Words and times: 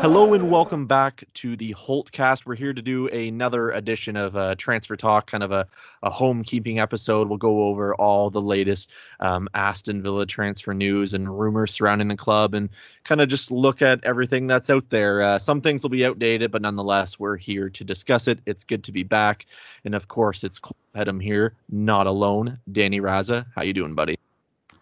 Hello 0.00 0.34
and 0.34 0.50
welcome 0.50 0.86
back 0.86 1.24
to 1.34 1.56
the 1.56 1.72
Holtecast. 1.72 2.44
We're 2.44 2.54
here 2.54 2.74
to 2.74 2.82
do 2.82 3.08
another 3.08 3.70
edition 3.70 4.16
of 4.16 4.36
uh, 4.36 4.54
Transfer 4.54 4.94
Talk, 4.94 5.26
kind 5.26 5.42
of 5.42 5.52
a, 5.52 5.66
a 6.02 6.10
homekeeping 6.10 6.80
episode. 6.80 7.28
We'll 7.28 7.38
go 7.38 7.64
over 7.64 7.94
all 7.94 8.28
the 8.28 8.40
latest 8.40 8.90
um, 9.20 9.48
Aston 9.54 10.02
Villa 10.02 10.26
transfer 10.26 10.74
news 10.74 11.14
and 11.14 11.40
rumors 11.40 11.72
surrounding 11.72 12.08
the 12.08 12.16
club 12.16 12.54
and 12.54 12.68
kind 13.04 13.20
of 13.20 13.28
just 13.28 13.50
look 13.50 13.80
at 13.80 14.04
everything 14.04 14.46
that's 14.46 14.68
out 14.68 14.88
there. 14.90 15.22
Uh, 15.22 15.38
some 15.38 15.62
things 15.62 15.82
will 15.82 15.90
be 15.90 16.04
outdated, 16.04 16.52
but 16.52 16.62
nonetheless, 16.62 17.18
we're 17.18 17.36
here 17.36 17.70
to 17.70 17.82
discuss 17.82 18.28
it. 18.28 18.38
It's 18.46 18.64
good 18.64 18.84
to 18.84 18.92
be 18.92 19.02
back. 19.02 19.46
And 19.84 19.94
of 19.94 20.08
course, 20.08 20.44
it's 20.44 20.60
Pettem 20.92 21.18
here, 21.18 21.54
not 21.70 22.06
alone. 22.06 22.58
Danny 22.70 23.00
Raza, 23.00 23.46
how 23.54 23.62
you 23.62 23.72
doing, 23.72 23.94
buddy? 23.94 24.18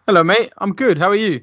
Hello, 0.05 0.23
mate. 0.23 0.51
I'm 0.57 0.73
good. 0.73 0.97
How 0.97 1.07
are 1.07 1.15
you? 1.15 1.41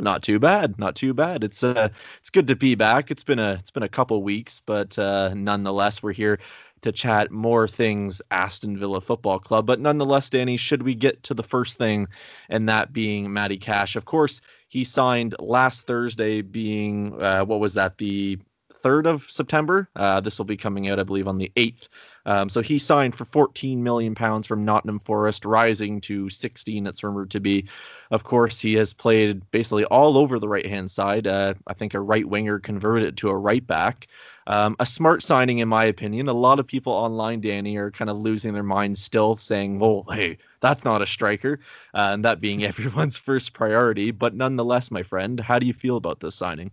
Not 0.00 0.22
too 0.22 0.38
bad, 0.38 0.78
not 0.78 0.96
too 0.96 1.14
bad. 1.14 1.44
It's 1.44 1.62
uh, 1.62 1.90
it's 2.20 2.30
good 2.30 2.48
to 2.48 2.56
be 2.56 2.74
back. 2.74 3.10
It's 3.10 3.24
been 3.24 3.38
a 3.38 3.52
it's 3.54 3.70
been 3.70 3.82
a 3.82 3.88
couple 3.88 4.22
weeks, 4.22 4.62
but 4.64 4.98
uh, 4.98 5.32
nonetheless, 5.34 6.02
we're 6.02 6.12
here 6.12 6.38
to 6.82 6.92
chat 6.92 7.30
more 7.30 7.68
things 7.68 8.22
Aston 8.30 8.78
Villa 8.78 9.00
Football 9.00 9.38
Club. 9.38 9.66
But 9.66 9.80
nonetheless, 9.80 10.30
Danny, 10.30 10.56
should 10.56 10.82
we 10.82 10.94
get 10.94 11.22
to 11.24 11.34
the 11.34 11.42
first 11.42 11.76
thing, 11.76 12.08
and 12.48 12.68
that 12.68 12.92
being 12.92 13.32
Matty 13.32 13.58
Cash? 13.58 13.96
Of 13.96 14.04
course, 14.06 14.40
he 14.68 14.84
signed 14.84 15.34
last 15.38 15.86
Thursday, 15.86 16.40
being 16.40 17.20
uh, 17.20 17.44
what 17.44 17.60
was 17.60 17.74
that 17.74 17.98
the 17.98 18.38
3rd 18.82 19.06
of 19.06 19.30
September. 19.30 19.88
Uh, 19.94 20.20
this 20.20 20.38
will 20.38 20.44
be 20.44 20.56
coming 20.56 20.88
out, 20.88 20.98
I 20.98 21.04
believe, 21.04 21.28
on 21.28 21.38
the 21.38 21.52
8th. 21.56 21.88
Um, 22.26 22.48
so 22.48 22.60
he 22.60 22.78
signed 22.78 23.14
for 23.14 23.24
14 23.24 23.82
million 23.82 24.14
pounds 24.14 24.46
from 24.46 24.64
Nottingham 24.64 24.98
Forest, 24.98 25.44
rising 25.44 26.00
to 26.02 26.28
16. 26.28 26.86
It's 26.86 27.02
rumored 27.02 27.30
to 27.30 27.40
be. 27.40 27.68
Of 28.10 28.24
course, 28.24 28.60
he 28.60 28.74
has 28.74 28.92
played 28.92 29.50
basically 29.50 29.84
all 29.84 30.18
over 30.18 30.38
the 30.38 30.48
right 30.48 30.66
hand 30.66 30.90
side. 30.90 31.26
Uh, 31.26 31.54
I 31.66 31.74
think 31.74 31.94
a 31.94 32.00
right 32.00 32.28
winger 32.28 32.58
converted 32.58 33.16
to 33.18 33.30
a 33.30 33.36
right 33.36 33.66
back. 33.66 34.08
Um, 34.46 34.76
a 34.80 34.86
smart 34.86 35.22
signing, 35.22 35.58
in 35.58 35.68
my 35.68 35.84
opinion. 35.84 36.28
A 36.28 36.32
lot 36.32 36.58
of 36.58 36.66
people 36.66 36.92
online, 36.92 37.40
Danny, 37.40 37.76
are 37.76 37.90
kind 37.90 38.10
of 38.10 38.18
losing 38.18 38.52
their 38.52 38.62
minds 38.62 39.02
still, 39.02 39.36
saying, 39.36 39.78
"Well, 39.78 40.04
hey, 40.10 40.38
that's 40.60 40.84
not 40.84 41.02
a 41.02 41.06
striker," 41.06 41.60
uh, 41.94 42.10
and 42.12 42.24
that 42.24 42.40
being 42.40 42.64
everyone's 42.70 43.16
first 43.16 43.52
priority. 43.52 44.10
But 44.10 44.34
nonetheless, 44.34 44.90
my 44.90 45.04
friend, 45.04 45.38
how 45.38 45.58
do 45.58 45.66
you 45.66 45.72
feel 45.72 45.96
about 45.96 46.20
this 46.20 46.34
signing? 46.34 46.72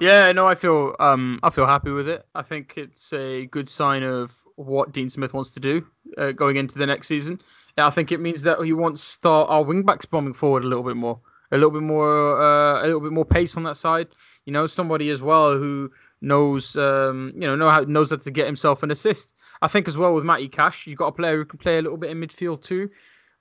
Yeah, 0.00 0.32
no, 0.32 0.46
I 0.46 0.54
feel 0.56 0.96
um 0.98 1.38
I 1.42 1.50
feel 1.50 1.66
happy 1.66 1.90
with 1.90 2.08
it. 2.08 2.26
I 2.34 2.42
think 2.42 2.74
it's 2.76 3.12
a 3.12 3.46
good 3.46 3.68
sign 3.68 4.02
of 4.02 4.34
what 4.56 4.92
Dean 4.92 5.08
Smith 5.08 5.34
wants 5.34 5.50
to 5.52 5.60
do 5.60 5.86
uh, 6.18 6.32
going 6.32 6.56
into 6.56 6.78
the 6.78 6.86
next 6.86 7.08
season. 7.08 7.40
I 7.76 7.90
think 7.90 8.12
it 8.12 8.20
means 8.20 8.42
that 8.42 8.60
he 8.60 8.72
wants 8.72 9.02
to 9.02 9.08
start 9.08 9.50
our 9.50 9.64
wingbacks 9.64 10.08
bombing 10.08 10.34
forward 10.34 10.64
a 10.64 10.68
little 10.68 10.84
bit 10.84 10.96
more, 10.96 11.20
a 11.50 11.56
little 11.56 11.72
bit 11.72 11.82
more, 11.82 12.40
uh, 12.40 12.82
a 12.82 12.86
little 12.86 13.00
bit 13.00 13.12
more 13.12 13.24
pace 13.24 13.56
on 13.56 13.64
that 13.64 13.76
side. 13.76 14.08
You 14.46 14.52
know, 14.52 14.66
somebody 14.68 15.10
as 15.10 15.20
well 15.20 15.56
who 15.56 15.90
knows, 16.20 16.76
um, 16.76 17.32
you 17.34 17.46
know, 17.46 17.56
know 17.56 17.68
how 17.70 17.80
knows 17.80 18.10
how 18.10 18.16
to 18.16 18.30
get 18.30 18.46
himself 18.46 18.82
an 18.82 18.90
assist. 18.90 19.34
I 19.62 19.68
think 19.68 19.88
as 19.88 19.96
well 19.96 20.14
with 20.14 20.24
Matty 20.24 20.48
Cash, 20.48 20.86
you've 20.86 20.98
got 20.98 21.08
a 21.08 21.12
player 21.12 21.36
who 21.36 21.44
can 21.44 21.58
play 21.58 21.78
a 21.78 21.82
little 21.82 21.98
bit 21.98 22.10
in 22.10 22.20
midfield 22.20 22.62
too. 22.62 22.90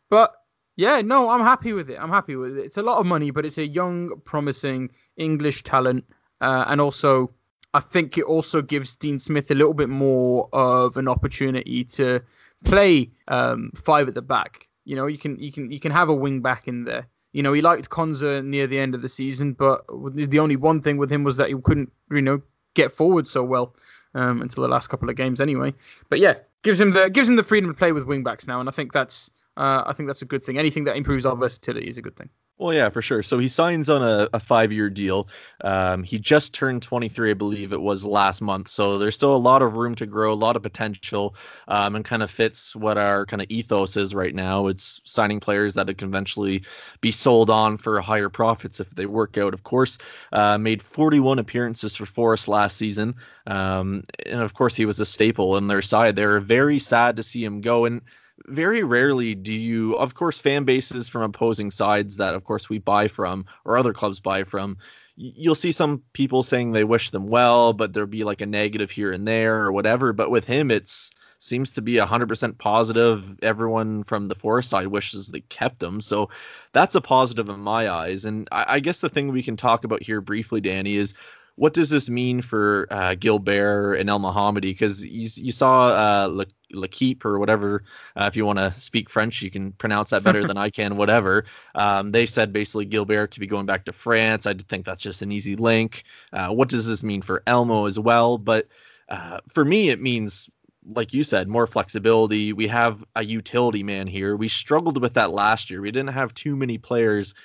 But 0.10 0.34
yeah, 0.76 1.02
no, 1.02 1.30
I'm 1.30 1.42
happy 1.42 1.74
with 1.74 1.90
it. 1.90 1.98
I'm 2.00 2.10
happy 2.10 2.36
with 2.36 2.58
it. 2.58 2.66
It's 2.66 2.78
a 2.78 2.84
lot 2.84 3.00
of 3.00 3.06
money, 3.06 3.32
but 3.32 3.46
it's 3.46 3.60
a 3.60 3.68
young, 3.68 4.22
promising 4.24 4.90
English 5.18 5.64
talent 5.64 6.06
uh, 6.44 6.66
and 6.68 6.82
also, 6.82 7.32
I 7.74 7.80
think 7.80 8.18
it 8.18 8.26
also 8.26 8.62
gives 8.62 8.98
Dean 8.98 9.18
Smith 9.18 9.50
a 9.50 9.56
little 9.56 9.74
bit 9.74 9.88
more 9.88 10.50
of 10.52 10.98
an 10.98 11.08
opportunity 11.08 11.86
to 11.86 12.22
play 12.66 13.12
um, 13.30 13.72
five 13.76 14.10
at 14.10 14.14
the 14.14 14.22
back. 14.22 14.68
You 14.84 14.98
know, 14.98 15.08
you 15.08 15.18
can 15.18 15.40
you 15.40 15.54
can 15.54 15.72
you 15.72 15.80
can 15.80 15.94
have 15.94 16.10
a 16.10 16.14
wing 16.14 16.42
back 16.42 16.68
in 16.68 16.84
there. 16.84 17.08
You 17.32 17.44
know, 17.44 17.54
he 17.54 17.62
liked 17.62 17.90
Konsa 17.90 18.44
near 18.44 18.68
the 18.68 18.78
end 18.78 18.94
of 18.94 19.02
the 19.02 19.08
season, 19.08 19.54
but 19.54 19.86
the 20.14 20.40
only 20.40 20.58
one 20.58 20.82
thing 20.82 20.98
with 20.98 21.10
him 21.10 21.24
was 21.24 21.38
that 21.38 21.48
he 21.48 21.56
couldn't, 21.64 21.92
you 22.12 22.22
know, 22.22 22.42
get 22.74 22.92
forward 22.92 23.26
so 23.26 23.42
well 23.42 23.74
um, 24.14 24.42
until 24.42 24.64
the 24.64 24.70
last 24.70 24.90
couple 24.90 25.10
of 25.10 25.16
games 25.16 25.40
anyway. 25.40 25.74
But 26.10 26.20
yeah, 26.20 26.36
gives 26.64 26.80
him 26.80 26.92
the 26.92 27.10
gives 27.10 27.30
him 27.30 27.38
the 27.38 27.44
freedom 27.44 27.70
to 27.70 27.78
play 27.78 27.94
with 27.94 28.04
wing 28.04 28.24
backs 28.24 28.48
now, 28.48 28.60
and 28.60 28.68
I 28.68 28.74
think 28.74 28.92
that's 28.92 29.32
uh, 29.56 29.84
I 29.86 29.94
think 29.94 30.08
that's 30.08 30.22
a 30.22 30.26
good 30.26 30.44
thing. 30.44 30.58
Anything 30.58 30.84
that 30.84 30.98
improves 30.98 31.26
our 31.26 31.38
versatility 31.38 31.88
is 31.88 31.98
a 31.98 32.02
good 32.02 32.18
thing. 32.18 32.30
Well, 32.60 32.74
yeah, 32.74 32.90
for 32.90 33.02
sure. 33.02 33.24
So 33.24 33.40
he 33.40 33.48
signs 33.50 33.90
on 33.90 34.04
a, 34.04 34.30
a 34.32 34.40
five-year 34.40 34.90
deal. 34.92 35.28
Um, 35.60 36.04
he 36.04 36.20
just 36.20 36.54
turned 36.54 36.84
23, 36.84 37.32
I 37.32 37.34
believe 37.34 37.74
it 37.74 37.82
was 37.82 38.06
last 38.06 38.42
month. 38.42 38.68
So 38.68 39.00
there's 39.00 39.16
still 39.16 39.36
a 39.36 39.38
lot 39.38 39.64
of 39.64 39.76
room 39.76 39.96
to 39.96 40.06
grow, 40.06 40.32
a 40.32 40.36
lot 40.36 40.56
of 40.56 40.62
potential, 40.62 41.36
um, 41.68 41.96
and 41.96 42.06
kind 42.06 42.22
of 42.22 42.30
fits 42.30 42.76
what 42.76 42.98
our 42.98 43.26
kind 43.26 43.42
of 43.42 43.50
ethos 43.50 43.98
is 43.98 44.14
right 44.14 44.34
now. 44.34 44.68
It's 44.68 45.02
signing 45.04 45.40
players 45.40 45.74
that 45.74 45.98
can 45.98 46.08
eventually 46.10 46.64
be 47.02 47.12
sold 47.12 47.50
on 47.50 47.78
for 47.78 48.00
higher 48.02 48.30
profits 48.30 48.80
if 48.80 48.90
they 48.92 49.08
work 49.08 49.38
out. 49.40 49.56
Of 49.56 49.64
course, 49.64 49.98
uh, 50.32 50.60
made 50.60 50.84
41 50.84 51.40
appearances 51.40 51.96
for 51.96 52.06
Forest 52.06 52.48
last 52.48 52.78
season, 52.78 53.16
um, 53.48 54.04
and 54.26 54.42
of 54.42 54.54
course 54.54 54.76
he 54.76 54.86
was 54.86 55.00
a 55.00 55.06
staple 55.06 55.58
in 55.58 55.66
their 55.68 55.82
side. 55.82 56.16
They 56.16 56.26
were 56.26 56.40
very 56.40 56.78
sad 56.80 57.16
to 57.16 57.24
see 57.24 57.44
him 57.44 57.62
go, 57.62 57.86
and 57.86 58.02
very 58.46 58.84
rarely 58.84 59.36
do 59.36 59.54
you, 59.54 59.96
of 59.96 60.14
course, 60.14 60.40
fan 60.40 60.66
bases 60.66 61.08
from 61.08 61.24
opposing 61.24 61.72
sides 61.72 62.18
that, 62.18 62.36
of 62.36 62.44
course, 62.44 62.70
we 62.70 62.80
buy 62.80 63.08
from 63.08 63.46
or 63.66 63.78
other 63.78 63.94
clubs 63.94 64.20
buy 64.20 64.44
from. 64.44 64.78
You'll 65.16 65.56
see 65.56 65.72
some 65.72 66.02
people 66.14 66.42
saying 66.42 66.72
they 66.72 66.84
wish 66.84 67.12
them 67.12 67.28
well, 67.28 67.74
but 67.74 67.94
there'll 67.94 68.08
be 68.08 68.24
like 68.24 68.42
a 68.42 68.48
negative 68.48 68.90
here 68.90 69.12
and 69.12 69.28
there 69.28 69.62
or 69.62 69.72
whatever. 69.72 70.12
But 70.12 70.32
with 70.32 70.46
him, 70.46 70.72
it's 70.72 71.12
seems 71.44 71.72
to 71.72 71.82
be 71.82 71.96
100% 71.96 72.58
positive. 72.58 73.40
Everyone 73.44 74.04
from 74.04 74.30
the 74.30 74.36
Forest 74.36 74.70
side 74.70 74.88
wishes 74.88 75.28
they 75.28 75.42
kept 75.42 75.84
him. 75.84 76.00
So 76.00 76.30
that's 76.72 76.96
a 76.96 77.02
positive 77.02 77.50
in 77.50 77.60
my 77.60 77.90
eyes. 77.90 78.24
And 78.24 78.48
I, 78.50 78.66
I 78.76 78.80
guess 78.80 79.02
the 79.02 79.10
thing 79.10 79.28
we 79.28 79.44
can 79.44 79.58
talk 79.58 79.84
about 79.84 80.02
here 80.02 80.22
briefly, 80.22 80.62
Danny, 80.62 80.96
is 80.96 81.16
what 81.56 81.74
does 81.74 81.90
this 81.90 82.10
mean 82.10 82.42
for 82.42 82.88
uh, 82.90 83.16
Gilbert 83.16 83.96
and 83.96 84.10
Elmohamady? 84.10 84.62
Because 84.62 85.06
you, 85.06 85.30
you 85.36 85.52
saw 85.52 85.90
uh, 85.90 86.46
L'Equipe 86.72 87.26
or 87.26 87.38
whatever. 87.38 87.84
Uh, 88.16 88.26
if 88.26 88.36
you 88.36 88.46
want 88.46 88.58
to 88.58 88.74
speak 88.80 89.10
French, 89.10 89.42
you 89.42 89.52
can 89.52 89.72
pronounce 89.72 90.10
that 90.10 90.24
better 90.24 90.48
than 90.48 90.58
I 90.58 90.70
can. 90.72 90.98
Whatever. 91.04 91.46
Um, 91.76 92.12
they 92.12 92.26
said 92.26 92.54
basically 92.54 92.86
Gilbert 92.86 93.32
could 93.32 93.40
be 93.40 93.48
going 93.48 93.66
back 93.66 93.86
to 93.86 93.94
France. 93.94 94.46
I 94.46 94.54
think 94.54 94.86
that's 94.86 95.04
just 95.04 95.22
an 95.22 95.32
easy 95.32 95.56
link. 95.56 96.04
Uh, 96.32 96.50
what 96.50 96.70
does 96.70 96.88
this 96.88 97.04
mean 97.04 97.22
for 97.22 97.44
Elmo 97.46 97.86
as 97.86 98.00
well? 98.00 98.38
But 98.38 98.68
uh, 99.10 99.40
for 99.50 99.64
me, 99.64 99.90
it 99.90 100.02
means 100.02 100.50
like 100.86 101.14
you 101.14 101.24
said, 101.24 101.48
more 101.48 101.68
flexibility. 101.68 102.52
We 102.52 102.68
have 102.68 103.04
a 103.16 103.24
utility 103.24 103.84
man 103.84 104.08
here. 104.08 104.36
We 104.36 104.50
struggled 104.50 105.02
with 105.02 105.14
that 105.14 105.32
last 105.32 105.70
year. 105.70 105.82
We 105.82 105.92
didn't 105.92 106.14
have 106.14 106.34
too 106.34 106.56
many 106.56 106.78
players 106.78 107.36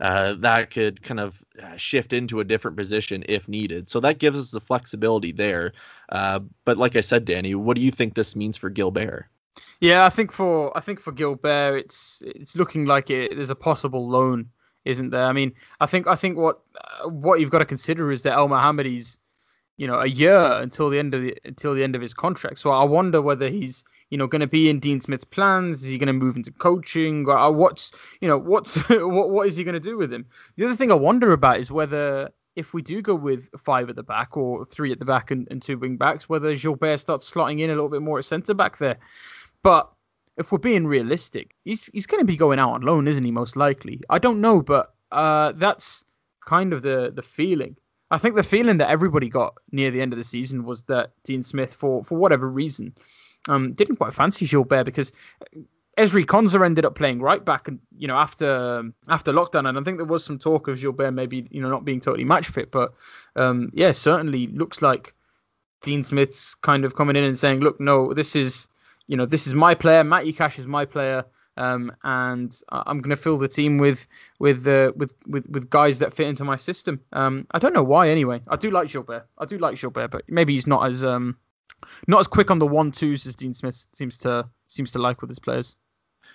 uh, 0.00 0.34
that 0.38 0.70
could 0.70 1.02
kind 1.02 1.20
of 1.20 1.44
uh, 1.62 1.76
shift 1.76 2.12
into 2.12 2.40
a 2.40 2.44
different 2.44 2.76
position 2.76 3.24
if 3.28 3.48
needed. 3.48 3.88
So 3.88 4.00
that 4.00 4.18
gives 4.18 4.38
us 4.38 4.50
the 4.50 4.60
flexibility 4.60 5.32
there. 5.32 5.72
Uh, 6.08 6.40
but 6.64 6.76
like 6.76 6.96
I 6.96 7.00
said, 7.00 7.24
Danny, 7.24 7.54
what 7.54 7.76
do 7.76 7.82
you 7.82 7.90
think 7.90 8.14
this 8.14 8.36
means 8.36 8.56
for 8.56 8.70
Gilbert? 8.70 9.26
Yeah, 9.80 10.04
I 10.04 10.10
think 10.10 10.32
for 10.32 10.76
I 10.76 10.80
think 10.80 11.00
for 11.00 11.12
Gilbert, 11.12 11.76
it's 11.76 12.22
it's 12.26 12.56
looking 12.56 12.86
like 12.86 13.10
it, 13.10 13.34
there's 13.34 13.50
a 13.50 13.54
possible 13.54 14.08
loan, 14.08 14.50
isn't 14.84 15.10
there? 15.10 15.24
I 15.24 15.32
mean, 15.32 15.52
I 15.80 15.86
think 15.86 16.06
I 16.06 16.16
think 16.16 16.36
what 16.36 16.60
uh, 16.80 17.08
what 17.08 17.40
you've 17.40 17.50
got 17.50 17.58
to 17.60 17.66
consider 17.66 18.12
is 18.12 18.22
that 18.22 18.36
Elmohamady's, 18.36 19.18
you 19.76 19.86
know, 19.86 20.00
a 20.00 20.06
year 20.06 20.38
until 20.60 20.90
the 20.90 20.98
end 20.98 21.14
of 21.14 21.22
the 21.22 21.36
until 21.44 21.74
the 21.74 21.82
end 21.82 21.94
of 21.94 22.02
his 22.02 22.14
contract. 22.14 22.58
So 22.58 22.70
I 22.70 22.84
wonder 22.84 23.20
whether 23.22 23.48
he's 23.48 23.84
you 24.10 24.18
know, 24.18 24.26
going 24.26 24.40
to 24.40 24.46
be 24.46 24.68
in 24.68 24.80
Dean 24.80 25.00
Smith's 25.00 25.24
plans? 25.24 25.82
Is 25.82 25.88
he 25.88 25.98
going 25.98 26.06
to 26.06 26.12
move 26.12 26.36
into 26.36 26.52
coaching? 26.52 27.26
Or 27.26 27.36
uh, 27.36 27.50
what's, 27.50 27.92
you 28.20 28.28
know, 28.28 28.38
what's 28.38 28.76
what 28.88 29.30
what 29.30 29.48
is 29.48 29.56
he 29.56 29.64
going 29.64 29.74
to 29.74 29.80
do 29.80 29.96
with 29.96 30.12
him? 30.12 30.26
The 30.56 30.66
other 30.66 30.76
thing 30.76 30.90
I 30.90 30.94
wonder 30.94 31.32
about 31.32 31.58
is 31.58 31.70
whether 31.70 32.30
if 32.56 32.72
we 32.72 32.82
do 32.82 33.02
go 33.02 33.14
with 33.14 33.50
five 33.64 33.90
at 33.90 33.96
the 33.96 34.02
back 34.02 34.36
or 34.36 34.64
three 34.64 34.90
at 34.90 34.98
the 34.98 35.04
back 35.04 35.30
and, 35.30 35.46
and 35.50 35.60
two 35.60 35.78
wing 35.78 35.96
backs, 35.96 36.28
whether 36.28 36.56
Gilbert 36.56 36.98
starts 36.98 37.30
slotting 37.30 37.60
in 37.60 37.70
a 37.70 37.74
little 37.74 37.90
bit 37.90 38.02
more 38.02 38.18
at 38.18 38.24
centre 38.24 38.54
back 38.54 38.78
there. 38.78 38.96
But 39.62 39.92
if 40.36 40.52
we're 40.52 40.58
being 40.58 40.86
realistic, 40.86 41.54
he's 41.64 41.86
he's 41.86 42.06
going 42.06 42.20
to 42.20 42.26
be 42.26 42.36
going 42.36 42.58
out 42.58 42.72
on 42.72 42.82
loan, 42.82 43.08
isn't 43.08 43.24
he? 43.24 43.30
Most 43.30 43.56
likely. 43.56 44.00
I 44.08 44.18
don't 44.18 44.40
know, 44.40 44.62
but 44.62 44.94
uh, 45.12 45.52
that's 45.56 46.04
kind 46.44 46.72
of 46.72 46.82
the 46.82 47.12
the 47.14 47.22
feeling. 47.22 47.76
I 48.10 48.18
think 48.18 48.36
the 48.36 48.42
feeling 48.42 48.78
that 48.78 48.90
everybody 48.90 49.28
got 49.28 49.54
near 49.72 49.90
the 49.90 50.00
end 50.00 50.12
of 50.12 50.18
the 50.18 50.24
season 50.24 50.64
was 50.64 50.84
that 50.84 51.10
Dean 51.24 51.42
Smith, 51.42 51.74
for 51.74 52.04
for 52.04 52.16
whatever 52.16 52.48
reason, 52.48 52.94
um, 53.48 53.72
didn't 53.72 53.96
quite 53.96 54.14
fancy 54.14 54.46
Gilbert 54.46 54.84
because 54.84 55.12
Ezri 55.96 56.26
Konsa 56.26 56.64
ended 56.64 56.84
up 56.84 56.94
playing 56.94 57.20
right 57.20 57.42
back, 57.42 57.68
and 57.68 57.80
you 57.96 58.06
know 58.06 58.16
after 58.16 58.82
after 59.08 59.32
lockdown, 59.32 59.68
and 59.68 59.78
I 59.78 59.82
think 59.82 59.96
there 59.96 60.06
was 60.06 60.24
some 60.24 60.38
talk 60.38 60.68
of 60.68 60.78
Gilbert 60.78 61.12
maybe 61.12 61.48
you 61.50 61.62
know 61.62 61.70
not 61.70 61.84
being 61.84 62.00
totally 62.00 62.24
match 62.24 62.48
fit, 62.48 62.70
but 62.70 62.94
um, 63.34 63.70
yeah, 63.72 63.92
certainly 63.92 64.46
looks 64.48 64.82
like 64.82 65.14
Dean 65.82 66.02
Smith's 66.02 66.54
kind 66.54 66.84
of 66.84 66.94
coming 66.94 67.16
in 67.16 67.24
and 67.24 67.38
saying, 67.38 67.60
look, 67.60 67.80
no, 67.80 68.12
this 68.12 68.36
is 68.36 68.68
you 69.06 69.16
know 69.16 69.24
this 69.24 69.46
is 69.46 69.54
my 69.54 69.74
player, 69.74 70.04
Matty 70.04 70.32
Cash 70.32 70.58
is 70.58 70.66
my 70.66 70.84
player. 70.84 71.24
Um, 71.58 71.90
and 72.04 72.54
I'm 72.70 73.00
going 73.00 73.16
to 73.16 73.22
fill 73.22 73.38
the 73.38 73.48
team 73.48 73.78
with 73.78 74.06
with, 74.38 74.68
uh, 74.68 74.92
with 74.94 75.14
with 75.26 75.48
with 75.48 75.70
guys 75.70 76.00
that 76.00 76.12
fit 76.12 76.26
into 76.26 76.44
my 76.44 76.58
system. 76.58 77.00
Um, 77.14 77.46
I 77.50 77.58
don't 77.58 77.72
know 77.72 77.82
why 77.82 78.10
anyway. 78.10 78.42
I 78.46 78.56
do 78.56 78.70
like 78.70 78.90
Gilbert. 78.90 79.26
I 79.38 79.46
do 79.46 79.56
like 79.56 79.80
Gilbert, 79.80 80.10
but 80.10 80.24
maybe 80.28 80.52
he's 80.52 80.66
not 80.66 80.86
as 80.86 81.02
um, 81.02 81.38
not 82.06 82.20
as 82.20 82.26
quick 82.26 82.50
on 82.50 82.58
the 82.58 82.66
one 82.66 82.92
twos 82.92 83.26
as 83.26 83.36
Dean 83.36 83.54
Smith 83.54 83.86
seems 83.92 84.18
to 84.18 84.48
seems 84.66 84.92
to 84.92 84.98
like 84.98 85.20
with 85.20 85.30
his 85.30 85.38
players. 85.38 85.76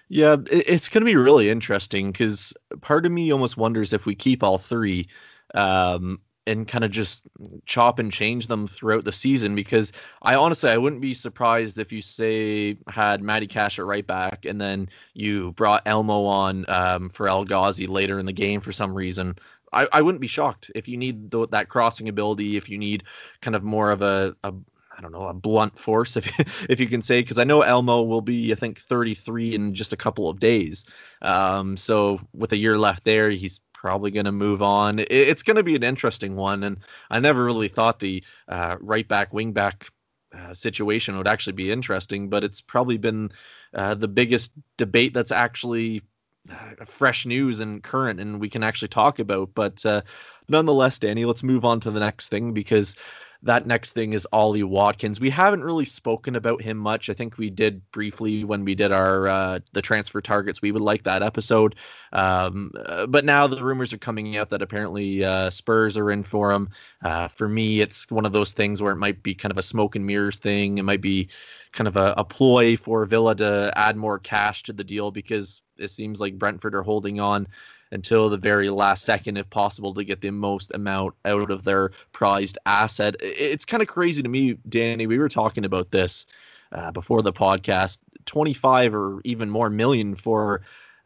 Yeah, 0.09 0.35
it's 0.51 0.89
going 0.89 1.01
to 1.01 1.09
be 1.09 1.15
really 1.15 1.49
interesting 1.49 2.11
because 2.11 2.53
part 2.81 3.05
of 3.05 3.11
me 3.11 3.31
almost 3.31 3.55
wonders 3.55 3.93
if 3.93 4.05
we 4.05 4.13
keep 4.13 4.43
all 4.43 4.57
three, 4.57 5.07
um, 5.55 6.19
and 6.47 6.67
kind 6.67 6.83
of 6.83 6.91
just 6.91 7.27
chop 7.65 7.99
and 7.99 8.11
change 8.11 8.47
them 8.47 8.67
throughout 8.67 9.05
the 9.05 9.11
season 9.11 9.55
because 9.55 9.93
I 10.21 10.35
honestly 10.35 10.69
I 10.69 10.77
wouldn't 10.77 11.01
be 11.01 11.13
surprised 11.13 11.77
if 11.77 11.91
you 11.91 12.01
say 12.01 12.77
had 12.87 13.21
Matty 13.21 13.47
Cash 13.47 13.77
at 13.79 13.85
right 13.85 14.05
back 14.05 14.45
and 14.45 14.59
then 14.59 14.89
you 15.13 15.51
brought 15.51 15.83
Elmo 15.85 16.25
on 16.25 16.65
um, 16.67 17.09
for 17.09 17.27
El 17.27 17.45
Ghazi 17.45 17.87
later 17.87 18.17
in 18.17 18.25
the 18.25 18.33
game 18.33 18.59
for 18.59 18.71
some 18.71 18.93
reason. 18.93 19.35
I, 19.73 19.87
I 19.93 20.01
wouldn't 20.01 20.21
be 20.21 20.27
shocked 20.27 20.71
if 20.75 20.87
you 20.87 20.97
need 20.97 21.31
the, 21.31 21.47
that 21.49 21.69
crossing 21.69 22.09
ability, 22.09 22.57
if 22.57 22.67
you 22.69 22.77
need 22.77 23.03
kind 23.41 23.55
of 23.55 23.63
more 23.63 23.91
of 23.91 24.01
a, 24.01 24.35
a 24.43 24.53
I 25.01 25.03
don't 25.03 25.13
know, 25.13 25.27
a 25.27 25.33
blunt 25.33 25.79
force, 25.79 26.15
if 26.17 26.69
if 26.69 26.79
you 26.79 26.87
can 26.87 27.01
say, 27.01 27.21
because 27.21 27.39
I 27.39 27.43
know 27.43 27.61
Elmo 27.61 28.03
will 28.03 28.21
be, 28.21 28.51
I 28.51 28.55
think, 28.55 28.79
33 28.79 29.55
in 29.55 29.73
just 29.73 29.93
a 29.93 29.97
couple 29.97 30.29
of 30.29 30.39
days. 30.39 30.85
Um, 31.21 31.75
so 31.75 32.19
with 32.33 32.51
a 32.51 32.57
year 32.57 32.77
left 32.77 33.03
there, 33.03 33.31
he's 33.31 33.61
probably 33.73 34.11
going 34.11 34.25
to 34.25 34.31
move 34.31 34.61
on. 34.61 34.99
It, 34.99 35.11
it's 35.11 35.43
going 35.43 35.57
to 35.57 35.63
be 35.63 35.75
an 35.75 35.83
interesting 35.83 36.35
one, 36.35 36.63
and 36.63 36.77
I 37.09 37.19
never 37.19 37.43
really 37.43 37.67
thought 37.67 37.99
the 37.99 38.23
uh, 38.47 38.77
right 38.79 39.07
back, 39.07 39.33
wing 39.33 39.53
back 39.53 39.89
uh, 40.37 40.53
situation 40.53 41.17
would 41.17 41.27
actually 41.27 41.53
be 41.53 41.71
interesting, 41.71 42.29
but 42.29 42.43
it's 42.43 42.61
probably 42.61 42.97
been 42.97 43.31
uh, 43.73 43.95
the 43.95 44.07
biggest 44.07 44.51
debate 44.77 45.15
that's 45.15 45.31
actually 45.31 46.03
uh, 46.49 46.85
fresh 46.85 47.25
news 47.25 47.59
and 47.59 47.81
current, 47.81 48.19
and 48.19 48.39
we 48.39 48.49
can 48.49 48.63
actually 48.63 48.89
talk 48.89 49.17
about. 49.17 49.49
But 49.55 49.83
uh, 49.83 50.03
nonetheless, 50.47 50.99
Danny, 50.99 51.25
let's 51.25 51.43
move 51.43 51.65
on 51.65 51.79
to 51.81 51.91
the 51.91 51.99
next 51.99 52.29
thing 52.29 52.53
because 52.53 52.95
that 53.43 53.65
next 53.65 53.93
thing 53.93 54.13
is 54.13 54.27
Ollie 54.31 54.63
Watkins. 54.63 55.19
We 55.19 55.29
haven't 55.31 55.63
really 55.63 55.85
spoken 55.85 56.35
about 56.35 56.61
him 56.61 56.77
much. 56.77 57.09
I 57.09 57.13
think 57.13 57.37
we 57.37 57.49
did 57.49 57.89
briefly 57.91 58.43
when 58.43 58.63
we 58.65 58.75
did 58.75 58.91
our 58.91 59.27
uh, 59.27 59.59
the 59.73 59.81
transfer 59.81 60.21
targets. 60.21 60.61
We 60.61 60.71
would 60.71 60.81
like 60.81 61.03
that 61.03 61.23
episode, 61.23 61.75
um, 62.13 62.71
uh, 62.75 63.07
but 63.07 63.25
now 63.25 63.47
the 63.47 63.63
rumors 63.63 63.93
are 63.93 63.97
coming 63.97 64.37
out 64.37 64.51
that 64.51 64.61
apparently 64.61 65.23
uh, 65.23 65.49
Spurs 65.49 65.97
are 65.97 66.11
in 66.11 66.23
for 66.23 66.51
him. 66.51 66.69
Uh, 67.03 67.29
for 67.29 67.47
me, 67.47 67.81
it's 67.81 68.11
one 68.11 68.25
of 68.25 68.31
those 68.31 68.51
things 68.51 68.81
where 68.81 68.93
it 68.93 68.97
might 68.97 69.23
be 69.23 69.33
kind 69.33 69.51
of 69.51 69.57
a 69.57 69.63
smoke 69.63 69.95
and 69.95 70.05
mirrors 70.05 70.37
thing. 70.37 70.77
It 70.77 70.83
might 70.83 71.01
be 71.01 71.29
kind 71.71 71.87
of 71.87 71.95
a, 71.95 72.13
a 72.17 72.23
ploy 72.23 72.77
for 72.77 73.05
Villa 73.05 73.35
to 73.35 73.71
add 73.75 73.95
more 73.95 74.19
cash 74.19 74.63
to 74.63 74.73
the 74.73 74.83
deal 74.83 75.11
because 75.11 75.61
it 75.77 75.89
seems 75.89 76.19
like 76.19 76.37
Brentford 76.37 76.75
are 76.75 76.83
holding 76.83 77.19
on 77.19 77.47
until 77.91 78.29
the 78.29 78.37
very 78.37 78.69
last 78.69 79.03
second, 79.03 79.37
if 79.37 79.49
possible, 79.49 79.93
to 79.93 80.03
get 80.03 80.21
the 80.21 80.31
most 80.31 80.71
amount 80.73 81.13
out 81.25 81.51
of 81.51 81.63
their 81.63 81.91
prized 82.11 82.57
asset. 82.65 83.15
It's 83.19 83.65
kind 83.65 83.81
of 83.81 83.87
crazy 83.87 84.23
to 84.23 84.29
me, 84.29 84.57
Danny. 84.67 85.07
We 85.07 85.19
were 85.19 85.29
talking 85.29 85.65
about 85.65 85.91
this 85.91 86.25
uh, 86.71 86.91
before 86.91 87.21
the 87.21 87.33
podcast 87.33 87.97
25 88.25 88.95
or 88.95 89.21
even 89.25 89.49
more 89.49 89.69
million 89.69 90.15
for 90.15 90.61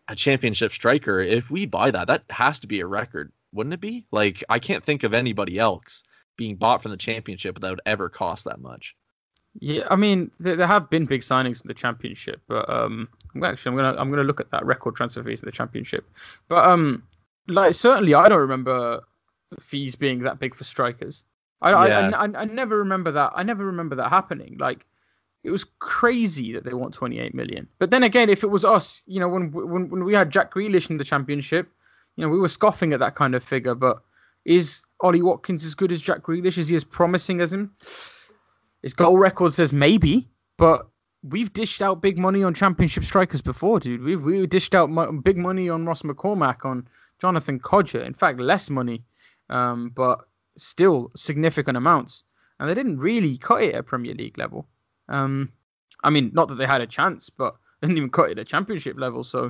a 0.08 0.16
championship 0.16 0.74
striker. 0.74 1.20
If 1.20 1.50
we 1.50 1.66
buy 1.66 1.92
that, 1.92 2.08
that 2.08 2.24
has 2.30 2.60
to 2.60 2.68
be 2.68 2.82
a 2.82 2.88
record, 2.88 3.32
wouldn't 3.52 3.74
it 3.74 3.82
be? 3.82 4.06
Like, 4.12 4.44
I 4.50 4.60
can't 4.60 4.84
think 4.84 5.04
of 5.04 5.14
anybody 5.14 5.58
else 5.58 6.04
being 6.38 6.56
bought 6.56 6.82
from 6.84 6.92
the 6.92 6.98
championship 6.98 7.60
that 7.60 7.70
would 7.70 7.82
ever 7.86 8.10
cost 8.10 8.46
that 8.46 8.60
much. 8.60 8.96
Yeah, 9.60 9.88
I 9.90 9.96
mean 9.96 10.32
there, 10.40 10.56
there 10.56 10.68
have 10.68 10.90
been 10.90 11.06
big 11.06 11.22
signings 11.22 11.62
in 11.62 11.68
the 11.68 11.74
championship, 11.74 12.42
but 12.48 12.70
um, 12.70 13.08
actually 13.44 13.72
I'm 13.72 13.76
gonna 13.78 14.00
I'm 14.00 14.10
gonna 14.10 14.24
look 14.24 14.40
at 14.40 14.52
that 14.52 14.66
record 14.66 14.96
transfer 14.96 15.24
fees 15.24 15.42
in 15.42 15.48
the 15.48 15.52
championship, 15.52 16.10
but 16.50 16.66
um, 16.66 17.04
like 17.48 17.74
certainly 17.74 18.14
I 18.14 18.28
don't 18.28 18.42
remember 18.42 19.02
fees 19.60 19.96
being 19.96 20.24
that 20.24 20.40
big 20.40 20.56
for 20.56 20.64
strikers. 20.64 21.24
I, 21.62 21.88
yeah. 21.88 22.12
I, 22.14 22.26
I, 22.26 22.42
I 22.42 22.46
never 22.46 22.80
remember 22.80 23.12
that. 23.14 23.32
I 23.36 23.44
never 23.44 23.66
remember 23.66 23.96
that 23.96 24.10
happening. 24.10 24.58
Like 24.60 24.86
it 25.44 25.52
was 25.52 25.64
crazy 25.80 26.54
that 26.54 26.66
they 26.66 26.74
want 26.74 26.94
28 26.94 27.34
million. 27.34 27.68
But 27.80 27.92
then 27.92 28.04
again, 28.04 28.30
if 28.30 28.44
it 28.44 28.50
was 28.50 28.66
us, 28.66 29.02
you 29.06 29.20
know, 29.20 29.30
when 29.30 29.52
when 29.52 29.90
when 29.90 30.04
we 30.04 30.14
had 30.14 30.32
Jack 30.32 30.54
Grealish 30.54 30.90
in 30.90 30.98
the 30.98 31.04
championship, 31.04 31.70
you 32.16 32.24
know, 32.24 32.30
we 32.30 32.40
were 32.40 32.50
scoffing 32.50 32.94
at 32.94 33.00
that 33.00 33.16
kind 33.16 33.36
of 33.36 33.44
figure. 33.44 33.76
But 33.76 34.02
is 34.44 34.84
Ollie 35.00 35.22
Watkins 35.22 35.64
as 35.64 35.76
good 35.76 35.92
as 35.92 36.02
Jack 36.02 36.24
Grealish? 36.24 36.58
Is 36.58 36.68
he 36.68 36.76
as 36.76 36.84
promising 36.84 37.42
as 37.42 37.54
him? 37.54 37.74
His 38.86 38.94
goal 38.94 39.18
record 39.18 39.52
says 39.52 39.74
maybe, 39.74 40.30
but 40.60 40.88
we've 41.24 41.52
dished 41.52 41.82
out 41.82 42.04
big 42.04 42.20
money 42.20 42.44
on 42.44 42.54
championship 42.54 43.04
strikers 43.04 43.42
before, 43.42 43.80
dude. 43.80 44.04
We've 44.04 44.22
we 44.22 44.46
dished 44.46 44.76
out 44.76 44.92
mo- 44.92 45.12
big 45.12 45.40
money 45.40 45.70
on 45.70 45.88
Ross 45.88 46.04
McCormack, 46.04 46.66
on 46.66 46.88
Jonathan 47.20 47.60
Kodjia. 47.60 48.06
In 48.06 48.14
fact, 48.14 48.40
less 48.40 48.70
money, 48.70 49.04
um, 49.50 49.90
but 49.90 50.20
still 50.56 51.10
significant 51.16 51.78
amounts. 51.78 52.26
And 52.60 52.70
they 52.70 52.76
didn't 52.76 53.00
really 53.00 53.40
cut 53.40 53.64
it 53.64 53.74
at 53.74 53.88
Premier 53.88 54.14
League 54.14 54.38
level. 54.38 54.68
Um, 55.10 55.52
I 56.04 56.12
mean, 56.12 56.30
not 56.36 56.50
that 56.50 56.56
they 56.56 56.68
had 56.68 56.82
a 56.82 56.88
chance, 56.88 57.32
but 57.32 57.56
they 57.82 57.88
didn't 57.88 57.98
even 57.98 58.12
cut 58.12 58.30
it 58.30 58.38
at 58.38 58.48
Championship 58.48 59.00
level. 59.00 59.24
So 59.24 59.50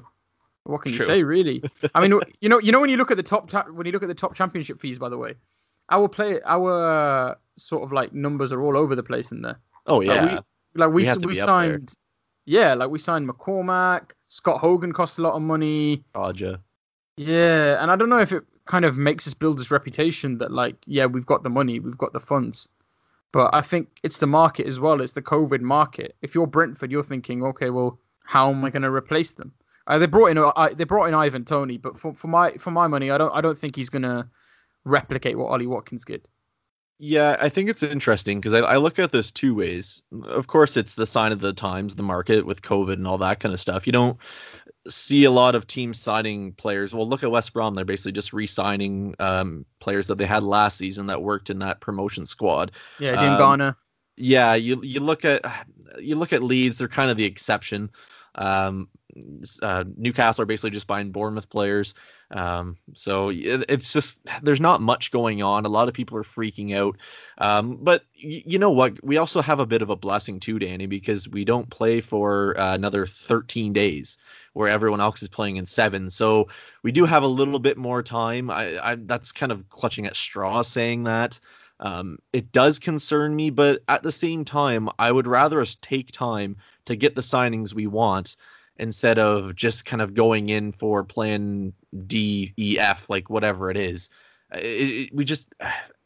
what 0.63 0.81
can 0.81 0.93
True. 0.93 1.01
you 1.01 1.05
say, 1.05 1.23
really? 1.23 1.61
I 1.93 1.99
mean, 1.99 2.21
you 2.39 2.47
know, 2.47 2.61
you 2.61 2.71
know 2.71 2.79
when 2.79 2.89
you 2.89 2.95
look 2.95 3.11
at 3.11 3.17
the 3.17 3.23
top 3.23 3.49
ta- 3.49 3.67
when 3.69 3.85
you 3.85 3.91
look 3.91 4.03
at 4.03 4.07
the 4.07 4.15
top 4.15 4.33
Championship 4.33 4.79
fees, 4.79 4.97
by 4.97 5.09
the 5.09 5.17
way, 5.17 5.35
our 5.89 6.07
play 6.07 6.39
our 6.45 7.37
sort 7.57 7.83
of 7.83 7.91
like 7.91 8.13
numbers 8.13 8.51
are 8.51 8.61
all 8.61 8.77
over 8.77 8.95
the 8.95 9.03
place 9.03 9.31
in 9.31 9.41
there. 9.41 9.59
Oh 9.85 10.01
yeah. 10.01 10.41
Like 10.75 10.93
we 10.93 11.05
like 11.05 11.19
we, 11.19 11.25
we, 11.25 11.25
we 11.33 11.35
signed 11.35 11.95
yeah, 12.45 12.75
like 12.75 12.89
we 12.89 12.99
signed 12.99 13.27
McCormack, 13.27 14.11
Scott 14.27 14.59
Hogan 14.59 14.93
cost 14.93 15.17
a 15.17 15.21
lot 15.21 15.33
of 15.33 15.41
money. 15.41 16.03
Roger. 16.15 16.59
Yeah, 17.17 17.81
and 17.81 17.89
I 17.89 17.95
don't 17.95 18.09
know 18.09 18.19
if 18.19 18.31
it 18.31 18.43
kind 18.65 18.85
of 18.85 18.97
makes 18.97 19.27
us 19.27 19.33
build 19.33 19.57
this 19.57 19.71
reputation 19.71 20.39
that 20.39 20.51
like, 20.51 20.75
yeah, 20.85 21.05
we've 21.07 21.25
got 21.25 21.43
the 21.43 21.49
money, 21.49 21.79
we've 21.79 21.97
got 21.97 22.13
the 22.13 22.19
funds. 22.19 22.69
But 23.31 23.53
I 23.53 23.61
think 23.61 23.89
it's 24.03 24.19
the 24.19 24.27
market 24.27 24.67
as 24.67 24.79
well. 24.79 25.01
It's 25.01 25.13
the 25.13 25.21
COVID 25.21 25.61
market. 25.61 26.15
If 26.21 26.35
you're 26.35 26.47
Brentford, 26.47 26.91
you're 26.91 27.03
thinking, 27.03 27.43
okay, 27.43 27.69
well, 27.69 27.99
how 28.23 28.49
am 28.49 28.63
I 28.63 28.69
going 28.69 28.83
to 28.83 28.91
replace 28.91 29.33
them? 29.33 29.51
Uh, 29.87 29.99
they 29.99 30.07
brought 30.07 30.27
in 30.27 30.37
uh, 30.37 30.69
they 30.73 30.83
brought 30.83 31.05
in 31.05 31.13
Ivan 31.13 31.45
Toney, 31.45 31.77
but 31.77 31.99
for, 31.99 32.13
for 32.13 32.27
my 32.27 32.53
for 32.53 32.71
my 32.71 32.87
money, 32.87 33.11
I 33.11 33.17
don't 33.17 33.31
I 33.35 33.41
don't 33.41 33.57
think 33.57 33.75
he's 33.75 33.89
going 33.89 34.01
to 34.03 34.27
replicate 34.85 35.37
what 35.37 35.51
Ollie 35.51 35.67
Watkins 35.67 36.05
did. 36.05 36.27
Yeah, 36.97 37.35
I 37.39 37.49
think 37.49 37.69
it's 37.69 37.83
interesting 37.83 38.39
because 38.39 38.53
I, 38.53 38.59
I, 38.59 38.77
look 38.77 38.99
at 38.99 39.11
this 39.11 39.31
two 39.33 39.53
ways. 39.53 40.01
Of 40.23 40.47
course, 40.47 40.77
it's 40.77 40.95
the 40.95 41.05
sign 41.05 41.33
of 41.33 41.41
the 41.41 41.51
times, 41.51 41.93
the 41.93 42.03
market 42.03 42.45
with 42.45 42.61
COVID 42.61 42.93
and 42.93 43.05
all 43.05 43.17
that 43.17 43.41
kind 43.41 43.53
of 43.53 43.59
stuff. 43.59 43.85
You 43.85 43.91
don't 43.91 44.17
see 44.87 45.25
a 45.25 45.31
lot 45.31 45.55
of 45.55 45.67
teams 45.67 45.99
signing 45.99 46.53
players. 46.53 46.93
Well, 46.93 47.07
look 47.07 47.23
at 47.23 47.31
West 47.31 47.51
Brom; 47.51 47.75
they're 47.75 47.83
basically 47.83 48.13
just 48.13 48.31
re-signing 48.31 49.15
um, 49.19 49.65
players 49.79 50.07
that 50.07 50.17
they 50.17 50.25
had 50.25 50.41
last 50.41 50.77
season 50.77 51.07
that 51.07 51.21
worked 51.21 51.49
in 51.49 51.59
that 51.59 51.81
promotion 51.81 52.25
squad. 52.25 52.71
Yeah, 52.97 53.15
Jim 53.15 53.33
um, 53.33 53.37
Garner. 53.39 53.77
Yeah, 54.15 54.55
you 54.55 54.81
you 54.81 55.01
look 55.01 55.25
at 55.25 55.41
you 55.99 56.15
look 56.15 56.31
at 56.31 56.43
Leeds; 56.43 56.77
they're 56.77 56.87
kind 56.87 57.11
of 57.11 57.17
the 57.17 57.25
exception. 57.25 57.91
Um, 58.35 58.89
uh, 59.61 59.85
Newcastle 59.95 60.43
are 60.43 60.45
basically 60.45 60.71
just 60.71 60.87
buying 60.87 61.11
Bournemouth 61.11 61.49
players. 61.49 61.93
Um, 62.31 62.77
so 62.93 63.29
it, 63.29 63.65
it's 63.69 63.93
just 63.93 64.19
there's 64.41 64.59
not 64.59 64.81
much 64.81 65.11
going 65.11 65.41
on. 65.41 65.65
A 65.65 65.69
lot 65.69 65.87
of 65.87 65.93
people 65.93 66.17
are 66.17 66.23
freaking 66.23 66.75
out. 66.75 66.97
Um, 67.37 67.77
but 67.81 68.03
y- 68.21 68.43
you 68.45 68.59
know 68.59 68.71
what? 68.71 69.03
We 69.03 69.17
also 69.17 69.41
have 69.41 69.59
a 69.59 69.65
bit 69.65 69.81
of 69.81 69.89
a 69.89 69.95
blessing 69.95 70.39
too, 70.39 70.59
Danny, 70.59 70.87
because 70.87 71.29
we 71.29 71.45
don't 71.45 71.69
play 71.69 72.01
for 72.01 72.59
uh, 72.59 72.73
another 72.75 73.05
13 73.05 73.73
days 73.73 74.17
where 74.53 74.69
everyone 74.69 75.01
else 75.01 75.21
is 75.21 75.29
playing 75.29 75.57
in 75.57 75.65
seven. 75.65 76.09
So 76.09 76.47
we 76.81 76.91
do 76.91 77.05
have 77.05 77.23
a 77.23 77.27
little 77.27 77.59
bit 77.59 77.77
more 77.77 78.03
time. 78.03 78.49
I, 78.49 78.91
I 78.91 78.95
that's 78.95 79.31
kind 79.31 79.51
of 79.51 79.69
clutching 79.69 80.07
at 80.07 80.15
straws 80.15 80.67
saying 80.67 81.03
that. 81.03 81.39
Um, 81.77 82.19
it 82.31 82.53
does 82.53 82.79
concern 82.79 83.35
me, 83.35 83.49
but 83.49 83.81
at 83.87 84.01
the 84.01 84.11
same 84.11 84.45
time, 84.45 84.87
I 84.97 85.11
would 85.11 85.27
rather 85.27 85.59
us 85.59 85.75
take 85.75 86.11
time 86.11 86.55
to 86.85 86.95
get 86.95 87.15
the 87.15 87.21
signings 87.21 87.73
we 87.73 87.87
want 87.87 88.35
instead 88.77 89.19
of 89.19 89.55
just 89.55 89.85
kind 89.85 90.01
of 90.01 90.13
going 90.13 90.49
in 90.49 90.71
for 90.71 91.03
plan 91.03 91.73
D, 92.07 92.53
E, 92.57 92.77
F, 92.79 93.09
like 93.09 93.29
whatever 93.29 93.71
it 93.71 93.77
is. 93.77 94.09
It, 94.53 94.63
it, 94.63 95.15
we 95.15 95.25
just, 95.25 95.53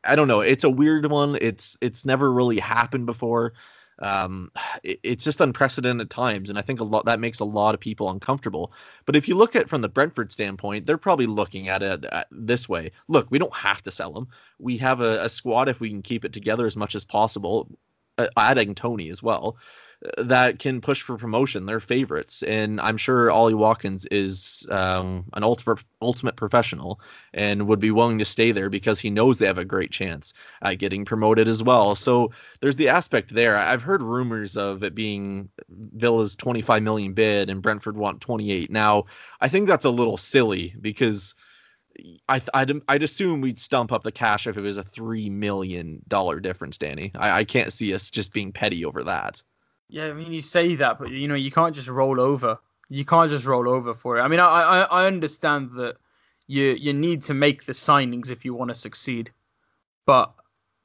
I 0.04 0.16
don't 0.16 0.28
know. 0.28 0.42
It's 0.42 0.64
a 0.64 0.70
weird 0.70 1.10
one. 1.10 1.38
It's 1.40 1.78
it's 1.82 2.06
never 2.06 2.32
really 2.32 2.60
happened 2.60 3.06
before. 3.06 3.54
Um, 4.02 4.52
it, 4.82 5.00
it's 5.04 5.24
just 5.26 5.42
unprecedented 5.42 6.10
times, 6.10 6.50
and 6.50 6.58
I 6.58 6.62
think 6.62 6.80
a 6.80 6.86
lot 6.86 7.06
that 7.06 7.20
makes 7.20 7.40
a 7.40 7.46
lot 7.46 7.74
of 7.74 7.82
people 7.82 8.10
uncomfortable. 8.10 8.72
But 9.06 9.18
if 9.18 9.28
you 9.28 9.36
look 9.36 9.56
at 9.56 9.68
from 9.68 9.82
the 9.82 9.90
Brentford 9.90 10.32
standpoint, 10.32 10.86
they're 10.86 10.98
probably 10.98 11.26
looking 11.26 11.68
at 11.68 11.84
it 11.84 12.12
uh, 12.12 12.24
this 12.32 12.70
way: 12.70 12.92
Look, 13.08 13.28
we 13.30 13.40
don't 13.40 13.56
have 13.56 13.82
to 13.84 13.92
sell 13.92 14.14
them. 14.14 14.30
We 14.58 14.78
have 14.78 15.02
a, 15.02 15.26
a 15.26 15.30
squad 15.30 15.68
if 15.68 15.80
we 15.80 15.90
can 15.90 16.02
keep 16.02 16.24
it 16.24 16.32
together 16.32 16.66
as 16.66 16.78
much 16.78 16.96
as 16.96 17.04
possible, 17.04 17.78
uh, 18.18 18.28
adding 18.38 18.74
Toney 18.74 19.10
as 19.10 19.22
well 19.22 19.58
that 20.18 20.60
can 20.60 20.80
push 20.80 21.02
for 21.02 21.18
promotion. 21.18 21.66
They're 21.66 21.82
favorites, 21.82 22.42
and 22.42 22.80
I'm 22.80 22.96
sure 22.96 23.30
Ollie 23.30 23.54
Watkins 23.54 24.06
is 24.06 24.66
um, 24.70 25.26
an 25.34 25.44
ultimate 25.44 25.84
ultimate 26.02 26.38
professional 26.38 27.02
and 27.34 27.68
would 27.68 27.80
be 27.80 27.92
willing 27.92 28.20
to 28.20 28.26
stay 28.26 28.54
there 28.54 28.70
because 28.70 29.00
he 29.00 29.10
knows 29.10 29.38
they 29.38 29.48
have 29.48 29.58
a 29.58 29.66
great 29.66 29.92
chance 29.92 30.34
at 30.62 30.76
getting 30.76 31.04
promoted 31.04 31.50
as 31.50 31.62
well. 31.62 31.96
So 31.96 32.32
there's 32.62 32.78
the 32.78 32.90
aspect 32.90 33.34
there. 33.34 33.58
I've 33.58 33.84
heard 33.84 34.02
rumors 34.02 34.56
of 34.56 34.84
it 34.84 34.96
being 34.96 35.50
Villa's 35.70 36.38
25 36.38 36.82
million 36.82 37.14
bid 37.14 37.50
and 37.50 37.62
Brentford 37.62 37.98
want 37.98 38.22
28. 38.22 38.72
Now 38.72 39.06
I 39.42 39.50
think 39.50 39.68
that's 39.68 39.86
a 39.86 39.90
little 39.90 40.18
silly 40.18 40.74
because. 40.80 41.36
I, 42.30 42.42
I'd, 42.54 42.72
I'd 42.88 43.04
assume 43.04 43.42
we'd 43.42 43.60
stump 43.60 43.92
up 43.92 44.04
the 44.04 44.12
cash 44.12 44.48
if 44.48 44.56
it 44.56 44.62
was 44.62 44.78
a 44.78 44.84
three 44.84 45.30
million 45.30 46.02
dollar 46.08 46.40
difference, 46.40 46.78
Danny. 46.78 47.12
I, 47.14 47.40
I 47.40 47.44
can't 47.44 47.74
see 47.74 47.94
us 47.94 48.10
just 48.10 48.32
being 48.32 48.54
petty 48.54 48.86
over 48.86 49.04
that. 49.06 49.42
Yeah, 49.90 50.06
I 50.08 50.14
mean 50.14 50.32
you 50.34 50.42
say 50.42 50.76
that, 50.78 51.00
but 51.00 51.12
you 51.12 51.28
know 51.28 51.36
you 51.36 51.52
can't 51.52 51.76
just 51.76 51.90
roll 51.90 52.20
over. 52.22 52.60
You 52.90 53.06
can't 53.06 53.32
just 53.32 53.46
roll 53.46 53.70
over 53.70 53.94
for 53.96 54.18
it. 54.20 54.22
I 54.22 54.30
mean 54.30 54.40
I 54.42 54.46
I, 54.48 54.82
I 55.04 55.08
understand 55.08 55.72
that 55.78 55.98
you 56.48 56.76
you 56.80 56.94
need 56.94 57.24
to 57.24 57.34
make 57.36 57.66
the 57.66 57.74
signings 57.74 58.32
if 58.32 58.46
you 58.46 58.54
want 58.56 58.70
to 58.70 58.76
succeed. 58.76 59.32
but 60.06 60.34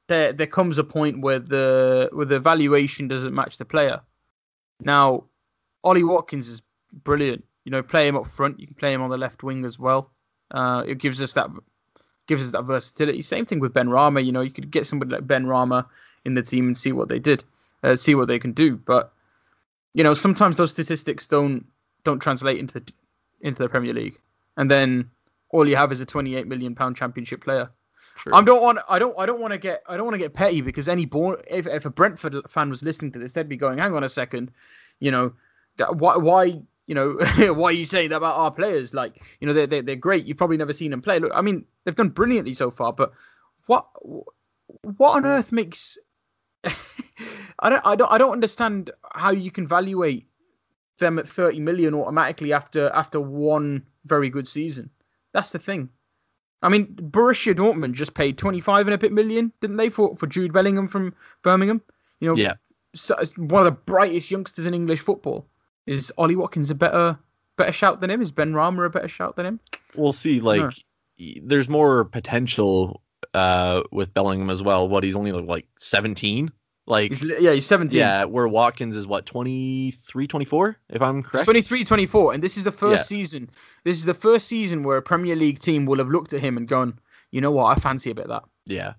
there 0.07 0.33
there 0.33 0.47
comes 0.47 0.77
a 0.79 0.83
point 0.83 1.21
where 1.21 1.39
the 1.39 2.09
where 2.13 2.25
the 2.27 2.39
valuation 2.39 3.07
doesn't 3.07 3.33
match 3.35 3.57
the 3.57 3.65
player. 3.65 4.01
Now, 4.81 5.25
Ollie 5.83 6.03
Watkins 6.03 6.47
is 6.47 6.61
brilliant. 6.93 7.45
You 7.65 7.71
know, 7.71 7.83
play 7.83 8.07
him 8.07 8.17
up 8.17 8.27
front. 8.27 8.59
You 8.59 8.67
can 8.67 8.75
play 8.75 8.93
him 8.93 9.01
on 9.01 9.09
the 9.09 9.17
left 9.17 9.43
wing 9.43 9.65
as 9.65 9.79
well. 9.79 10.11
Uh, 10.51 10.83
it 10.87 10.99
gives 10.99 11.21
us 11.21 11.33
that 11.33 11.49
gives 12.27 12.43
us 12.43 12.51
that 12.51 12.63
versatility. 12.63 13.21
Same 13.21 13.45
thing 13.45 13.59
with 13.59 13.73
Benrahma. 13.73 14.23
You 14.25 14.31
know, 14.33 14.41
you 14.41 14.51
could 14.51 14.71
get 14.71 14.87
somebody 14.87 15.11
like 15.11 15.27
Benrahma 15.27 15.87
in 16.25 16.35
the 16.35 16.43
team 16.43 16.67
and 16.67 16.77
see 16.77 16.91
what 16.91 17.09
they 17.09 17.19
did, 17.19 17.43
uh, 17.85 17.95
see 17.95 18.15
what 18.15 18.27
they 18.27 18.39
can 18.39 18.53
do. 18.53 18.75
But 18.75 19.13
you 19.93 20.03
know, 20.03 20.13
sometimes 20.13 20.57
those 20.57 20.71
statistics 20.71 21.27
don't 21.27 21.65
don't 22.03 22.19
translate 22.19 22.59
into 22.59 22.79
the 22.79 22.91
into 23.41 23.61
the 23.61 23.69
Premier 23.69 23.93
League, 23.93 24.19
and 24.57 24.69
then 24.69 25.11
all 25.49 25.67
you 25.67 25.75
have 25.75 25.91
is 25.91 26.01
a 26.01 26.05
28 26.05 26.47
million 26.47 26.75
pound 26.75 26.97
Championship 26.97 27.43
player. 27.43 27.69
True. 28.17 28.33
I 28.33 28.43
don't 28.43 28.61
want 28.61 28.79
I 28.89 28.97
don't 28.99 29.15
I 29.19 29.25
don't 29.25 29.39
want 29.39 29.53
to 29.53 29.57
get 29.57 29.83
I 29.87 29.97
don't 29.97 30.05
want 30.05 30.15
to 30.15 30.19
get 30.19 30.33
petty 30.33 30.61
because 30.61 30.87
any 30.87 31.05
born 31.05 31.37
if 31.49 31.67
if 31.67 31.85
a 31.85 31.89
Brentford 31.89 32.35
fan 32.49 32.69
was 32.69 32.81
listening 32.81 33.11
to 33.11 33.19
this 33.19 33.33
they'd 33.33 33.49
be 33.49 33.57
going 33.57 33.77
hang 33.77 33.93
on 33.93 34.03
a 34.03 34.09
second, 34.09 34.51
you 34.99 35.11
know, 35.11 35.33
why 35.77 36.17
why 36.17 36.61
you 36.87 36.95
know 36.95 37.17
why 37.53 37.69
are 37.69 37.73
you 37.73 37.85
saying 37.85 38.09
that 38.09 38.17
about 38.17 38.35
our 38.35 38.51
players 38.51 38.93
like 38.93 39.21
you 39.39 39.47
know 39.47 39.53
they 39.53 39.65
they 39.65 39.81
they're 39.81 39.95
great 39.95 40.25
you've 40.25 40.37
probably 40.37 40.57
never 40.57 40.73
seen 40.73 40.91
them 40.91 41.01
play 41.01 41.19
look 41.19 41.31
I 41.35 41.41
mean 41.41 41.65
they've 41.83 41.95
done 41.95 42.09
brilliantly 42.09 42.53
so 42.53 42.71
far 42.71 42.93
but 42.93 43.11
what 43.65 43.87
what 44.97 45.15
on 45.17 45.25
earth 45.25 45.51
makes 45.51 45.97
I 47.65 47.69
don't 47.69 47.85
I 47.85 47.95
don't 47.95 48.11
I 48.11 48.17
don't 48.17 48.33
understand 48.33 48.91
how 49.13 49.31
you 49.31 49.51
can 49.51 49.65
evaluate 49.65 50.27
them 50.99 51.19
at 51.19 51.27
30 51.27 51.59
million 51.59 51.93
automatically 51.93 52.53
after 52.53 52.89
after 52.89 53.19
one 53.19 53.83
very 54.05 54.29
good 54.29 54.47
season 54.47 54.89
that's 55.33 55.49
the 55.49 55.59
thing 55.59 55.89
I 56.61 56.69
mean, 56.69 56.95
Borussia 56.95 57.53
Dortmund 57.53 57.93
just 57.93 58.15
paid 58.15 58.39
25 58.39 58.87
and 58.87 58.95
a 58.95 58.97
bit 58.97 59.11
million, 59.11 59.51
didn't 59.61 59.77
they, 59.77 59.89
for, 59.89 60.15
for 60.15 60.25
Jude 60.25 60.51
Bellingham 60.51 60.87
from 60.87 61.13
Birmingham? 61.43 61.79
You 62.19 62.29
know, 62.29 62.35
yeah. 62.35 62.53
So, 62.95 63.15
one 63.37 63.67
of 63.67 63.71
the 63.71 63.79
brightest 63.79 64.31
youngsters 64.31 64.65
in 64.65 64.73
English 64.73 65.01
football. 65.01 65.47
Is 65.85 66.11
Ollie 66.17 66.35
Watkins 66.35 66.71
a 66.71 66.75
better 66.75 67.19
better 67.55 67.71
shout 67.71 68.01
than 68.01 68.09
him? 68.09 68.19
Is 68.19 68.31
Benrahma 68.31 68.87
a 68.87 68.89
better 68.89 69.07
shout 69.07 69.35
than 69.35 69.45
him? 69.45 69.59
We'll 69.95 70.13
see. 70.13 70.39
Like, 70.39 70.73
there's 71.19 71.69
more 71.69 72.05
potential 72.05 73.03
uh, 73.35 73.83
with 73.91 74.11
Bellingham 74.15 74.49
as 74.49 74.63
well. 74.63 74.89
What 74.89 75.03
he's 75.03 75.15
only 75.15 75.33
like 75.33 75.67
17. 75.77 76.51
Like 76.87 77.09
he's, 77.09 77.23
yeah, 77.23 77.53
he's 77.53 77.65
17. 77.65 77.97
Yeah, 77.97 78.25
where 78.25 78.47
Watkins 78.47 78.95
is 78.95 79.07
what 79.07 79.25
23, 79.25 80.27
24, 80.27 80.77
if 80.89 81.01
I'm 81.01 81.23
correct. 81.23 81.39
He's 81.39 81.45
23, 81.45 81.83
24, 81.83 82.33
and 82.33 82.43
this 82.43 82.57
is 82.57 82.63
the 82.63 82.71
first 82.71 83.09
yeah. 83.09 83.17
season. 83.17 83.49
This 83.83 83.97
is 83.97 84.05
the 84.05 84.13
first 84.13 84.47
season 84.47 84.83
where 84.83 84.97
a 84.97 85.01
Premier 85.01 85.35
League 85.35 85.59
team 85.59 85.85
will 85.85 85.97
have 85.97 86.09
looked 86.09 86.33
at 86.33 86.41
him 86.41 86.57
and 86.57 86.67
gone, 86.67 86.99
you 87.31 87.41
know 87.41 87.51
what, 87.51 87.75
I 87.75 87.79
fancy 87.79 88.11
a 88.11 88.15
bit 88.15 88.25
of 88.25 88.29
that. 88.29 88.43
Yeah, 88.67 88.93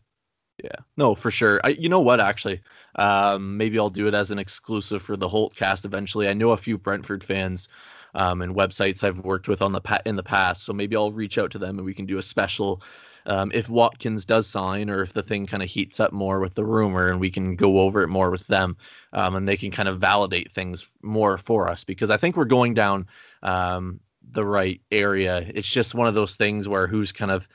yeah, 0.63 0.81
no, 0.97 1.15
for 1.15 1.31
sure. 1.31 1.61
I, 1.63 1.69
you 1.69 1.89
know 1.89 2.01
what, 2.01 2.21
actually, 2.21 2.63
um, 2.97 3.57
maybe 3.57 3.79
I'll 3.79 3.91
do 3.91 4.09
it 4.09 4.15
as 4.15 4.33
an 4.33 4.41
exclusive 4.41 5.03
for 5.03 5.17
the 5.17 5.29
Holtcast 5.29 5.85
eventually. 5.85 6.29
I 6.29 6.35
know 6.35 6.51
a 6.51 6.57
few 6.57 6.79
Brentford 6.79 7.23
fans 7.23 7.69
um, 8.17 8.43
and 8.43 8.57
websites 8.57 9.05
I've 9.05 9.19
worked 9.19 9.47
with 9.47 9.63
on 9.63 9.71
the 9.71 9.81
pa- 9.81 10.03
in 10.05 10.17
the 10.17 10.25
past, 10.25 10.65
so 10.65 10.73
maybe 10.73 10.97
I'll 10.97 11.13
reach 11.13 11.39
out 11.39 11.53
to 11.53 11.59
them 11.59 11.79
and 11.79 11.87
we 11.87 11.95
can 11.95 12.07
do 12.07 12.19
a 12.19 12.23
special 12.23 12.83
um, 13.27 13.51
if 13.53 13.69
Watkins 13.69 14.25
does 14.25 14.47
sign 14.47 14.89
or 14.89 15.03
if 15.03 15.13
the 15.13 15.23
thing 15.23 15.47
kind 15.47 15.63
of 15.63 15.69
heats 15.69 16.01
up 16.01 16.13
more 16.13 16.41
with 16.41 16.55
the 16.55 16.65
rumor 16.65 17.09
and 17.09 17.21
we 17.21 17.31
can 17.31 17.57
go 17.57 17.81
over 17.81 18.03
it 18.03 18.09
more 18.09 18.31
with 18.31 18.47
them 18.47 18.77
um, 19.13 19.35
and 19.35 19.49
they 19.49 19.57
can 19.57 19.71
kind 19.71 19.89
of 19.89 20.01
validate 20.01 20.53
things 20.53 20.95
more 21.03 21.37
for 21.37 21.69
us 21.69 21.85
because 21.85 22.11
I 22.11 22.17
think 22.17 22.37
we're 22.37 22.45
going 22.45 22.75
down 22.75 23.07
um, 23.43 24.01
the 24.31 24.45
right 24.45 24.81
area. 24.91 25.45
It's 25.55 25.69
just 25.69 25.95
one 25.95 26.07
of 26.07 26.15
those 26.15 26.37
things 26.37 26.69
where 26.69 26.87
who's 26.87 27.13
kind 27.13 27.31
of 27.31 27.47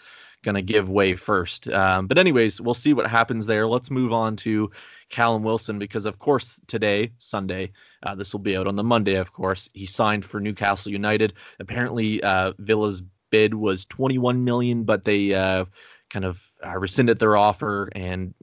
going 0.44 0.56
to 0.56 0.62
give 0.62 0.90
way 0.90 1.16
first. 1.16 1.70
Um, 1.70 2.08
but 2.08 2.18
anyways, 2.18 2.60
we'll 2.60 2.74
see 2.74 2.94
what 2.94 3.08
happens 3.08 3.46
there. 3.46 3.68
Let's 3.68 3.92
move 3.92 4.12
on 4.12 4.36
to 4.38 4.72
Callum 5.10 5.44
Wilson 5.44 5.78
because 5.78 6.06
of 6.06 6.18
course 6.18 6.60
today, 6.68 7.12
Sunday, 7.20 7.72
uh, 8.04 8.16
this 8.16 8.34
will 8.34 8.40
be 8.40 8.58
out 8.58 8.68
on 8.68 8.76
the 8.76 8.84
Monday. 8.84 9.16
Of 9.16 9.32
course, 9.32 9.70
he 9.74 9.86
signed 9.86 10.26
for 10.26 10.40
Newcastle 10.40 10.92
United. 10.92 11.34
Apparently, 11.60 12.24
uh, 12.24 12.54
Villa's 12.58 13.04
bid 13.32 13.54
was 13.54 13.86
21 13.86 14.44
million, 14.44 14.84
but 14.84 15.04
they 15.04 15.34
uh, 15.34 15.66
kind 16.10 16.26
of 16.26 16.46
uh, 16.64 16.78
rescinded 16.78 17.18
their 17.18 17.36
offer 17.36 17.90
and 17.94 18.34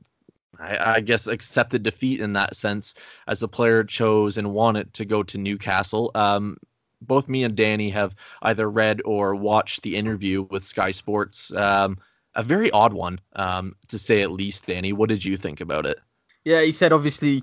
I, 0.58 0.94
I, 0.96 1.00
guess 1.00 1.28
accepted 1.28 1.84
defeat 1.84 2.20
in 2.20 2.32
that 2.32 2.56
sense 2.56 2.94
as 3.28 3.40
the 3.40 3.48
player 3.48 3.84
chose 3.84 4.38
and 4.38 4.52
wanted 4.52 4.94
to 4.94 5.04
go 5.04 5.22
to 5.22 5.38
Newcastle. 5.38 6.10
Um, 6.14 6.56
both 7.00 7.28
me 7.28 7.44
and 7.44 7.54
Danny 7.54 7.90
have 7.90 8.16
either 8.42 8.68
read 8.68 9.02
or 9.04 9.36
watched 9.36 9.82
the 9.82 9.94
interview 9.94 10.42
with 10.42 10.64
Sky 10.64 10.90
Sports. 10.90 11.52
Um, 11.54 11.98
a 12.34 12.42
very 12.42 12.70
odd 12.70 12.92
one, 12.92 13.20
um, 13.34 13.76
to 13.88 13.98
say 13.98 14.22
at 14.22 14.32
least. 14.32 14.66
Danny, 14.66 14.92
what 14.92 15.08
did 15.08 15.24
you 15.24 15.36
think 15.36 15.60
about 15.60 15.86
it? 15.86 15.98
Yeah, 16.44 16.62
he 16.62 16.72
said 16.72 16.92
obviously 16.92 17.42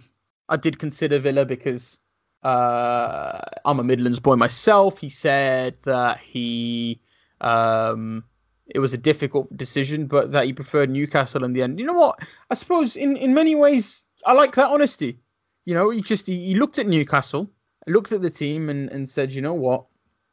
I 0.50 0.58
did 0.58 0.80
consider 0.80 1.20
Villa 1.20 1.46
because 1.46 2.00
uh, 2.44 3.40
I'm 3.64 3.80
a 3.80 3.84
Midlands 3.84 4.20
boy 4.20 4.36
myself. 4.36 4.98
He 4.98 5.10
said 5.10 5.78
that 5.84 6.20
he 6.20 7.00
um, 7.42 8.24
it 8.68 8.80
was 8.80 8.94
a 8.94 8.98
difficult 8.98 9.56
decision, 9.56 10.08
but 10.08 10.32
that 10.32 10.46
he 10.46 10.54
preferred 10.54 10.89
Newcastle 10.89 11.44
in 11.44 11.54
the 11.54 11.62
end. 11.62 11.80
You 11.80 11.86
know 11.86 11.94
what? 11.94 12.20
I 12.50 12.56
suppose 12.56 12.96
in, 12.96 13.15
in 13.18 13.34
many 13.34 13.56
ways 13.56 14.06
I 14.25 14.34
like 14.34 14.56
that 14.56 14.70
honesty. 14.70 15.20
You 15.65 15.74
know, 15.74 15.89
he 15.89 16.01
just 16.01 16.27
he, 16.27 16.48
he 16.48 16.56
looked 16.56 16.80
at 16.80 16.88
Newcastle, 16.88 17.50
looked 17.88 18.12
at 18.12 18.22
the 18.22 18.30
team, 18.30 18.70
and, 18.70 18.89
and 18.89 19.08
said, 19.10 19.34
you 19.34 19.42
know 19.42 19.54
what? 19.54 19.86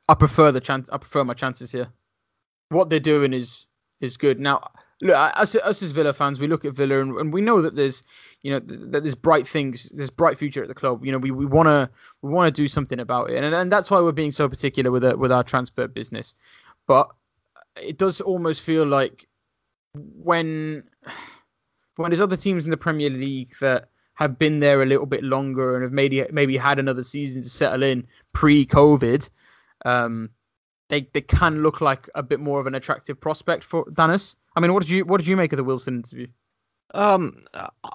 I 0.09 0.15
prefer 0.15 0.53
the 0.53 0.61
chance. 0.61 0.89
I 0.91 0.99
prefer 0.99 1.25
my 1.25 1.35
chances 1.35 1.73
here. 1.73 1.89
What 2.69 2.91
they're 2.91 3.01
doing 3.01 3.33
is 3.33 3.67
is 4.01 4.17
good. 4.17 4.41
Now, 4.41 4.71
look, 5.01 5.15
us, 5.17 5.55
us 5.55 5.83
as 5.83 5.93
Villa 5.93 6.13
fans, 6.13 6.41
we 6.41 6.49
look 6.49 6.65
at 6.65 6.75
Villa 6.75 7.01
and, 7.01 7.17
and 7.17 7.33
we 7.33 7.41
know 7.41 7.63
that 7.63 7.77
there's, 7.77 8.03
you 8.43 8.53
know, 8.53 8.59
that 8.59 9.03
there's 9.03 9.15
bright 9.15 9.47
things, 9.47 9.91
there's 9.95 10.11
bright 10.11 10.39
future 10.39 10.63
at 10.63 10.69
the 10.69 10.75
club. 10.75 11.05
You 11.05 11.13
know, 11.13 11.19
we, 11.19 11.31
we 11.31 11.47
wanna 11.47 11.91
we 12.23 12.31
wanna 12.31 12.51
do 12.51 12.67
something 12.67 12.99
about 12.99 13.31
it, 13.31 13.43
and 13.43 13.55
and 13.55 13.71
that's 13.71 13.91
why 13.91 14.01
we're 14.01 14.13
being 14.13 14.33
so 14.33 14.49
particular 14.49 14.91
with 14.91 15.05
it, 15.05 15.19
with 15.19 15.33
our 15.33 15.45
transfer 15.45 15.87
business 15.87 16.35
but 16.87 17.11
it 17.77 17.99
does 17.99 18.21
almost 18.21 18.63
feel 18.63 18.85
like 18.85 19.27
when 19.95 20.85
when 21.97 22.11
there's 22.11 22.21
other 22.21 22.37
teams 22.37 22.65
in 22.65 22.71
the 22.71 22.77
Premier 22.77 23.11
League 23.11 23.53
that 23.61 23.89
have 24.15 24.39
been 24.39 24.61
there 24.61 24.83
a 24.83 24.87
little 24.87 25.07
bit 25.07 25.23
longer 25.23 25.75
and 25.75 25.83
have 25.85 25.93
maybe 25.93 26.25
maybe 26.31 26.57
had 26.57 26.79
another 26.79 27.03
season 27.03 27.43
to 27.43 27.49
settle 27.49 27.83
in 27.83 28.07
pre-COVID, 28.33 29.29
um, 29.85 30.31
they 30.89 31.09
they 31.13 31.21
can 31.21 31.63
look 31.63 31.81
like 31.81 32.09
a 32.15 32.23
bit 32.23 32.41
more 32.41 32.61
of 32.61 32.67
an 32.67 32.75
attractive 32.75 33.21
prospect 33.21 33.65
for 33.65 33.85
Danis. 33.87 34.35
I 34.55 34.61
mean, 34.61 34.73
what 34.73 34.83
did 34.83 34.91
you 34.91 35.05
what 35.05 35.19
did 35.19 35.27
you 35.27 35.37
make 35.37 35.53
of 35.53 35.57
the 35.57 35.65
Wilson 35.65 35.97
interview? 35.97 36.29
Um, 36.95 37.45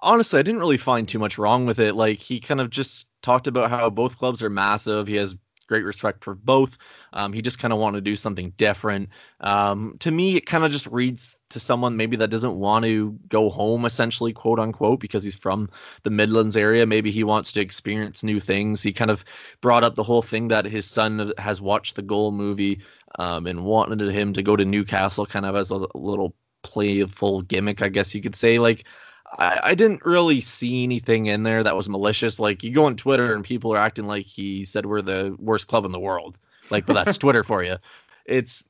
honestly, 0.01 0.39
I 0.39 0.43
didn't 0.43 0.59
really 0.59 0.77
find 0.77 1.07
too 1.07 1.19
much 1.19 1.37
wrong 1.37 1.67
with 1.67 1.79
it. 1.79 1.95
Like 1.95 2.19
he 2.19 2.39
kind 2.39 2.59
of 2.59 2.71
just 2.71 3.07
talked 3.21 3.45
about 3.45 3.69
how 3.69 3.89
both 3.91 4.17
clubs 4.17 4.41
are 4.41 4.49
massive. 4.49 5.07
He 5.07 5.15
has 5.15 5.35
great 5.67 5.83
respect 5.83 6.23
for 6.23 6.33
both. 6.33 6.77
Um, 7.13 7.33
he 7.33 7.41
just 7.41 7.59
kind 7.59 7.73
of 7.73 7.79
wanted 7.79 7.97
to 7.97 8.09
do 8.09 8.15
something 8.15 8.53
different. 8.57 9.09
Um, 9.39 9.97
to 9.99 10.11
me, 10.11 10.35
it 10.35 10.45
kind 10.45 10.63
of 10.63 10.71
just 10.71 10.87
reads 10.87 11.37
to 11.49 11.59
someone 11.59 11.97
maybe 11.97 12.17
that 12.17 12.29
doesn't 12.29 12.57
want 12.57 12.85
to 12.85 13.17
go 13.29 13.49
home, 13.49 13.85
essentially, 13.85 14.33
quote 14.33 14.59
unquote, 14.59 14.99
because 14.99 15.23
he's 15.23 15.35
from 15.35 15.69
the 16.03 16.09
Midlands 16.09 16.57
area. 16.57 16.85
Maybe 16.85 17.11
he 17.11 17.23
wants 17.23 17.53
to 17.53 17.61
experience 17.61 18.23
new 18.23 18.39
things. 18.39 18.81
He 18.81 18.93
kind 18.93 19.11
of 19.11 19.23
brought 19.61 19.83
up 19.83 19.95
the 19.95 20.03
whole 20.03 20.21
thing 20.21 20.49
that 20.49 20.65
his 20.65 20.85
son 20.85 21.33
has 21.37 21.61
watched 21.61 21.95
the 21.95 22.01
Goal 22.01 22.31
movie 22.31 22.81
um, 23.17 23.47
and 23.47 23.63
wanted 23.63 24.01
him 24.09 24.33
to 24.33 24.43
go 24.43 24.55
to 24.55 24.65
Newcastle, 24.65 25.25
kind 25.25 25.45
of 25.45 25.55
as 25.55 25.69
a 25.69 25.87
little 25.95 26.35
playful 26.63 27.41
gimmick, 27.41 27.81
I 27.81 27.89
guess 27.89 28.13
you 28.13 28.21
could 28.21 28.35
say. 28.35 28.59
Like, 28.59 28.85
I, 29.31 29.59
I, 29.63 29.75
didn't 29.75 30.05
really 30.05 30.41
see 30.41 30.83
anything 30.83 31.25
in 31.25 31.43
there 31.43 31.63
that 31.63 31.75
was 31.75 31.89
malicious. 31.89 32.39
Like 32.39 32.63
you 32.63 32.71
go 32.71 32.85
on 32.85 32.95
Twitter 32.95 33.33
and 33.33 33.43
people 33.43 33.73
are 33.73 33.77
acting 33.77 34.07
like 34.07 34.25
he 34.25 34.65
said 34.65 34.85
we're 34.85 35.01
the 35.01 35.35
worst 35.37 35.67
club 35.67 35.85
in 35.85 35.91
the 35.91 35.99
world. 35.99 36.39
Like, 36.69 36.85
but 36.85 36.93
that's 36.93 37.17
Twitter 37.17 37.43
for 37.43 37.63
you. 37.63 37.77
It's 38.25 38.63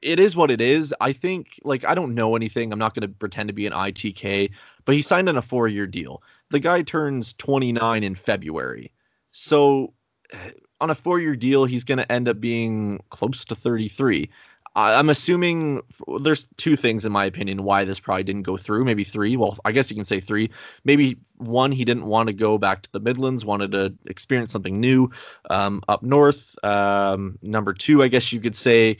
it 0.00 0.18
is 0.18 0.34
what 0.34 0.50
it 0.50 0.60
is. 0.60 0.94
I 1.00 1.12
think 1.12 1.60
like 1.64 1.84
I 1.84 1.94
don't 1.94 2.14
know 2.14 2.36
anything. 2.36 2.72
I'm 2.72 2.78
not 2.78 2.94
going 2.94 3.08
to 3.08 3.14
pretend 3.14 3.48
to 3.48 3.54
be 3.54 3.66
an 3.66 3.72
ITK, 3.72 4.50
but 4.84 4.94
he 4.94 5.02
signed 5.02 5.28
on 5.28 5.36
a 5.36 5.42
four 5.42 5.68
year 5.68 5.86
deal. 5.86 6.22
The 6.50 6.60
guy 6.60 6.82
turns 6.82 7.32
29 7.34 8.04
in 8.04 8.14
February. 8.14 8.92
So 9.30 9.94
eh, 10.32 10.50
on 10.80 10.90
a 10.90 10.94
four 10.94 11.20
year 11.20 11.36
deal, 11.36 11.64
he's 11.64 11.84
going 11.84 11.98
to 11.98 12.10
end 12.10 12.28
up 12.28 12.40
being 12.40 13.02
close 13.10 13.44
to 13.46 13.54
33. 13.54 14.30
I'm 14.74 15.10
assuming 15.10 15.82
there's 16.20 16.48
two 16.56 16.76
things 16.76 17.04
in 17.04 17.12
my 17.12 17.26
opinion 17.26 17.62
why 17.62 17.84
this 17.84 18.00
probably 18.00 18.24
didn't 18.24 18.42
go 18.42 18.56
through. 18.56 18.84
Maybe 18.84 19.04
three. 19.04 19.36
Well, 19.36 19.58
I 19.64 19.72
guess 19.72 19.90
you 19.90 19.96
can 19.96 20.06
say 20.06 20.20
three. 20.20 20.50
Maybe 20.84 21.18
one, 21.36 21.72
he 21.72 21.84
didn't 21.84 22.06
want 22.06 22.28
to 22.28 22.32
go 22.32 22.56
back 22.56 22.82
to 22.82 22.92
the 22.92 23.00
Midlands, 23.00 23.44
wanted 23.44 23.72
to 23.72 23.94
experience 24.06 24.52
something 24.52 24.80
new 24.80 25.10
um, 25.50 25.82
up 25.88 26.02
north. 26.02 26.56
Um, 26.64 27.38
number 27.42 27.74
two, 27.74 28.02
I 28.02 28.08
guess 28.08 28.32
you 28.32 28.40
could 28.40 28.56
say, 28.56 28.96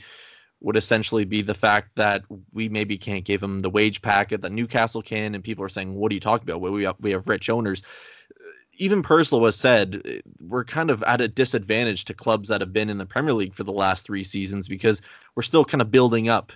would 0.61 0.77
essentially 0.77 1.25
be 1.25 1.41
the 1.41 1.53
fact 1.53 1.95
that 1.95 2.23
we 2.53 2.69
maybe 2.69 2.97
can't 2.97 3.25
give 3.25 3.43
him 3.43 3.61
the 3.61 3.69
wage 3.69 4.01
packet 4.01 4.41
that 4.41 4.51
Newcastle 4.51 5.01
can, 5.01 5.35
and 5.35 5.43
people 5.43 5.65
are 5.65 5.69
saying, 5.69 5.93
"What 5.93 6.11
are 6.11 6.15
you 6.15 6.21
talking 6.21 6.49
about? 6.49 6.61
We 6.61 6.85
have, 6.85 6.95
we 6.99 7.11
have 7.11 7.27
rich 7.27 7.49
owners." 7.49 7.81
Even 8.77 9.03
Purslow 9.03 9.45
has 9.45 9.55
said 9.55 10.23
we're 10.41 10.65
kind 10.65 10.89
of 10.89 11.03
at 11.03 11.21
a 11.21 11.27
disadvantage 11.27 12.05
to 12.05 12.13
clubs 12.13 12.49
that 12.49 12.61
have 12.61 12.73
been 12.73 12.89
in 12.89 12.97
the 12.97 13.05
Premier 13.05 13.33
League 13.33 13.53
for 13.53 13.63
the 13.63 13.71
last 13.71 14.05
three 14.05 14.23
seasons 14.23 14.67
because 14.67 15.01
we're 15.35 15.43
still 15.43 15.65
kind 15.65 15.81
of 15.81 15.91
building 15.91 16.29
up 16.29 16.51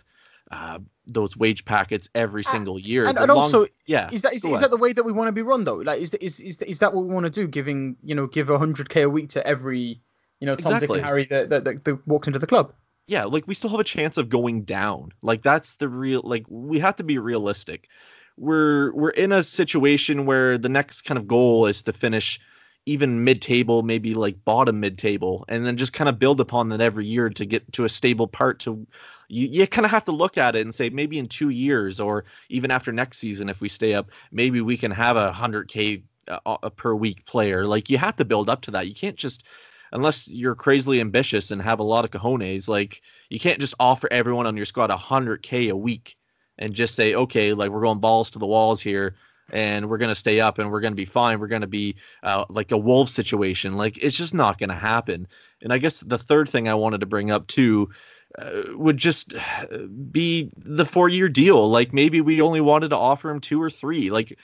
uh, 0.52 0.80
those 1.06 1.36
wage 1.36 1.66
packets 1.66 2.10
every 2.16 2.44
single 2.44 2.80
year. 2.80 3.06
And, 3.06 3.18
and 3.18 3.28
long- 3.28 3.38
also, 3.38 3.68
yeah, 3.86 4.10
is 4.12 4.22
that 4.24 4.34
is, 4.34 4.44
is 4.44 4.62
that 4.62 4.72
the 4.72 4.78
way 4.78 4.94
that 4.94 5.04
we 5.04 5.12
want 5.12 5.28
to 5.28 5.32
be 5.32 5.42
run 5.42 5.64
though? 5.64 5.76
Like, 5.76 6.00
is 6.00 6.14
is 6.16 6.40
is 6.40 6.58
is 6.60 6.80
that 6.80 6.94
what 6.94 7.06
we 7.06 7.14
want 7.14 7.26
to 7.26 7.30
do? 7.30 7.48
Giving 7.48 7.98
you 8.04 8.16
know, 8.16 8.28
give 8.28 8.48
100k 8.48 9.04
a 9.04 9.10
week 9.10 9.30
to 9.30 9.46
every 9.46 10.02
you 10.40 10.46
know 10.46 10.56
Tom, 10.56 10.80
Dick, 10.80 10.90
and 10.90 11.02
Harry 11.02 11.26
that, 11.26 11.50
that, 11.50 11.64
that, 11.66 11.84
that 11.84 12.08
walks 12.08 12.28
into 12.28 12.40
the 12.40 12.48
club. 12.48 12.74
yeah, 13.08 13.26
like 13.26 13.48
we 13.48 13.54
still 13.54 13.70
have 13.70 13.80
a 13.80 13.86
chance 13.86 14.18
of 14.18 14.30
going 14.30 14.64
down. 14.64 15.12
Like 15.22 15.44
that's 15.44 15.76
the 15.76 15.90
real 15.90 16.22
like 16.24 16.46
we 16.48 16.80
have 16.80 16.96
to 16.98 17.04
be 17.04 17.18
realistic. 17.18 17.90
We're 18.38 18.94
we're 18.94 19.10
in 19.10 19.32
a 19.32 19.44
situation 19.44 20.25
where 20.25 20.58
the 20.58 20.70
next 20.70 21.01
kind 21.01 21.17
of 21.17 21.27
goal 21.27 21.65
is 21.65 21.84
to 21.84 21.94
finish 21.94 22.39
even 22.86 23.25
mid-table, 23.25 23.84
maybe 23.84 24.13
like 24.13 24.46
bottom 24.46 24.79
mid-table, 24.79 25.44
and 25.50 25.65
then 25.65 25.75
just 25.75 25.91
kind 25.91 26.08
of 26.08 26.20
build 26.20 26.39
upon 26.39 26.70
that 26.70 26.79
every 26.79 27.06
year 27.06 27.29
to 27.29 27.46
get 27.46 27.74
to 27.74 27.84
a 27.84 27.89
stable 27.89 28.27
part. 28.27 28.60
To 28.60 28.88
you, 29.27 29.48
you 29.48 29.67
kind 29.67 29.86
of 29.86 29.91
have 29.91 30.06
to 30.06 30.13
look 30.13 30.38
at 30.38 30.56
it 30.56 30.62
and 30.62 30.74
say 30.74 30.89
maybe 30.89 31.20
in 31.20 31.27
two 31.27 31.50
years 31.50 32.00
or 32.00 32.24
even 32.50 32.72
after 32.72 32.94
next 32.94 33.17
season, 33.17 33.50
if 33.50 33.60
we 33.60 33.67
stay 33.67 33.94
up, 33.94 34.12
maybe 34.32 34.62
we 34.62 34.77
can 34.77 34.91
have 34.91 35.17
a 35.17 35.34
hundred 35.34 35.67
k 35.67 36.03
uh, 36.27 36.39
uh, 36.46 36.70
per 36.70 36.96
week 36.96 37.25
player. 37.25 37.65
Like 37.67 37.89
you 37.89 37.98
have 37.98 38.15
to 38.17 38.25
build 38.25 38.50
up 38.50 38.62
to 38.62 38.72
that. 38.72 38.88
You 38.88 38.96
can't 38.96 39.17
just 39.17 39.44
unless 39.91 40.27
you're 40.27 40.56
crazily 40.56 41.01
ambitious 41.01 41.51
and 41.51 41.62
have 41.62 41.79
a 41.79 41.84
lot 41.84 42.06
of 42.06 42.12
cojones, 42.12 42.67
like 42.67 43.01
you 43.29 43.39
can't 43.39 43.60
just 43.60 43.75
offer 43.79 44.08
everyone 44.12 44.48
on 44.48 44.56
your 44.56 44.65
squad 44.65 44.89
100k 44.89 45.72
a 45.72 45.75
week 45.75 46.15
and 46.58 46.74
just 46.74 46.96
say, 46.96 47.16
okay, 47.16 47.54
like 47.54 47.70
we're 47.70 47.82
going 47.82 48.00
balls 48.00 48.32
to 48.32 48.40
the 48.40 48.46
walls 48.48 48.82
here 48.82 49.16
and 49.52 49.90
we're 49.90 49.98
gonna 49.98 50.16
stay 50.16 50.40
up 50.40 50.60
and 50.60 50.72
we're 50.72 50.82
gonna 50.82 50.96
be 50.96 51.06
fine. 51.06 51.40
We're 51.40 51.48
gonna 51.48 51.68
be 51.68 51.96
uh, 52.24 52.46
like 52.50 52.72
a 52.72 52.78
wolf 52.78 53.10
situation. 53.10 53.78
Like 53.78 53.98
it's 53.98 54.18
just 54.18 54.34
not 54.34 54.58
gonna 54.58 54.76
happen. 54.76 55.28
And 55.62 55.72
I 55.72 55.78
guess 55.78 56.00
the 56.00 56.18
third 56.18 56.50
thing 56.50 56.68
I 56.68 56.76
wanted 56.76 57.02
to 57.02 57.08
bring 57.08 57.32
up 57.32 57.48
too. 57.48 57.90
Uh, 58.38 58.62
would 58.74 58.98
just 58.98 59.34
uh, 59.34 59.78
be 60.12 60.52
the 60.58 60.86
four-year 60.86 61.30
deal. 61.30 61.70
Like 61.70 61.94
maybe 61.94 62.20
we 62.20 62.42
only 62.42 62.60
wanted 62.60 62.90
to 62.90 62.98
offer 62.98 63.30
him 63.30 63.40
two 63.40 63.60
or 63.60 63.70
three. 63.70 64.12
Like 64.12 64.38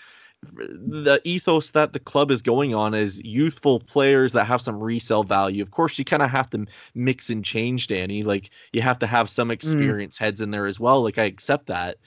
the 0.51 1.21
ethos 1.23 1.71
that 1.71 1.93
the 1.93 1.99
club 1.99 2.31
is 2.31 2.41
going 2.41 2.75
on 2.75 2.93
is 2.93 3.21
youthful 3.23 3.79
players 3.79 4.33
that 4.33 4.45
have 4.45 4.61
some 4.61 4.81
resale 4.81 5.23
value. 5.23 5.63
Of 5.63 5.71
course, 5.71 5.97
you 5.99 6.05
kind 6.05 6.23
of 6.23 6.29
have 6.29 6.49
to 6.51 6.65
mix 6.93 7.29
and 7.29 7.43
change, 7.43 7.87
Danny. 7.87 8.23
Like 8.23 8.49
you 8.71 8.81
have 8.81 8.99
to 8.99 9.07
have 9.07 9.29
some 9.29 9.49
mm. 9.49 9.53
experience 9.53 10.17
heads 10.17 10.41
in 10.41 10.51
there 10.51 10.65
as 10.65 10.79
well. 10.79 11.03
Like 11.03 11.17
I 11.17 11.25
accept 11.25 11.67
that, 11.67 11.97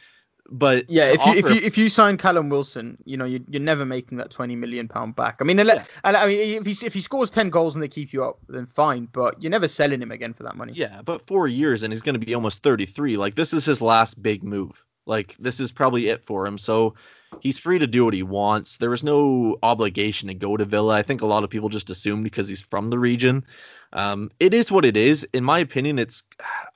but 0.49 0.89
Yeah, 0.89 1.07
if 1.07 1.27
you 1.27 1.33
if 1.35 1.51
you 1.51 1.67
if 1.67 1.79
you 1.79 1.89
sign 1.89 2.17
Callum 2.17 2.49
Wilson, 2.49 2.99
you 3.05 3.17
know 3.17 3.25
you're, 3.25 3.41
you're 3.49 3.63
never 3.63 3.85
making 3.85 4.19
that 4.19 4.31
20 4.31 4.57
million 4.57 4.89
pound 4.89 5.17
back. 5.17 5.39
I 5.41 5.45
mean, 5.45 5.59
unless, 5.59 5.77
Yeah. 5.77 6.01
and 6.05 6.17
I 6.17 6.27
mean 6.27 6.39
if 6.39 6.67
he 6.67 6.87
if 6.87 6.95
he 6.95 7.01
scores 7.01 7.31
10 7.31 7.51
goals 7.51 7.75
and 7.75 7.83
they 7.83 7.89
keep 7.89 8.13
you 8.13 8.25
up, 8.25 8.39
then 8.49 8.67
fine. 8.67 9.09
But 9.13 9.43
you're 9.43 9.51
never 9.51 9.69
selling 9.69 10.01
him 10.01 10.11
again 10.13 10.35
for 10.35 10.45
that 10.45 10.57
money. 10.57 10.73
yeah, 10.75 11.03
but 11.03 11.27
four 11.27 11.49
years 11.49 11.83
and 11.83 11.93
he's 11.93 12.03
going 12.03 12.19
to 12.19 12.25
be 12.25 12.35
almost 12.35 12.63
33. 12.63 13.17
Like 13.17 13.35
this 13.35 13.53
is 13.53 13.65
his 13.65 13.81
last 13.81 14.21
big 14.21 14.45
move. 14.45 14.85
Like 15.07 15.37
this 15.39 15.61
is 15.61 15.73
probably 15.73 16.09
it 16.09 16.25
for 16.25 16.47
him. 16.47 16.59
So 16.59 16.95
he's 17.41 17.59
free 17.59 17.79
to 17.79 17.87
do 17.87 18.05
what 18.05 18.15
he 18.15 18.23
wants. 18.23 18.77
There 18.77 18.91
was 18.91 19.05
no 19.05 19.57
obligation 19.63 20.29
to 20.29 20.35
go 20.35 20.57
to 20.57 20.65
Villa. 20.65 20.95
I 20.95 21.03
think 21.03 21.23
a 21.23 21.27
lot 21.27 21.45
of 21.45 21.51
people 21.51 21.69
just 21.69 21.91
assumed 21.91 22.25
because 22.25 22.49
he's 22.49 22.61
from 22.61 22.89
the 22.89 22.99
region. 22.99 23.45
Um, 23.93 24.31
it 24.41 24.55
is 24.55 24.71
what 24.73 24.85
it 24.85 24.97
is. 24.97 25.25
In 25.33 25.45
my 25.45 25.61
opinion, 25.61 25.99
it's 25.99 26.25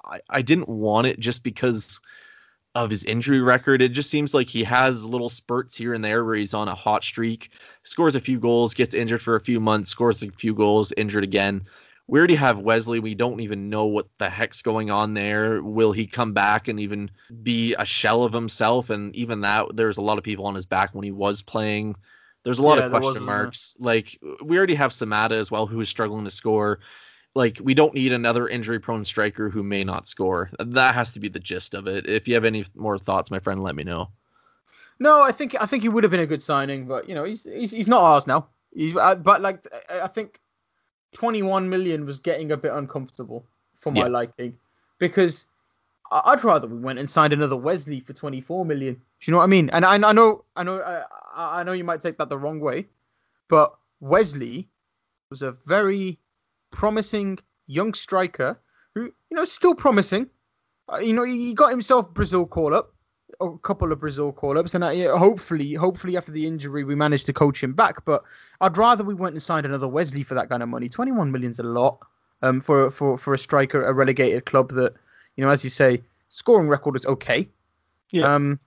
I, 0.04 0.20
I 0.28 0.42
didn't 0.42 0.68
want 0.68 1.06
it 1.06 1.18
just 1.18 1.42
because 1.42 2.00
of 2.74 2.90
his 2.90 3.04
injury 3.04 3.40
record. 3.40 3.82
It 3.82 3.90
just 3.90 4.10
seems 4.10 4.32
like 4.32 4.48
he 4.48 4.64
has 4.64 5.04
little 5.04 5.28
spurts 5.28 5.76
here 5.76 5.92
and 5.92 6.04
there 6.04 6.24
where 6.24 6.36
he's 6.36 6.54
on 6.54 6.68
a 6.68 6.74
hot 6.74 7.02
streak, 7.02 7.50
scores 7.82 8.14
a 8.14 8.20
few 8.20 8.38
goals, 8.38 8.74
gets 8.74 8.94
injured 8.94 9.22
for 9.22 9.34
a 9.34 9.40
few 9.40 9.58
months, 9.60 9.90
scores 9.90 10.22
a 10.22 10.30
few 10.30 10.54
goals, 10.54 10.92
injured 10.96 11.24
again. 11.24 11.66
We 12.10 12.18
already 12.18 12.34
have 12.34 12.58
Wesley. 12.58 12.98
We 12.98 13.14
don't 13.14 13.40
even 13.40 13.70
know 13.70 13.86
what 13.86 14.08
the 14.18 14.28
heck's 14.28 14.62
going 14.62 14.90
on 14.90 15.14
there. 15.14 15.62
Will 15.62 15.92
he 15.92 16.06
come 16.06 16.32
back 16.34 16.68
and 16.68 16.80
even 16.80 17.10
be 17.42 17.74
a 17.78 17.84
shell 17.84 18.24
of 18.24 18.32
himself? 18.32 18.90
And 18.90 19.14
even 19.14 19.42
that, 19.42 19.66
there's 19.74 19.98
a 19.98 20.02
lot 20.02 20.18
of 20.18 20.24
people 20.24 20.46
on 20.46 20.56
his 20.56 20.66
back 20.66 20.94
when 20.94 21.04
he 21.04 21.12
was 21.12 21.42
playing. 21.42 21.96
There's 22.42 22.58
a 22.58 22.62
lot 22.64 22.78
Yeah, 22.78 22.84
of 22.84 22.90
question 22.90 23.22
marks. 23.22 23.76
Like 23.78 24.18
we 24.42 24.58
already 24.58 24.74
have 24.74 24.92
Samatta 24.92 25.32
as 25.32 25.50
well, 25.50 25.66
who 25.66 25.80
is 25.80 25.88
struggling 25.88 26.24
to 26.24 26.30
score. 26.32 26.80
Like 27.34 27.58
we 27.62 27.74
don't 27.74 27.94
need 27.94 28.12
another 28.12 28.48
injury-prone 28.48 29.04
striker 29.04 29.50
who 29.50 29.62
may 29.62 29.84
not 29.84 30.08
score. 30.08 30.50
That 30.58 30.94
has 30.94 31.12
to 31.12 31.20
be 31.20 31.28
the 31.28 31.40
gist 31.40 31.74
of 31.74 31.86
it. 31.88 32.06
If 32.08 32.28
you 32.28 32.34
have 32.34 32.44
any 32.44 32.64
more 32.74 32.98
thoughts, 32.98 33.30
my 33.30 33.40
friend, 33.40 33.62
let 33.62 33.76
me 33.76 33.84
know. 33.84 34.10
No, 34.98 35.22
I 35.22 35.32
think 35.32 35.56
I 35.60 35.66
think 35.66 35.82
he 35.82 35.88
would 35.88 36.04
have 36.04 36.10
been 36.10 36.20
a 36.20 36.26
good 36.26 36.42
signing, 36.42 36.86
but 36.86 37.08
you 37.08 37.14
know 37.14 37.24
he's 37.24 37.44
he's, 37.44 37.70
he's 37.70 37.88
not 37.88 38.02
ours 38.02 38.26
now. 38.26 38.48
He's 38.74 38.96
uh, 38.96 39.14
but 39.16 39.40
like 39.40 39.66
I 39.88 40.06
think 40.08 40.40
21 41.12 41.68
million 41.68 42.06
was 42.06 42.18
getting 42.20 42.52
a 42.52 42.56
bit 42.56 42.72
uncomfortable 42.72 43.44
for 43.78 43.92
my 43.92 44.02
Yeah. 44.02 44.12
liking 44.12 44.58
because 44.98 45.46
I'd 46.12 46.42
rather 46.44 46.66
we 46.66 46.78
went 46.78 46.98
and 46.98 47.08
signed 47.08 47.32
another 47.32 47.56
Wesley 47.56 48.00
for 48.00 48.12
24 48.12 48.64
million. 48.64 48.94
Do 48.94 49.00
you 49.22 49.32
know 49.32 49.38
what 49.38 49.44
I 49.44 49.48
mean? 49.48 49.70
And 49.70 49.84
I, 49.84 49.94
I 49.94 50.12
know 50.12 50.44
I 50.56 50.62
know 50.62 50.80
I, 50.80 51.60
I 51.60 51.62
know 51.62 51.72
you 51.72 51.84
might 51.84 52.00
take 52.00 52.18
that 52.18 52.28
the 52.28 52.38
wrong 52.38 52.60
way, 52.60 52.86
but 53.48 53.76
Wesley 54.00 54.68
was 55.30 55.42
a 55.42 55.52
very 55.66 56.18
promising 56.72 57.38
young 57.66 57.94
striker 57.94 58.58
who 58.94 59.02
you 59.04 59.36
know 59.36 59.44
still 59.44 59.74
promising. 59.74 60.28
Uh, 60.92 60.98
you 60.98 61.12
know 61.12 61.22
he 61.22 61.46
he 61.46 61.54
got 61.54 61.70
himself 61.70 62.12
Brazil 62.12 62.46
call 62.46 62.74
up 62.74 62.92
a 63.40 63.58
couple 63.58 63.92
of 63.92 64.00
Brazil 64.00 64.32
call-ups, 64.32 64.74
and 64.74 64.84
I, 64.84 65.16
hopefully, 65.16 65.74
hopefully 65.74 66.16
after 66.16 66.32
the 66.32 66.46
injury 66.46 66.84
we 66.84 66.94
managed 66.94 67.26
to 67.26 67.32
coach 67.32 67.62
him 67.62 67.72
back. 67.72 68.04
But 68.04 68.22
I'd 68.60 68.76
rather 68.76 69.04
we 69.04 69.14
went 69.14 69.34
and 69.34 69.42
signed 69.42 69.66
another 69.66 69.88
Wesley 69.88 70.22
for 70.22 70.34
that 70.34 70.48
kind 70.48 70.62
of 70.62 70.68
money. 70.68 70.88
21 70.88 71.32
million's 71.32 71.58
a 71.58 71.62
lot 71.62 71.98
um, 72.42 72.60
for 72.60 72.90
for 72.90 73.16
for 73.18 73.34
a 73.34 73.38
striker, 73.38 73.84
a 73.84 73.92
relegated 73.92 74.46
club 74.46 74.70
that 74.70 74.94
you 75.36 75.44
know, 75.44 75.50
as 75.50 75.64
you 75.64 75.70
say, 75.70 76.02
scoring 76.28 76.68
record 76.68 76.96
is 76.96 77.06
okay. 77.06 77.48
Yeah. 78.10 78.34
Um, 78.34 78.60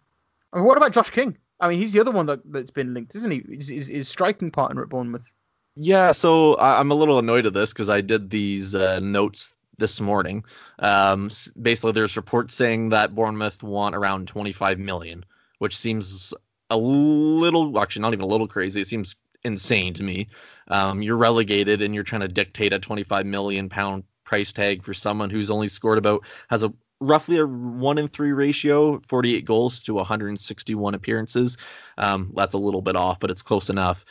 and 0.51 0.65
what 0.65 0.77
about 0.77 0.93
Josh 0.93 1.09
King? 1.09 1.38
I 1.59 1.69
mean, 1.69 1.77
he's 1.79 1.93
the 1.93 2.01
other 2.01 2.12
one 2.12 2.25
that 2.27 2.39
that's 2.51 2.71
been 2.71 2.93
linked, 2.93 3.15
isn't 3.15 3.31
he? 3.31 3.38
Is 3.49 3.69
is, 3.69 3.89
is 3.89 4.07
striking 4.07 4.51
partner 4.51 4.83
at 4.83 4.89
Bournemouth? 4.89 5.31
Yeah, 5.75 6.12
so 6.12 6.53
I, 6.55 6.79
I'm 6.79 6.91
a 6.91 6.95
little 6.95 7.17
annoyed 7.17 7.45
at 7.45 7.53
this 7.53 7.73
because 7.73 7.89
I 7.89 8.01
did 8.01 8.29
these 8.29 8.75
uh, 8.75 8.99
notes 8.99 9.55
this 9.77 9.99
morning. 9.99 10.43
Um, 10.79 11.29
basically, 11.59 11.93
there's 11.93 12.17
reports 12.17 12.53
saying 12.53 12.89
that 12.89 13.15
Bournemouth 13.15 13.63
want 13.63 13.95
around 13.95 14.27
25 14.27 14.79
million, 14.79 15.25
which 15.59 15.77
seems 15.77 16.33
a 16.69 16.77
little, 16.77 17.79
actually 17.79 18.01
not 18.01 18.13
even 18.13 18.23
a 18.23 18.27
little 18.27 18.47
crazy. 18.47 18.81
It 18.81 18.88
seems 18.88 19.15
insane 19.43 19.93
to 19.95 20.03
me. 20.03 20.27
Um, 20.67 21.01
you're 21.01 21.17
relegated 21.17 21.81
and 21.81 21.93
you're 21.93 22.03
trying 22.03 22.21
to 22.21 22.27
dictate 22.27 22.73
a 22.73 22.79
25 22.79 23.25
million 23.25 23.69
pound 23.69 24.03
price 24.23 24.53
tag 24.53 24.83
for 24.83 24.93
someone 24.93 25.29
who's 25.29 25.51
only 25.51 25.67
scored 25.67 25.97
about 25.97 26.25
has 26.49 26.63
a 26.63 26.73
roughly 26.99 27.38
a 27.38 27.45
one 27.45 27.97
in 27.97 28.07
three 28.07 28.31
ratio, 28.31 28.99
48 28.99 29.45
goals 29.45 29.81
to 29.81 29.93
161 29.95 30.95
appearances. 30.95 31.57
Um, 31.97 32.31
that's 32.36 32.53
a 32.53 32.57
little 32.57 32.81
bit 32.81 32.95
off, 32.95 33.19
but 33.19 33.31
it's 33.31 33.41
close 33.41 33.69
enough. 33.69 34.05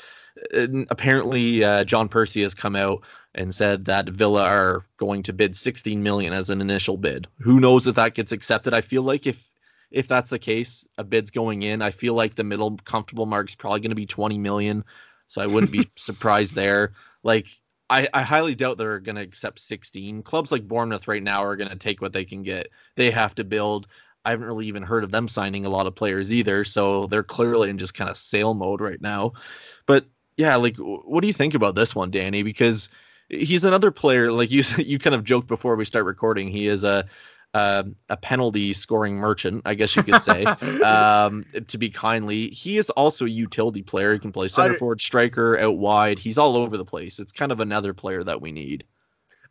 And 0.52 0.86
apparently, 0.90 1.64
uh, 1.64 1.84
John 1.84 2.08
Percy 2.08 2.42
has 2.42 2.54
come 2.54 2.76
out 2.76 3.02
and 3.34 3.54
said 3.54 3.86
that 3.86 4.08
Villa 4.08 4.44
are 4.44 4.84
going 4.96 5.22
to 5.24 5.32
bid 5.32 5.56
16 5.56 6.02
million 6.02 6.32
as 6.32 6.50
an 6.50 6.60
initial 6.60 6.96
bid. 6.96 7.28
Who 7.40 7.60
knows 7.60 7.86
if 7.86 7.94
that 7.96 8.14
gets 8.14 8.32
accepted? 8.32 8.74
I 8.74 8.82
feel 8.82 9.02
like 9.02 9.26
if 9.26 9.42
if 9.90 10.08
that's 10.08 10.30
the 10.30 10.38
case, 10.38 10.88
a 10.96 11.04
bid's 11.04 11.30
going 11.30 11.62
in. 11.62 11.82
I 11.82 11.90
feel 11.90 12.14
like 12.14 12.34
the 12.34 12.44
middle 12.44 12.78
comfortable 12.84 13.26
mark's 13.26 13.54
probably 13.54 13.80
going 13.80 13.90
to 13.90 13.96
be 13.96 14.06
20 14.06 14.38
million, 14.38 14.84
so 15.26 15.42
I 15.42 15.46
wouldn't 15.46 15.72
be 15.72 15.86
surprised 15.96 16.54
there. 16.54 16.92
Like 17.22 17.48
I, 17.90 18.08
I 18.12 18.22
highly 18.22 18.54
doubt 18.54 18.78
they're 18.78 19.00
going 19.00 19.16
to 19.16 19.22
accept 19.22 19.58
16. 19.58 20.22
Clubs 20.22 20.50
like 20.50 20.66
Bournemouth 20.66 21.08
right 21.08 21.22
now 21.22 21.44
are 21.44 21.56
going 21.56 21.68
to 21.68 21.76
take 21.76 22.00
what 22.00 22.14
they 22.14 22.24
can 22.24 22.42
get. 22.42 22.68
They 22.96 23.10
have 23.10 23.34
to 23.34 23.44
build. 23.44 23.86
I 24.24 24.30
haven't 24.30 24.46
really 24.46 24.68
even 24.68 24.82
heard 24.82 25.04
of 25.04 25.10
them 25.10 25.28
signing 25.28 25.66
a 25.66 25.68
lot 25.68 25.86
of 25.86 25.94
players 25.94 26.32
either, 26.32 26.64
so 26.64 27.06
they're 27.06 27.22
clearly 27.22 27.68
in 27.68 27.78
just 27.78 27.94
kind 27.94 28.08
of 28.08 28.16
sale 28.16 28.54
mode 28.54 28.80
right 28.80 29.00
now. 29.00 29.32
But 29.84 30.06
yeah, 30.36 30.56
like 30.56 30.76
what 30.76 31.20
do 31.20 31.26
you 31.26 31.34
think 31.34 31.54
about 31.54 31.74
this 31.74 31.94
one, 31.94 32.10
Danny? 32.10 32.42
Because 32.42 32.88
he's 33.32 33.64
another 33.64 33.90
player 33.90 34.30
like 34.30 34.50
you 34.50 34.62
you 34.78 34.98
kind 34.98 35.14
of 35.14 35.24
joked 35.24 35.48
before 35.48 35.76
we 35.76 35.84
start 35.84 36.04
recording. 36.04 36.48
He 36.48 36.68
is 36.68 36.84
a 36.84 37.06
a, 37.54 37.84
a 38.08 38.16
penalty 38.16 38.72
scoring 38.72 39.16
merchant, 39.16 39.62
I 39.66 39.74
guess 39.74 39.94
you 39.94 40.02
could 40.02 40.22
say. 40.22 40.44
um, 40.82 41.44
to 41.68 41.76
be 41.76 41.90
kindly, 41.90 42.48
he 42.48 42.78
is 42.78 42.88
also 42.90 43.26
a 43.26 43.28
utility 43.28 43.82
player. 43.82 44.14
He 44.14 44.18
can 44.18 44.32
play 44.32 44.48
center 44.48 44.74
I- 44.74 44.78
forward, 44.78 45.00
striker, 45.00 45.58
out 45.58 45.76
wide. 45.76 46.18
He's 46.18 46.38
all 46.38 46.56
over 46.56 46.78
the 46.78 46.84
place. 46.84 47.18
It's 47.18 47.32
kind 47.32 47.52
of 47.52 47.60
another 47.60 47.92
player 47.92 48.24
that 48.24 48.40
we 48.40 48.52
need. 48.52 48.84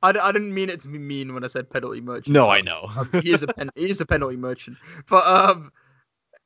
I, 0.02 0.10
I 0.10 0.32
didn't 0.32 0.54
mean 0.54 0.72
it 0.72 0.82
to 0.82 0.88
be 0.88 0.98
mean 0.98 1.36
when 1.36 1.44
I 1.44 1.48
said 1.48 1.70
penalty 1.70 2.02
merchant. 2.02 2.34
No, 2.34 2.50
I 2.50 2.62
know. 2.62 2.90
he 3.22 3.32
is 3.32 3.44
a 3.44 3.48
pen, 3.48 3.70
he 3.76 3.92
is 3.92 4.02
a 4.02 4.06
penalty 4.08 4.36
merchant. 4.36 4.78
But 5.08 5.28
um, 5.28 5.72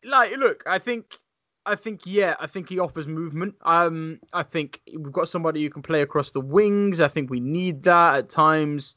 like, 0.04 0.36
look, 0.36 0.64
I 0.66 0.80
think, 0.80 1.06
I 1.66 1.76
think, 1.76 2.02
yeah, 2.06 2.36
I 2.40 2.48
think 2.48 2.70
he 2.70 2.80
offers 2.80 3.08
movement. 3.08 3.56
Um, 3.62 4.20
I 4.34 4.44
think 4.44 4.82
we've 4.88 5.12
got 5.12 5.28
somebody 5.30 5.64
who 5.64 5.70
can 5.70 5.82
play 5.82 6.02
across 6.02 6.32
the 6.32 6.40
wings. 6.40 7.02
I 7.02 7.08
think 7.08 7.30
we 7.30 7.40
need 7.40 7.84
that 7.84 8.16
at 8.16 8.30
times. 8.30 8.96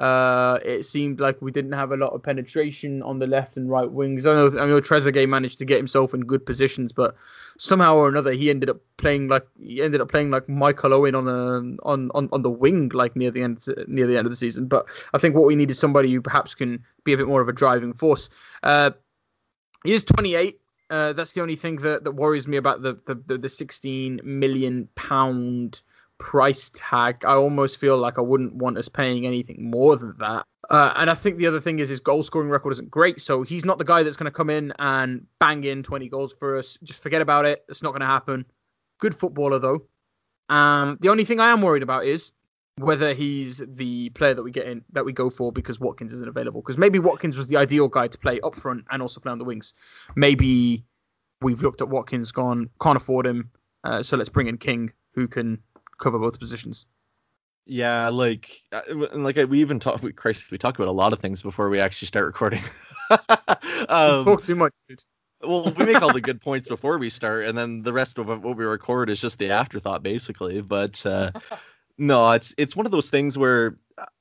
Uh, 0.00 0.58
it 0.64 0.84
seemed 0.86 1.20
like 1.20 1.42
we 1.42 1.50
didn't 1.50 1.72
have 1.72 1.92
a 1.92 1.96
lot 1.96 2.14
of 2.14 2.22
penetration 2.22 3.02
on 3.02 3.18
the 3.18 3.26
left 3.26 3.58
and 3.58 3.68
right 3.68 3.90
wings. 3.90 4.26
I 4.26 4.34
know 4.34 4.46
I 4.58 4.66
know 4.66 4.80
Trezeguet 4.80 5.28
managed 5.28 5.58
to 5.58 5.66
get 5.66 5.76
himself 5.76 6.14
in 6.14 6.22
good 6.22 6.46
positions, 6.46 6.90
but 6.90 7.16
somehow 7.58 7.96
or 7.96 8.08
another 8.08 8.32
he 8.32 8.48
ended 8.48 8.70
up 8.70 8.78
playing 8.96 9.28
like 9.28 9.46
he 9.62 9.82
ended 9.82 10.00
up 10.00 10.08
playing 10.08 10.30
like 10.30 10.48
Michael 10.48 10.94
Owen 10.94 11.14
on 11.14 11.28
a 11.28 11.86
on, 11.86 12.10
on, 12.14 12.30
on 12.32 12.40
the 12.40 12.50
wing 12.50 12.88
like 12.94 13.14
near 13.14 13.30
the 13.30 13.42
end 13.42 13.62
near 13.88 14.06
the 14.06 14.16
end 14.16 14.26
of 14.26 14.32
the 14.32 14.36
season. 14.36 14.68
But 14.68 14.86
I 15.12 15.18
think 15.18 15.34
what 15.34 15.44
we 15.44 15.54
need 15.54 15.70
is 15.70 15.78
somebody 15.78 16.10
who 16.10 16.22
perhaps 16.22 16.54
can 16.54 16.82
be 17.04 17.12
a 17.12 17.18
bit 17.18 17.28
more 17.28 17.42
of 17.42 17.50
a 17.50 17.52
driving 17.52 17.92
force. 17.92 18.30
Uh, 18.62 18.92
he 19.84 19.92
is 19.92 20.04
28. 20.04 20.58
Uh, 20.90 21.12
that's 21.12 21.32
the 21.32 21.40
only 21.40 21.56
thing 21.56 21.76
that, 21.76 22.04
that 22.04 22.12
worries 22.12 22.48
me 22.48 22.56
about 22.56 22.82
the, 22.82 22.98
the, 23.06 23.38
the 23.38 23.48
16 23.48 24.20
million 24.24 24.88
pound 24.96 25.82
price 26.18 26.70
tag. 26.74 27.24
I 27.24 27.34
almost 27.34 27.78
feel 27.78 27.96
like 27.96 28.18
I 28.18 28.22
wouldn't 28.22 28.54
want 28.54 28.76
us 28.76 28.88
paying 28.88 29.24
anything 29.24 29.70
more 29.70 29.96
than 29.96 30.14
that. 30.18 30.44
Uh, 30.68 30.92
and 30.96 31.08
I 31.08 31.14
think 31.14 31.38
the 31.38 31.46
other 31.46 31.60
thing 31.60 31.78
is 31.78 31.88
his 31.88 32.00
goal 32.00 32.22
scoring 32.22 32.48
record 32.48 32.72
isn't 32.72 32.90
great, 32.90 33.20
so 33.20 33.42
he's 33.42 33.64
not 33.64 33.78
the 33.78 33.84
guy 33.84 34.02
that's 34.02 34.16
going 34.16 34.30
to 34.30 34.36
come 34.36 34.50
in 34.50 34.72
and 34.78 35.26
bang 35.38 35.64
in 35.64 35.82
20 35.82 36.08
goals 36.08 36.34
for 36.38 36.56
us. 36.58 36.78
Just 36.82 37.02
forget 37.02 37.22
about 37.22 37.44
it. 37.46 37.64
It's 37.68 37.82
not 37.82 37.90
going 37.90 38.00
to 38.00 38.06
happen. 38.06 38.44
Good 38.98 39.14
footballer 39.14 39.58
though. 39.58 39.82
Um, 40.48 40.98
the 41.00 41.08
only 41.08 41.24
thing 41.24 41.40
I 41.40 41.50
am 41.50 41.62
worried 41.62 41.82
about 41.82 42.04
is 42.04 42.32
whether 42.76 43.12
he's 43.12 43.62
the 43.66 44.08
player 44.10 44.34
that 44.34 44.42
we 44.42 44.50
get 44.50 44.66
in 44.66 44.82
that 44.92 45.04
we 45.04 45.12
go 45.12 45.30
for 45.30 45.52
because 45.52 45.78
Watkins 45.78 46.12
isn't 46.12 46.28
available. 46.28 46.62
Because 46.62 46.78
maybe 46.78 46.98
Watkins 46.98 47.36
was 47.36 47.48
the 47.48 47.56
ideal 47.56 47.88
guy 47.88 48.08
to 48.08 48.18
play 48.18 48.40
up 48.40 48.54
front 48.54 48.84
and 48.90 49.02
also 49.02 49.20
play 49.20 49.32
on 49.32 49.38
the 49.38 49.44
wings. 49.44 49.74
Maybe 50.16 50.84
we've 51.42 51.62
looked 51.62 51.82
at 51.82 51.88
Watkins, 51.88 52.32
gone 52.32 52.70
can't 52.80 52.96
afford 52.96 53.26
him, 53.26 53.50
uh, 53.84 54.02
so 54.02 54.16
let's 54.16 54.28
bring 54.28 54.46
in 54.46 54.58
King 54.58 54.92
who 55.14 55.28
can 55.28 55.58
cover 55.98 56.18
both 56.18 56.38
positions. 56.38 56.86
Yeah, 57.66 58.08
like 58.08 58.62
uh, 58.72 58.82
like 59.12 59.36
we 59.36 59.60
even 59.60 59.78
talk. 59.78 60.02
We, 60.02 60.12
Christ, 60.12 60.50
we 60.50 60.58
talk 60.58 60.76
about 60.76 60.88
a 60.88 60.92
lot 60.92 61.12
of 61.12 61.20
things 61.20 61.42
before 61.42 61.68
we 61.68 61.78
actually 61.78 62.08
start 62.08 62.26
recording. 62.26 62.62
um, 63.88 64.24
talk 64.24 64.42
too 64.42 64.56
much, 64.56 64.72
dude. 64.88 65.02
well, 65.42 65.72
we 65.76 65.84
make 65.84 66.02
all 66.02 66.12
the 66.12 66.20
good 66.20 66.40
points 66.42 66.66
before 66.66 66.98
we 66.98 67.10
start, 67.10 67.44
and 67.44 67.56
then 67.56 67.82
the 67.82 67.92
rest 67.92 68.18
of 68.18 68.26
what 68.26 68.56
we 68.56 68.64
record 68.64 69.08
is 69.08 69.20
just 69.20 69.38
the 69.38 69.50
afterthought, 69.50 70.02
basically. 70.02 70.62
But 70.62 71.04
uh, 71.06 71.30
no, 72.00 72.30
it's 72.32 72.54
it's 72.56 72.74
one 72.74 72.86
of 72.86 72.92
those 72.92 73.10
things 73.10 73.36
where 73.36 73.76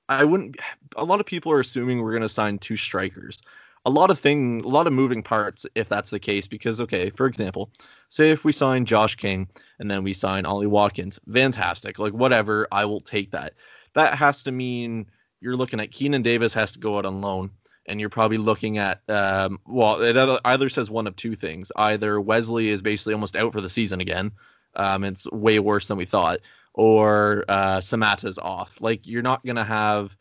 I 0.10 0.26
wouldn't. 0.26 0.58
A 0.98 1.04
lot 1.06 1.22
of 1.22 1.26
people 1.26 1.54
are 1.54 1.62
assuming 1.62 2.02
we're 2.02 2.12
going 2.12 2.24
to 2.24 2.30
sign 2.30 2.60
two 2.60 2.76
strikers. 2.76 3.42
A 3.86 3.90
lot 3.90 4.12
of 4.12 4.20
thing, 4.20 4.62
a 4.66 4.68
lot 4.68 4.86
of 4.86 4.92
moving 4.92 5.24
parts 5.24 5.66
if 5.76 5.88
that's 5.88 6.12
the 6.12 6.20
case. 6.20 6.48
Because 6.48 6.82
okay, 6.82 7.10
for 7.10 7.26
example, 7.26 7.72
say 8.10 8.32
if 8.32 8.44
we 8.44 8.52
sign 8.52 8.86
Josh 8.86 9.16
King 9.16 9.48
and 9.80 9.90
then 9.90 10.04
we 10.04 10.12
sign 10.12 10.46
Ollie 10.46 10.68
Watkins, 10.68 11.22
fantastic. 11.32 12.00
Like 12.00 12.12
whatever, 12.12 12.68
I 12.70 12.84
will 12.84 13.00
take 13.00 13.32
that. 13.32 13.54
That 13.94 14.16
has 14.16 14.44
to 14.44 14.52
mean 14.52 15.06
you're 15.40 15.56
looking 15.56 15.80
at 15.80 15.92
Keinan 15.92 16.24
Davis 16.24 16.54
has 16.56 16.74
to 16.74 16.80
go 16.80 16.98
out 16.98 17.06
on 17.06 17.22
loan 17.22 17.52
and 17.86 17.98
you're 18.00 18.10
probably 18.10 18.38
looking 18.38 18.78
at 18.78 19.02
um, 19.10 19.58
well 19.66 20.02
it 20.02 20.42
either 20.44 20.68
says 20.68 20.92
one 20.92 21.08
of 21.08 21.16
two 21.16 21.34
things 21.34 21.72
either 21.76 22.22
wesley 22.22 22.68
is 22.68 22.82
basically 22.82 23.14
almost 23.14 23.36
out 23.36 23.52
for 23.52 23.62
the 23.62 23.70
season 23.70 24.00
again 24.00 24.32
um, 24.76 25.04
it's 25.04 25.30
way 25.32 25.60
worse 25.60 25.88
than 25.88 25.98
we 25.98 26.06
thought 26.06 26.40
or 26.74 27.46
uh, 27.48 27.78
Samatta's 27.80 28.38
off. 28.38 28.82
Like 28.82 29.06
you're 29.08 29.22
not 29.22 29.46
gonna 29.46 29.64
have 29.64 30.16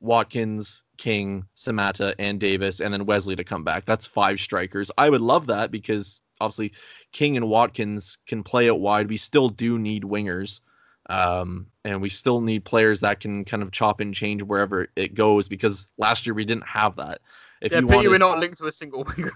Watkins, 0.00 0.82
King, 0.96 1.46
Samatta, 1.56 2.14
and 2.18 2.40
Davis, 2.40 2.80
and 2.80 2.92
then 2.92 3.06
Wesley 3.06 3.36
to 3.36 3.44
come 3.44 3.64
back. 3.64 3.84
That's 3.86 4.06
five 4.06 4.40
strikers. 4.40 4.90
I 4.98 5.08
would 5.08 5.20
love 5.20 5.46
that 5.46 5.70
because 5.70 6.20
obviously 6.40 6.72
King 7.12 7.36
and 7.36 7.48
Watkins 7.48 8.18
can 8.26 8.42
play 8.42 8.66
it 8.66 8.76
wide. 8.76 9.08
We 9.08 9.16
still 9.16 9.48
do 9.48 9.78
need 9.78 10.02
wingers. 10.02 10.60
Um, 11.08 11.66
and 11.84 12.00
we 12.00 12.08
still 12.08 12.40
need 12.40 12.64
players 12.64 13.00
that 13.00 13.20
can 13.20 13.44
kind 13.44 13.62
of 13.62 13.72
chop 13.72 14.00
and 14.00 14.14
change 14.14 14.42
wherever 14.42 14.86
it 14.94 15.14
goes 15.14 15.48
because 15.48 15.90
last 15.98 16.26
year 16.26 16.34
we 16.34 16.44
didn't 16.44 16.66
have 16.66 16.96
that. 16.96 17.20
If 17.62 17.70
yeah, 17.70 17.78
you 17.78 17.86
wanted, 17.86 18.08
we're 18.08 18.18
not 18.18 18.40
linked 18.40 18.58
to 18.58 18.66
a 18.66 18.72
single 18.72 19.04
winger. 19.16 19.30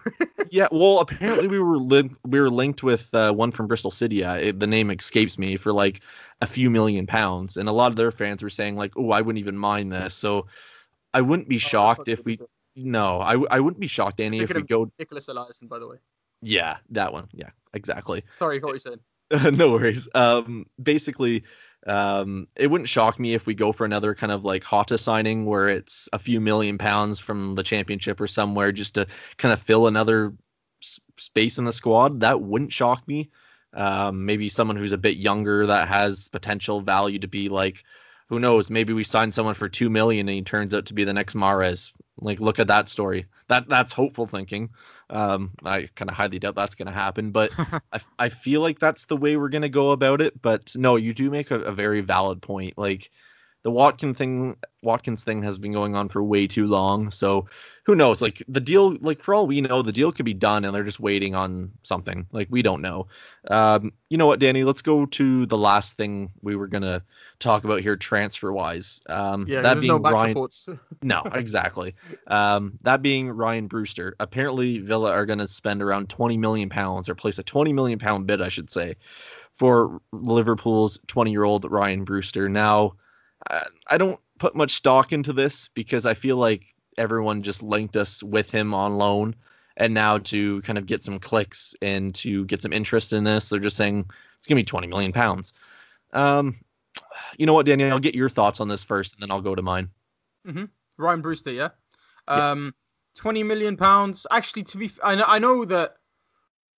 yeah, 0.50 0.66
well, 0.72 0.98
apparently 0.98 1.46
we 1.46 1.60
were 1.60 1.78
li- 1.78 2.10
we 2.24 2.40
were 2.40 2.50
linked 2.50 2.82
with 2.82 3.14
uh, 3.14 3.32
one 3.32 3.52
from 3.52 3.68
Bristol 3.68 3.92
City. 3.92 4.24
Uh, 4.24 4.34
it, 4.34 4.60
the 4.60 4.66
name 4.66 4.90
escapes 4.90 5.38
me 5.38 5.56
for 5.56 5.72
like 5.72 6.00
a 6.40 6.46
few 6.46 6.68
million 6.68 7.06
pounds, 7.06 7.56
and 7.56 7.68
a 7.68 7.72
lot 7.72 7.92
of 7.92 7.96
their 7.96 8.10
fans 8.10 8.42
were 8.42 8.50
saying 8.50 8.76
like, 8.76 8.94
"Oh, 8.96 9.12
I 9.12 9.20
wouldn't 9.20 9.40
even 9.40 9.56
mind 9.56 9.92
this." 9.92 10.14
So 10.14 10.48
I 11.14 11.20
wouldn't 11.20 11.48
be 11.48 11.56
oh, 11.56 11.58
shocked 11.58 12.08
if 12.08 12.24
we. 12.24 12.38
No, 12.74 13.20
I, 13.20 13.36
I 13.50 13.60
wouldn't 13.60 13.80
be 13.80 13.86
shocked, 13.86 14.18
Danny, 14.18 14.40
if 14.40 14.52
we 14.52 14.62
go. 14.62 14.86
Niclas 15.00 15.30
Eliasson, 15.30 15.68
by 15.68 15.78
the 15.78 15.86
way. 15.86 15.96
Yeah, 16.42 16.78
that 16.90 17.12
one. 17.12 17.28
Yeah, 17.32 17.50
exactly. 17.72 18.24
Sorry, 18.36 18.58
what 18.58 18.74
you 18.74 18.80
said. 18.80 19.00
no 19.56 19.70
worries. 19.70 20.08
Um, 20.14 20.66
basically, 20.82 21.44
um, 21.86 22.48
it 22.56 22.66
wouldn't 22.66 22.88
shock 22.88 23.18
me 23.18 23.34
if 23.34 23.46
we 23.46 23.54
go 23.54 23.72
for 23.72 23.84
another 23.84 24.14
kind 24.14 24.32
of 24.32 24.44
like 24.44 24.64
Jota 24.64 24.98
signing 24.98 25.46
where 25.46 25.68
it's 25.68 26.08
a 26.12 26.18
few 26.18 26.40
million 26.40 26.78
pounds 26.78 27.20
from 27.20 27.54
the 27.54 27.62
championship 27.62 28.20
or 28.20 28.26
somewhere 28.26 28.72
just 28.72 28.94
to 28.94 29.06
kind 29.36 29.52
of 29.52 29.62
fill 29.62 29.86
another 29.86 30.34
s- 30.82 31.00
space 31.16 31.58
in 31.58 31.64
the 31.64 31.72
squad. 31.72 32.20
That 32.20 32.40
wouldn't 32.40 32.72
shock 32.72 33.06
me. 33.06 33.30
Um, 33.72 34.24
maybe 34.24 34.48
someone 34.48 34.76
who's 34.76 34.92
a 34.92 34.98
bit 34.98 35.16
younger 35.16 35.66
that 35.66 35.88
has 35.88 36.28
potential 36.28 36.80
value 36.80 37.20
to 37.20 37.28
be 37.28 37.48
like, 37.48 37.84
who 38.28 38.40
knows? 38.40 38.70
Maybe 38.70 38.92
we 38.92 39.04
sign 39.04 39.30
someone 39.30 39.54
for 39.54 39.68
two 39.68 39.90
million 39.90 40.28
and 40.28 40.34
he 40.34 40.42
turns 40.42 40.74
out 40.74 40.86
to 40.86 40.94
be 40.94 41.04
the 41.04 41.14
next 41.14 41.34
Mahrez. 41.34 41.92
Like, 42.20 42.40
look 42.40 42.58
at 42.58 42.68
that 42.68 42.88
story. 42.88 43.26
That 43.48 43.68
that's 43.68 43.92
hopeful 43.92 44.26
thinking. 44.26 44.70
Um, 45.10 45.52
I 45.64 45.88
kind 45.94 46.10
of 46.10 46.16
highly 46.16 46.38
doubt 46.38 46.54
that's 46.54 46.74
going 46.74 46.86
to 46.86 46.92
happen, 46.92 47.30
but 47.30 47.52
I, 47.92 48.00
I 48.18 48.28
feel 48.28 48.60
like 48.60 48.78
that's 48.78 49.04
the 49.04 49.16
way 49.16 49.36
we're 49.36 49.50
going 49.50 49.62
to 49.62 49.68
go 49.68 49.92
about 49.92 50.20
it. 50.20 50.40
But 50.40 50.74
no, 50.76 50.96
you 50.96 51.14
do 51.14 51.30
make 51.30 51.50
a, 51.50 51.60
a 51.60 51.72
very 51.72 52.00
valid 52.00 52.42
point. 52.42 52.78
Like, 52.78 53.10
the 53.66 53.72
Watkins 53.72 54.16
thing 54.16 54.56
Watkins 54.80 55.24
thing 55.24 55.42
has 55.42 55.58
been 55.58 55.72
going 55.72 55.96
on 55.96 56.08
for 56.08 56.22
way 56.22 56.46
too 56.46 56.68
long. 56.68 57.10
So 57.10 57.48
who 57.84 57.96
knows? 57.96 58.22
Like 58.22 58.40
the 58.46 58.60
deal, 58.60 58.96
like 59.00 59.20
for 59.20 59.34
all 59.34 59.48
we 59.48 59.60
know, 59.60 59.82
the 59.82 59.90
deal 59.90 60.12
could 60.12 60.24
be 60.24 60.34
done 60.34 60.64
and 60.64 60.72
they're 60.72 60.84
just 60.84 61.00
waiting 61.00 61.34
on 61.34 61.72
something. 61.82 62.28
Like 62.30 62.46
we 62.48 62.62
don't 62.62 62.80
know. 62.80 63.08
Um, 63.50 63.90
you 64.08 64.18
know 64.18 64.26
what, 64.26 64.38
Danny? 64.38 64.62
Let's 64.62 64.82
go 64.82 65.04
to 65.06 65.46
the 65.46 65.58
last 65.58 65.96
thing 65.96 66.30
we 66.42 66.54
were 66.54 66.68
gonna 66.68 67.02
talk 67.40 67.64
about 67.64 67.80
here, 67.80 67.96
transfer 67.96 68.52
wise. 68.52 69.00
Um, 69.08 69.46
yeah, 69.48 69.62
that 69.62 69.80
being 69.80 70.00
no 70.00 70.10
Ryan. 70.10 70.46
no, 71.02 71.22
exactly. 71.24 71.96
Um, 72.28 72.78
that 72.82 73.02
being 73.02 73.28
Ryan 73.28 73.66
Brewster. 73.66 74.14
Apparently, 74.20 74.78
Villa 74.78 75.10
are 75.10 75.26
gonna 75.26 75.48
spend 75.48 75.82
around 75.82 76.08
20 76.08 76.36
million 76.36 76.68
pounds 76.68 77.08
or 77.08 77.16
place 77.16 77.40
a 77.40 77.42
20 77.42 77.72
million 77.72 77.98
pound 77.98 78.28
bid, 78.28 78.40
I 78.40 78.48
should 78.48 78.70
say, 78.70 78.94
for 79.50 80.00
Liverpool's 80.12 81.00
20 81.08 81.32
year 81.32 81.42
old 81.42 81.68
Ryan 81.68 82.04
Brewster. 82.04 82.48
Now 82.48 82.92
I 83.86 83.98
don't 83.98 84.20
put 84.38 84.54
much 84.54 84.72
stock 84.72 85.12
into 85.12 85.32
this 85.32 85.68
because 85.74 86.06
I 86.06 86.14
feel 86.14 86.36
like 86.36 86.74
everyone 86.98 87.42
just 87.42 87.62
linked 87.62 87.96
us 87.96 88.22
with 88.22 88.50
him 88.50 88.74
on 88.74 88.98
loan. 88.98 89.34
And 89.76 89.92
now 89.92 90.18
to 90.18 90.62
kind 90.62 90.78
of 90.78 90.86
get 90.86 91.04
some 91.04 91.18
clicks 91.18 91.74
and 91.82 92.14
to 92.16 92.46
get 92.46 92.62
some 92.62 92.72
interest 92.72 93.12
in 93.12 93.24
this, 93.24 93.50
they're 93.50 93.60
just 93.60 93.76
saying 93.76 94.08
it's 94.38 94.46
gonna 94.46 94.60
be 94.60 94.64
20 94.64 94.86
million 94.86 95.12
pounds. 95.12 95.52
Um, 96.12 96.56
you 97.36 97.44
know 97.44 97.52
what, 97.52 97.66
Daniel? 97.66 97.92
I'll 97.92 97.98
get 97.98 98.14
your 98.14 98.30
thoughts 98.30 98.60
on 98.60 98.68
this 98.68 98.82
first, 98.82 99.14
and 99.14 99.22
then 99.22 99.30
I'll 99.30 99.42
go 99.42 99.54
to 99.54 99.62
mine. 99.62 99.90
Mm-hmm. 100.46 100.64
Ryan 100.96 101.20
Brewster, 101.20 101.52
yeah. 101.52 101.70
Um, 102.26 102.66
yeah. 102.66 103.20
20 103.20 103.42
million 103.42 103.76
pounds. 103.76 104.26
Actually, 104.30 104.64
to 104.64 104.78
be, 104.78 104.90
I 105.02 105.14
know, 105.14 105.24
I 105.26 105.38
know 105.38 105.64
that 105.66 105.96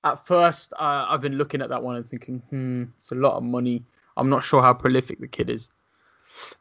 at 0.04 0.26
first 0.26 0.72
uh, 0.72 1.06
I've 1.08 1.20
been 1.20 1.36
looking 1.36 1.62
at 1.62 1.68
that 1.68 1.82
one 1.82 1.96
and 1.96 2.08
thinking, 2.08 2.42
hmm, 2.50 2.84
it's 2.98 3.12
a 3.12 3.16
lot 3.16 3.36
of 3.36 3.42
money. 3.42 3.84
I'm 4.16 4.30
not 4.30 4.44
sure 4.44 4.62
how 4.62 4.74
prolific 4.74 5.20
the 5.20 5.28
kid 5.28 5.50
is. 5.50 5.70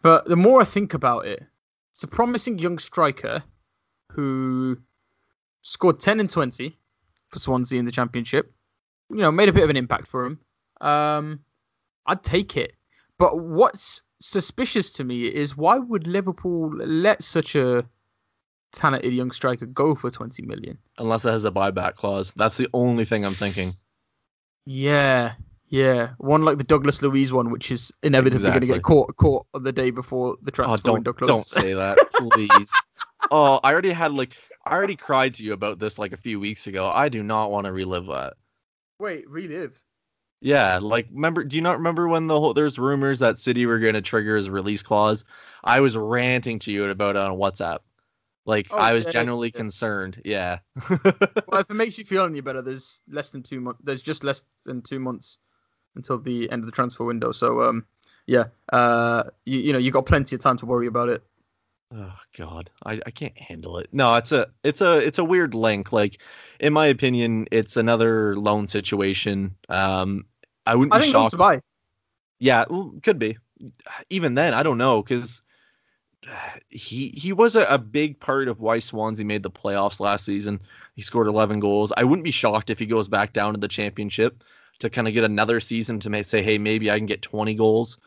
But 0.02 0.28
the 0.28 0.36
more 0.36 0.62
I 0.62 0.66
think 0.66 0.94
about 0.94 1.26
it, 1.26 1.44
it's 1.92 2.04
a 2.04 2.08
promising 2.08 2.60
young 2.60 2.78
striker 2.78 3.44
who 4.12 4.78
scored 5.62 6.00
10 6.00 6.20
and 6.20 6.30
20 6.30 6.78
for 7.30 7.40
Swansea 7.40 7.80
in 7.80 7.86
the 7.86 7.92
Championship. 7.92 8.54
You 9.10 9.18
know, 9.18 9.32
made 9.32 9.50
a 9.50 9.54
bit 9.54 9.64
of 9.64 9.70
an 9.70 9.78
impact 9.78 10.08
for 10.08 10.26
him. 10.26 10.40
Um, 10.82 11.40
I'd 12.06 12.24
take 12.24 12.58
it. 12.58 12.74
But 13.18 13.40
what's 13.40 14.04
suspicious 14.20 14.92
to 14.92 15.04
me 15.04 15.26
is 15.26 15.58
why 15.58 15.78
would 15.78 16.08
Liverpool 16.08 16.76
let 16.78 17.24
such 17.24 17.56
a 17.56 17.88
talented 18.72 19.14
young 19.14 19.32
striker 19.32 19.66
go 19.66 19.96
for 19.96 20.12
20 20.12 20.44
million? 20.44 20.78
Unless 20.98 21.26
it 21.26 21.32
has 21.32 21.46
a 21.46 21.52
buyback 21.52 21.96
clause. 21.96 22.32
That's 22.36 22.58
the 22.58 22.70
only 22.74 23.06
thing 23.06 23.26
I'm 23.26 23.32
thinking. 23.32 23.72
Yeah, 24.66 25.34
yeah, 25.70 26.12
one 26.18 26.46
like 26.46 26.58
the 26.58 26.64
Douglas 26.64 27.02
Luiz 27.02 27.32
one, 27.32 27.52
which 27.52 27.72
is 27.72 27.92
inevitably 28.02 28.38
exactly. 28.38 28.68
going 28.68 28.70
to 28.70 28.76
get 28.76 28.84
caught 28.84 29.16
caught 29.18 29.48
on 29.54 29.64
the 29.64 29.74
day 29.74 29.92
before 29.92 30.38
the 30.42 30.52
oh, 30.52 30.56
transfer 30.56 30.74
oh, 30.74 30.78
don't, 30.78 30.94
window 30.94 31.14
closes. 31.14 31.36
Don't 31.36 31.64
say 31.64 31.74
that, 31.74 31.98
please. 32.14 32.72
oh, 33.32 33.60
I 33.62 33.74
already 33.74 33.92
had 33.92 34.14
like 34.14 34.34
I 34.66 34.74
already 34.74 34.96
cried 34.96 35.36
to 35.36 35.44
you 35.44 35.54
about 35.54 35.78
this 35.78 36.00
like 36.00 36.14
a 36.14 36.18
few 36.18 36.40
weeks 36.40 36.68
ago. 36.68 36.90
I 36.90 37.10
do 37.10 37.22
not 37.22 37.52
want 37.52 37.66
to 37.66 37.74
relive 37.74 38.08
that. 38.08 38.36
Wait, 39.00 39.30
relive? 39.30 39.80
Yeah, 40.40 40.80
like 40.82 41.08
remember? 41.12 41.44
Do 41.44 41.58
you 41.58 41.62
not 41.62 41.80
remember 41.80 42.08
when 42.08 42.28
the 42.28 42.40
whole 42.40 42.54
there's 42.54 42.80
rumors 42.80 43.20
that 43.20 43.38
City 43.38 43.66
were 43.66 43.80
going 43.80 43.96
to 43.96 44.02
trigger 44.02 44.38
his 44.38 44.50
release 44.50 44.84
clause? 44.84 45.26
I 45.64 45.82
was 45.82 45.98
ranting 45.98 46.60
to 46.60 46.72
you 46.72 46.86
about 46.86 47.18
it 47.18 47.20
on 47.20 47.38
WhatsApp. 47.38 47.80
Like 48.46 48.68
oh, 48.72 48.78
I 48.78 48.94
was 48.94 49.04
yeah, 49.04 49.12
genuinely 49.12 49.52
yeah. 49.54 49.58
concerned. 49.58 50.22
Yeah. 50.24 50.60
well, 50.90 51.02
if 51.60 51.70
it 51.70 51.74
makes 51.74 51.98
you 51.98 52.06
feel 52.06 52.24
any 52.24 52.40
better, 52.40 52.62
there's 52.62 53.02
less 53.10 53.32
than 53.32 53.44
two 53.44 53.60
months. 53.60 53.82
There's 53.84 54.02
just 54.02 54.24
less 54.24 54.46
than 54.64 54.82
two 54.82 55.02
months 55.02 55.40
until 55.98 56.18
the 56.18 56.50
end 56.50 56.62
of 56.62 56.66
the 56.66 56.72
transfer 56.72 57.04
window. 57.04 57.34
So 57.34 57.62
um, 57.62 57.86
yeah, 58.26 58.46
uh, 58.72 59.24
you, 59.46 59.60
you 59.60 59.74
know 59.74 59.80
you 59.80 59.92
got 59.92 60.06
plenty 60.06 60.36
of 60.36 60.42
time 60.42 60.58
to 60.58 60.66
worry 60.66 60.88
about 60.88 61.10
it. 61.10 61.24
Oh 61.94 62.14
God, 62.38 62.70
I, 62.86 63.00
I 63.06 63.12
can't 63.12 63.38
handle 63.38 63.78
it. 63.78 63.90
No, 63.94 64.16
it's 64.16 64.32
a 64.32 64.48
it's 64.64 64.82
a 64.82 65.00
it's 65.00 65.20
a 65.20 65.24
weird 65.24 65.56
link. 65.56 65.92
Like, 65.92 66.22
in 66.60 66.74
my 66.74 66.88
opinion, 66.88 67.48
it's 67.52 67.78
another 67.78 68.36
loan 68.36 68.68
situation. 68.68 69.56
Um, 69.70 70.26
I 70.66 70.76
wouldn't 70.76 70.94
I 70.94 70.98
be 70.98 71.04
think 71.04 71.14
shocked. 71.14 71.32
to 71.32 71.38
buy. 71.38 71.62
Yeah, 72.40 72.66
well, 72.70 72.94
could 73.02 73.20
be. 73.20 73.38
Even 74.10 74.36
then, 74.36 74.54
I 74.54 74.64
don't 74.64 74.78
know 74.78 75.02
because 75.02 75.42
he 76.70 77.14
he 77.16 77.32
was 77.32 77.56
a, 77.56 77.64
a 77.64 77.78
big 77.78 78.20
part 78.20 78.50
of 78.50 78.60
why 78.60 78.80
Swansea 78.80 79.26
made 79.26 79.44
the 79.44 79.52
playoffs 79.52 80.02
last 80.02 80.26
season. 80.26 80.60
He 80.96 81.04
scored 81.04 81.28
11 81.28 81.62
goals. 81.62 81.94
I 81.96 82.04
wouldn't 82.04 82.26
be 82.26 82.32
shocked 82.32 82.70
if 82.70 82.80
he 82.80 82.86
goes 82.86 83.08
back 83.08 83.32
down 83.32 83.54
to 83.54 83.60
the 83.60 83.68
championship 83.68 84.44
to 84.80 84.90
kind 84.90 85.08
of 85.08 85.14
get 85.14 85.24
another 85.24 85.60
season 85.60 86.00
to 86.02 86.24
say, 86.24 86.42
hey, 86.42 86.58
maybe 86.58 86.92
I 86.92 86.98
can 86.98 87.06
get 87.06 87.22
20 87.22 87.56
goals. 87.56 87.98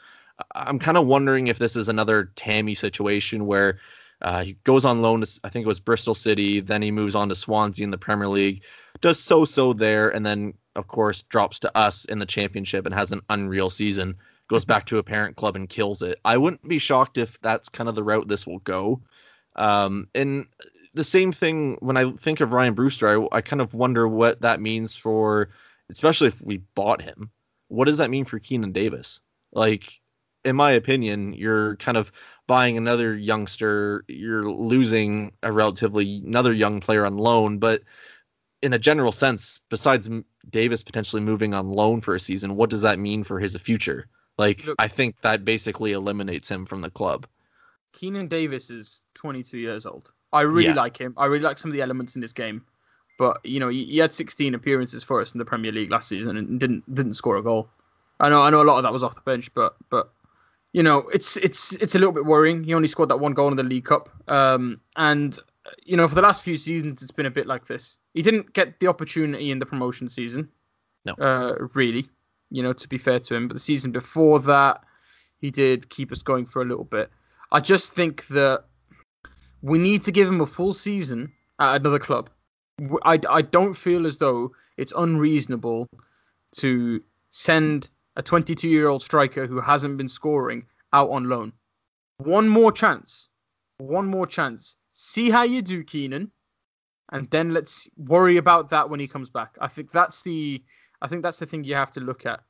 I'm 0.55 0.79
kind 0.79 0.97
of 0.97 1.07
wondering 1.07 1.49
if 1.49 1.59
this 1.59 1.77
is 1.77 1.89
another 1.89 2.31
Tammy 2.37 2.75
situation 2.75 3.47
where 3.47 3.79
uh, 4.23 4.45
he 4.45 4.57
goes 4.65 4.85
on 4.85 5.03
loan 5.03 5.23
to 5.23 5.41
I 5.45 5.49
think 5.49 5.65
it 5.65 5.69
was 5.69 5.81
Bristol 5.81 6.15
City, 6.15 6.61
then 6.61 6.83
he 6.83 6.91
moves 6.91 7.15
on 7.15 7.29
to 7.29 7.35
Swansea 7.35 7.85
in 7.85 7.91
the 7.91 7.99
Premier 7.99 8.29
League, 8.29 8.63
does 9.01 9.19
so 9.19 9.45
so 9.45 9.73
there, 9.73 10.11
and 10.11 10.25
then 10.25 10.55
of 10.77 10.87
course 10.87 11.23
drops 11.23 11.61
to 11.61 11.77
us 11.77 12.05
in 12.05 12.19
the 12.19 12.27
championship 12.27 12.87
and 12.87 12.95
has 12.95 13.13
an 13.13 13.21
unreal 13.29 13.71
season 13.71 14.17
goes 14.51 14.65
back 14.65 14.87
to 14.87 14.99
a 14.99 15.03
parent 15.03 15.37
club 15.37 15.55
and 15.55 15.69
kills 15.69 16.03
it. 16.03 16.19
I 16.25 16.37
wouldn't 16.37 16.67
be 16.67 16.81
shocked 16.81 17.19
if 17.19 17.41
that's 17.41 17.69
kind 17.69 17.89
of 17.89 17.95
the 17.95 18.03
route 18.03 18.27
this 18.27 18.47
will 18.47 18.59
go. 18.59 19.01
Um, 19.55 20.09
and 20.13 20.47
the 20.93 21.05
same 21.05 21.31
thing 21.31 21.77
when 21.79 21.97
I 21.97 22.11
think 22.11 22.41
of 22.41 22.53
Ryan 22.53 22.75
Brewster, 22.75 23.09
I, 23.09 23.37
I 23.37 23.41
kind 23.43 23.63
of 23.63 23.75
wonder 23.75 24.07
what 24.09 24.41
that 24.41 24.61
means 24.61 24.97
for, 24.97 25.51
especially 25.91 26.29
if 26.29 26.41
we 26.41 26.59
bought 26.75 27.03
him. 27.03 27.31
What 27.69 27.87
does 27.87 27.99
that 27.99 28.11
mean 28.11 28.25
for 28.25 28.39
Keinan 28.41 28.73
Davis? 28.73 29.21
Like, 29.53 30.01
in 30.45 30.57
my 30.57 30.73
opinion, 30.73 31.33
you're 31.35 31.77
kind 31.77 31.97
of 31.97 32.11
buying 32.47 32.77
another 32.77 33.15
youngster. 33.17 34.05
You're 34.09 34.51
losing 34.51 35.33
a 35.43 35.53
relatively 35.53 36.23
another 36.25 36.53
young 36.53 36.81
player 36.81 37.05
on 37.07 37.17
loan, 37.17 37.59
but 37.59 37.83
in 38.63 38.73
a 38.73 38.79
general 38.79 39.13
sense, 39.13 39.61
besides 39.71 40.09
Davis 40.49 40.83
potentially 40.83 41.23
moving 41.23 41.55
on 41.55 41.69
loan 41.69 42.01
for 42.01 42.15
a 42.15 42.21
season, 42.21 42.57
what 42.57 42.71
does 42.71 42.83
that 42.83 42.99
mean 42.99 43.25
for 43.25 43.39
his 43.39 43.57
future? 43.57 44.07
Like, 44.37 44.67
Look- 44.67 44.77
I 44.79 44.89
think 44.89 45.21
that 45.23 45.45
basically 45.45 45.93
eliminates 45.93 46.49
him 46.49 46.67
from 46.67 46.81
the 46.81 46.91
club. 46.91 47.27
Keenan 47.93 48.29
Davis 48.29 48.71
is 48.71 49.03
22 49.15 49.59
years 49.59 49.87
old. 49.87 50.13
I 50.33 50.43
really 50.43 50.69
Yeah. 50.69 50.75
like 50.75 50.97
him. 50.97 51.15
I 51.17 51.27
really 51.27 51.43
like 51.45 51.59
some 51.59 51.71
of 51.71 51.75
the 51.77 51.83
elements 51.83 52.15
in 52.15 52.21
this 52.21 52.33
game. 52.33 52.65
But 53.21 53.45
you 53.45 53.61
know, 53.61 53.69
he, 53.69 53.99
had 53.99 54.15
16 54.15 54.55
appearances 54.55 55.05
for 55.05 55.21
us 55.21 55.35
in 55.35 55.39
the 55.39 55.45
Premier 55.45 55.73
League 55.73 55.91
last 55.91 56.09
season 56.09 56.39
and 56.39 56.59
didn't 56.59 56.95
didn't 56.95 57.13
score 57.13 57.37
a 57.37 57.43
goal. 57.43 57.69
I 58.19 58.31
know 58.31 58.41
I 58.41 58.49
know 58.49 58.63
a 58.63 58.65
lot 58.65 58.79
of 58.79 58.85
that 58.85 58.95
was 58.95 59.03
off 59.03 59.15
the 59.15 59.21
bench, 59.21 59.53
but 59.53 59.77
but 59.91 60.11
you 60.73 60.83
know, 60.83 61.01
it's 61.13 61.37
it's 61.37 61.75
it's 61.75 61.95
a 61.95 61.99
little 61.99 62.15
bit 62.15 62.25
worrying. 62.25 62.65
He 62.65 62.73
only 62.73 62.89
scored 62.89 63.11
that 63.11 63.19
one 63.19 63.35
goal 63.35 63.49
in 63.49 63.59
the 63.59 63.63
League 63.63 63.85
Cup. 63.85 64.09
Um, 64.27 64.81
and 64.97 65.39
you 65.85 65.99
know, 65.99 66.09
for 66.09 66.15
the 66.15 66.23
last 66.23 66.43
few 66.43 66.57
seasons, 66.57 67.03
it's 67.03 67.11
been 67.11 67.27
a 67.27 67.31
bit 67.31 67.47
like 67.47 67.67
this. 67.67 67.99
He 68.15 68.23
didn't 68.23 68.55
get 68.55 68.81
the 68.81 68.87
opportunity 68.87 69.51
in 69.51 69.59
the 69.59 69.67
promotion 69.67 70.09
season. 70.09 70.49
No. 71.05 71.13
Uh, 71.13 71.57
really, 71.75 72.09
you 72.49 72.63
know, 72.63 72.73
to 72.73 72.89
be 72.89 72.97
fair 72.97 73.19
to 73.19 73.35
him. 73.35 73.49
But 73.49 73.55
the 73.55 73.61
season 73.61 73.93
before 73.93 74.41
that, 74.41 74.83
he 75.43 75.51
did 75.51 75.91
keep 75.91 76.11
us 76.11 76.23
going 76.23 76.47
for 76.47 76.63
a 76.63 76.65
little 76.65 76.85
bit. 76.85 77.11
I 77.53 77.61
just 77.61 77.93
think 77.93 78.27
that 78.29 78.65
we 79.61 79.77
need 79.77 80.05
to 80.05 80.11
give 80.11 80.27
him 80.27 80.41
a 80.41 80.47
full 80.47 80.73
season 80.73 81.33
at 81.59 81.77
another 81.83 81.99
club. 81.99 82.31
I, 83.03 83.21
I 83.29 83.43
don't 83.43 83.75
feel 83.75 84.07
as 84.07 84.19
though 84.19 84.53
it's 84.77 84.93
unreasonable 84.97 85.89
to 86.57 87.03
send 87.31 87.91
a 88.17 88.23
22 88.23 88.69
year 88.69 88.89
old 88.89 89.03
striker 89.03 89.47
who 89.47 89.61
hasn't 89.61 89.97
been 89.97 90.09
scoring 90.09 90.67
out 90.93 91.11
on 91.11 91.29
loan. 91.29 91.53
One 92.19 92.49
more 92.49 92.73
chance. 92.73 93.29
One 93.79 94.07
more 94.07 94.27
chance. 94.27 94.77
See 94.93 95.31
how 95.31 95.45
you 95.45 95.63
do, 95.63 95.85
Keinan, 95.85 96.31
and 97.11 97.31
then 97.31 97.55
let's 97.55 97.89
worry 97.97 98.37
about 98.37 98.71
that 98.71 98.91
when 98.91 99.01
he 99.01 99.09
comes 99.09 99.31
back. 99.31 99.57
I 99.61 99.69
think 99.69 99.91
that's 99.91 100.23
the 100.23 100.63
I 101.01 101.09
think 101.09 101.23
that's 101.23 101.39
the 101.39 101.47
thing 101.47 101.65
you 101.65 101.75
have 101.75 101.93
to 101.93 102.01
look 102.01 102.27
at. 102.27 102.41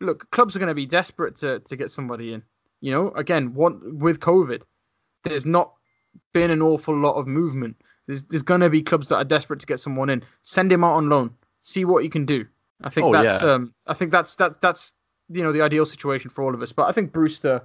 Look, 0.00 0.30
clubs 0.30 0.54
are 0.54 0.58
going 0.58 0.68
to 0.68 0.74
be 0.74 0.86
desperate 0.86 1.36
to, 1.36 1.60
to 1.60 1.76
get 1.76 1.90
somebody 1.90 2.32
in. 2.32 2.42
You 2.80 2.92
know, 2.92 3.10
again, 3.10 3.54
one 3.54 3.98
with 3.98 4.20
COVID, 4.20 4.62
there's 5.24 5.46
not 5.46 5.72
been 6.32 6.50
an 6.50 6.62
awful 6.62 6.96
lot 6.96 7.14
of 7.14 7.26
movement. 7.26 7.76
There's 8.06 8.22
there's 8.24 8.42
going 8.42 8.60
to 8.60 8.70
be 8.70 8.82
clubs 8.82 9.08
that 9.08 9.16
are 9.16 9.24
desperate 9.24 9.60
to 9.60 9.66
get 9.66 9.80
someone 9.80 10.10
in. 10.10 10.22
Send 10.42 10.72
him 10.72 10.84
out 10.84 10.94
on 10.94 11.08
loan. 11.08 11.34
See 11.62 11.84
what 11.84 12.02
he 12.02 12.08
can 12.08 12.26
do. 12.26 12.46
I 12.82 12.90
think 12.90 13.06
Oh, 13.06 13.12
that's 13.12 13.42
yeah. 13.42 13.52
um 13.52 13.74
I 13.86 13.94
think 13.94 14.10
that's 14.12 14.36
that's 14.36 14.56
that's 14.58 14.92
you 15.28 15.42
know 15.42 15.52
the 15.52 15.62
ideal 15.62 15.86
situation 15.86 16.30
for 16.30 16.44
all 16.44 16.54
of 16.54 16.62
us. 16.62 16.72
But 16.72 16.84
I 16.88 16.92
think 16.92 17.12
Brewster, 17.12 17.62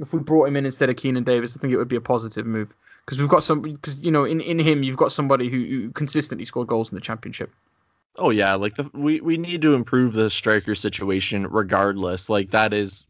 if 0.00 0.12
we 0.12 0.20
brought 0.20 0.46
him 0.48 0.56
in 0.56 0.66
instead 0.66 0.88
of 0.90 0.96
Keinan 0.96 1.24
Davis, 1.24 1.56
I 1.56 1.60
think 1.60 1.72
it 1.72 1.76
would 1.78 1.88
be 1.88 1.96
a 1.96 2.00
positive 2.00 2.46
move 2.46 2.74
because 3.04 3.18
we've 3.18 3.28
got 3.28 3.42
some 3.42 3.62
because 3.62 4.00
you 4.04 4.10
know 4.12 4.24
in, 4.24 4.40
in 4.40 4.58
him 4.58 4.82
you've 4.82 4.96
got 4.96 5.10
somebody 5.12 5.48
who, 5.48 5.58
who 5.64 5.90
consistently 5.90 6.44
scored 6.44 6.68
goals 6.68 6.92
in 6.92 6.94
the 6.96 7.00
championship. 7.00 7.50
Oh 8.16 8.30
yeah, 8.30 8.54
like 8.54 8.76
the 8.76 8.90
we 8.92 9.20
we 9.20 9.36
need 9.36 9.62
to 9.62 9.74
improve 9.74 10.12
the 10.12 10.30
striker 10.30 10.74
situation 10.74 11.46
regardless. 11.48 12.28
Like 12.28 12.50
that 12.50 12.72
is 12.72 13.04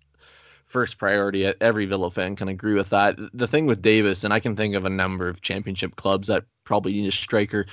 first 0.71 0.99
priority. 0.99 1.45
Every 1.61 1.87
Villa 1.87 2.11
fan 2.11 2.37
can 2.37 2.49
agree 2.49 2.75
with 2.75 2.91
that. 2.91 3.19
The 3.35 3.49
thing 3.49 3.67
with 3.67 3.83
Davis, 3.83 4.25
and 4.25 4.33
I 4.33 4.41
can 4.41 4.57
think 4.57 4.75
of 4.75 4.85
a 4.85 4.91
number 4.91 5.29
of 5.29 5.41
championship 5.41 5.97
clubs 5.97 6.29
that 6.29 6.45
probably 6.65 6.93
need 6.93 7.09
a 7.09 7.13
striker. 7.13 7.67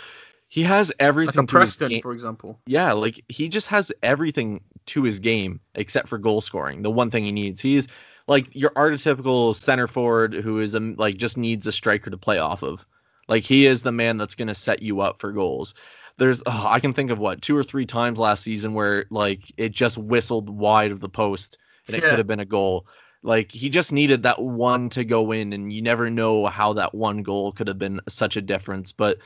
He 0.50 0.64
has 0.64 0.90
Like 0.90 0.96
everything 1.00 1.44
his 1.44 1.52
Preston, 1.52 2.02
for 2.02 2.12
example. 2.12 2.60
Yeah, 2.66 2.94
like 2.94 3.24
he 3.30 3.50
just 3.50 3.68
has 3.68 3.92
everything 4.02 4.62
to 4.88 5.04
his 5.04 5.20
game 5.20 5.60
except 5.76 6.08
for 6.08 6.18
goal 6.18 6.42
scoring. 6.42 6.82
The 6.82 6.92
one 6.92 7.12
thing 7.12 7.26
he 7.26 7.32
needs. 7.32 7.62
He's 7.62 7.88
like 8.28 8.56
your 8.56 8.72
archetypical 8.72 9.56
center 9.56 9.88
forward 9.88 10.34
who 10.34 10.60
is 10.60 10.74
a, 10.74 10.80
like 10.80 11.18
just 11.18 11.38
needs 11.38 11.68
a 11.68 11.72
striker 11.72 12.10
to 12.10 12.18
play 12.18 12.40
off 12.40 12.64
of. 12.64 12.86
Like 13.28 13.44
he 13.44 13.66
is 13.66 13.84
the 13.84 13.92
man 13.92 14.18
that's 14.18 14.36
going 14.36 14.48
to 14.48 14.56
set 14.56 14.82
you 14.82 15.02
up 15.02 15.20
for 15.20 15.32
goals. 15.34 15.76
There's 16.18 16.42
oh, 16.46 16.66
I 16.68 16.80
can 16.80 16.94
think 16.94 17.12
of 17.12 17.20
what 17.20 17.42
two 17.42 17.56
or 17.56 17.64
three 17.64 17.86
times 17.86 18.18
last 18.18 18.42
season 18.42 18.74
where 18.74 19.06
like 19.12 19.42
it 19.58 19.72
just 19.72 19.98
whistled 19.98 20.50
wide 20.50 20.92
of 20.92 21.00
the 21.00 21.10
post 21.10 21.58
and 21.88 21.96
it 21.98 22.02
could 22.02 22.18
have 22.20 22.28
been 22.28 22.40
a 22.40 22.46
goal. 22.46 22.86
Like 23.24 23.52
he 23.52 23.70
just 23.70 23.92
needed 23.92 24.24
that 24.24 24.42
one 24.42 24.90
to 24.90 25.04
go 25.04 25.32
in, 25.32 25.52
and 25.54 25.72
you 25.74 25.82
never 25.82 26.10
know 26.10 26.46
how 26.46 26.74
that 26.74 26.94
one 26.94 27.24
goal 27.24 27.52
could 27.52 27.68
have 27.68 27.80
been 27.80 28.02
such 28.08 28.38
a 28.38 28.42
difference. 28.42 28.92
But 28.92 29.18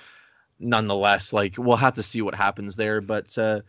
nonetheless, 0.60 1.34
like 1.34 1.56
we'll 1.58 1.76
have 1.78 1.96
to 1.96 2.04
see 2.04 2.22
what 2.22 2.36
happens 2.36 2.76
there. 2.76 3.02
But 3.02 3.38
uh, 3.38 3.62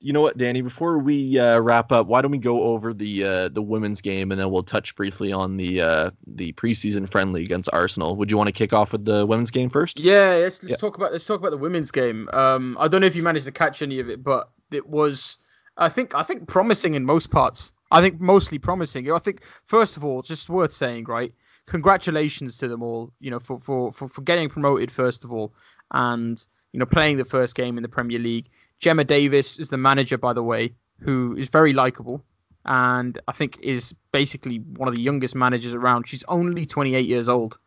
you 0.00 0.12
know 0.12 0.22
what, 0.22 0.38
Danny? 0.38 0.62
Before 0.62 0.98
we 0.98 1.38
uh, 1.38 1.58
wrap 1.60 1.92
up, 1.92 2.06
why 2.06 2.22
don't 2.22 2.30
we 2.30 2.38
go 2.38 2.62
over 2.64 2.92
the 2.94 3.24
uh, 3.24 3.48
the 3.48 3.62
women's 3.62 4.00
game, 4.00 4.32
and 4.32 4.40
then 4.40 4.50
we'll 4.50 4.62
touch 4.62 4.96
briefly 4.96 5.32
on 5.32 5.56
the 5.56 5.80
uh, 5.82 6.10
the 6.26 6.52
preseason 6.54 7.08
friendly 7.08 7.44
against 7.44 7.68
Arsenal. 7.72 8.16
Would 8.16 8.30
you 8.30 8.36
want 8.36 8.48
to 8.48 8.52
kick 8.52 8.72
off 8.72 8.92
with 8.92 9.04
the 9.04 9.24
women's 9.26 9.50
game 9.50 9.70
first? 9.70 10.00
Yeah, 10.00 10.30
let's, 10.42 10.62
let's 10.62 10.70
Yeah. 10.72 10.76
talk 10.76 10.96
about 10.96 11.12
let's 11.12 11.24
talk 11.26 11.38
about 11.38 11.50
the 11.52 11.58
women's 11.58 11.90
game. 11.90 12.28
Um, 12.32 12.76
I 12.80 12.88
don't 12.88 13.02
know 13.02 13.06
if 13.06 13.16
you 13.16 13.22
managed 13.22 13.46
to 13.46 13.52
catch 13.52 13.82
any 13.82 14.00
of 14.00 14.08
it, 14.10 14.22
but 14.24 14.50
it 14.70 14.86
was 14.86 15.38
I 15.76 15.88
think 15.90 16.14
I 16.14 16.22
think 16.22 16.48
promising 16.48 16.94
in 16.94 17.04
most 17.04 17.30
parts. 17.30 17.72
I 17.90 18.00
think 18.02 18.20
mostly 18.20 18.58
promising. 18.58 19.10
I 19.10 19.18
think 19.18 19.42
first 19.64 19.96
of 19.96 20.04
all, 20.04 20.22
just 20.22 20.48
worth 20.48 20.72
saying, 20.72 21.04
right? 21.04 21.32
Congratulations 21.66 22.56
to 22.58 22.68
them 22.68 22.82
all, 22.82 23.12
you 23.20 23.30
know, 23.30 23.38
for 23.40 23.58
for 23.60 23.92
for, 23.92 24.08
for 24.08 24.22
getting 24.22 24.48
promoted 24.48 24.90
first 24.90 25.24
of 25.24 25.32
all, 25.32 25.54
and 25.90 26.44
you 26.72 26.78
know 26.80 26.86
playing 26.86 27.16
the 27.16 27.24
first 27.24 27.54
game 27.54 27.76
in 27.76 27.82
the 27.82 27.88
Premier 27.88 28.18
League. 28.18 28.48
Gemma 28.80 29.04
Davies 29.04 29.58
is 29.58 29.68
the 29.68 29.76
manager, 29.76 30.16
by 30.18 30.32
the 30.32 30.42
way, 30.42 30.74
who 31.00 31.36
is 31.36 31.48
very 31.48 31.72
likable 31.72 32.24
and 32.64 33.18
I 33.26 33.32
think 33.32 33.58
is 33.62 33.94
basically 34.12 34.58
one 34.58 34.88
of 34.88 34.94
the 34.94 35.02
youngest 35.02 35.34
managers 35.34 35.74
around. 35.74 36.08
She's 36.08 36.24
only 36.28 36.66
28 36.66 37.06
years 37.06 37.28
old 37.28 37.58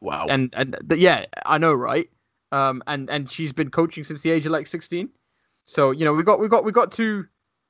Wow. 0.00 0.26
and 0.28 0.52
and 0.54 0.76
yeah, 0.94 1.26
I 1.44 1.58
know, 1.58 1.72
right? 1.72 2.08
Um, 2.52 2.82
and 2.86 3.10
and 3.10 3.30
she's 3.30 3.52
been 3.52 3.70
coaching 3.70 4.04
since 4.04 4.20
the 4.22 4.30
age 4.30 4.46
of 4.46 4.52
like 4.52 4.66
16. 4.66 5.08
So 5.64 5.90
you 5.90 6.04
know, 6.04 6.12
we 6.12 6.22
got 6.22 6.38
we 6.38 6.48
got 6.48 6.64
we 6.64 6.72
got 6.72 6.92
two, 6.92 7.26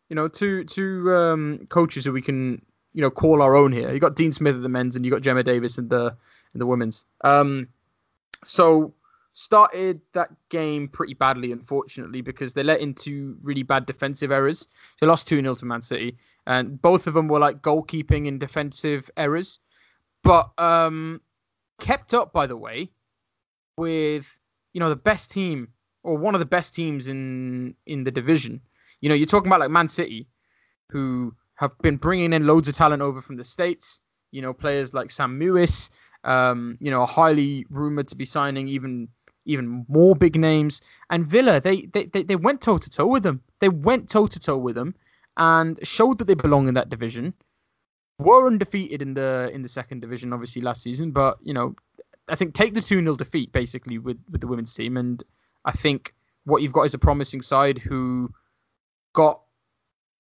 you 0.09 0.17
know, 0.17 0.29
two 0.29 0.65
two 0.65 1.13
um 1.15 1.67
coaches 1.69 2.05
who 2.05 2.13
we 2.13 2.23
can 2.23 2.63
you 2.93 3.03
know 3.03 3.11
call 3.11 3.43
our 3.43 3.55
own 3.55 3.73
here. 3.73 3.93
You 3.93 4.01
got 4.01 4.17
Dean 4.17 4.33
Smith 4.33 4.57
at 4.57 4.63
the 4.63 4.69
men's, 4.69 4.97
and 4.97 5.05
you 5.05 5.11
got 5.11 5.23
Gemma 5.23 5.43
Davies 5.43 5.79
in 5.79 5.89
the 5.89 6.17
in 6.55 6.59
the 6.59 6.67
women's. 6.67 7.05
Um, 7.23 7.69
so 8.45 8.95
started 9.37 10.01
that 10.15 10.31
game 10.49 10.89
pretty 10.89 11.13
badly, 11.13 11.53
unfortunately, 11.53 12.23
because 12.23 12.55
they 12.55 12.63
let 12.63 12.81
into 12.81 13.37
really 13.43 13.63
bad 13.63 13.85
defensive 13.85 14.33
errors. 14.33 14.67
They 14.99 15.07
lost 15.07 15.29
2 15.29 15.41
0 15.43 15.55
to 15.57 15.65
Man 15.67 15.83
City, 15.83 16.17
and 16.47 16.81
both 16.81 17.07
of 17.07 17.15
them 17.15 17.29
were 17.29 17.39
like 17.39 17.61
goalkeeping 17.61 18.27
and 18.27 18.41
defensive 18.41 19.11
errors. 19.17 19.61
But 20.23 20.51
um, 20.59 21.21
kept 21.79 22.15
up, 22.15 22.33
by 22.33 22.47
the 22.47 22.57
way, 22.57 22.91
with 23.77 24.27
you 24.73 24.81
know 24.81 24.89
the 24.89 24.97
best 24.97 25.31
team 25.31 25.69
or 26.03 26.17
one 26.17 26.35
of 26.35 26.39
the 26.39 26.47
best 26.47 26.75
teams 26.75 27.09
in 27.09 27.75
in 27.85 28.05
the 28.05 28.11
division. 28.11 28.63
You 29.01 29.09
know, 29.09 29.15
you're 29.15 29.27
talking 29.27 29.49
about 29.49 29.61
like 29.61 29.71
Man 29.71 29.89
City, 29.89 30.29
who 30.91 31.35
have 31.55 31.77
been 31.79 31.97
bringing 31.97 32.33
in 32.33 32.47
loads 32.47 32.69
of 32.69 32.75
talent 32.75 33.03
over 33.03 33.21
from 33.21 33.37
the 33.37 33.45
states. 33.45 34.01
You 34.31 34.43
know, 34.43 34.53
players 34.53 34.93
like 34.93 35.11
Sam 35.11 35.39
Mewis, 35.41 35.91
um, 36.25 36.77
you 36.81 36.91
know, 36.91 37.01
are 37.01 37.07
highly 37.07 37.67
rumored 37.71 38.09
to 38.09 38.17
be 38.17 38.25
signing 38.25 38.69
even 38.69 39.09
even 39.45 39.87
more 39.89 40.15
big 40.17 40.39
names. 40.39 40.83
And 41.09 41.27
Villa, 41.27 41.61
they 41.61 41.83
they 41.83 42.07
they, 42.07 42.23
they 42.23 42.37
went 42.37 42.61
toe 42.61 42.79
to 42.79 42.91
toe 42.91 43.07
with 43.07 43.23
them. 43.23 43.43
They 43.61 43.69
went 43.69 44.11
toe 44.11 44.27
to 44.27 44.39
toe 44.39 44.59
with 44.59 44.75
them 44.75 44.95
and 45.37 45.79
showed 45.87 46.19
that 46.19 46.27
they 46.27 46.35
belong 46.35 46.69
in 46.69 46.75
that 46.75 46.89
division. 46.89 47.35
were 48.19 48.47
undefeated 48.47 49.03
in 49.03 49.15
the 49.15 49.51
in 49.53 49.63
the 49.63 49.69
second 49.69 50.01
division, 50.01 50.33
obviously 50.33 50.63
last 50.63 50.83
season, 50.83 51.13
but 51.13 51.39
you 51.43 51.55
know, 51.55 51.75
I 52.29 52.35
think 52.35 52.55
take 52.55 52.75
the 52.75 52.83
two 52.83 53.01
0 53.01 53.17
defeat 53.17 53.53
basically 53.53 53.99
with 53.99 54.19
with 54.31 54.41
the 54.41 54.47
women's 54.47 54.75
team, 54.75 54.97
and 54.97 55.23
I 55.65 55.73
think 55.73 56.15
what 56.45 56.63
you've 56.63 56.73
got 56.73 56.87
is 56.87 56.95
a 56.95 56.99
promising 56.99 57.43
side 57.43 57.79
who 57.79 58.33
got 59.17 59.41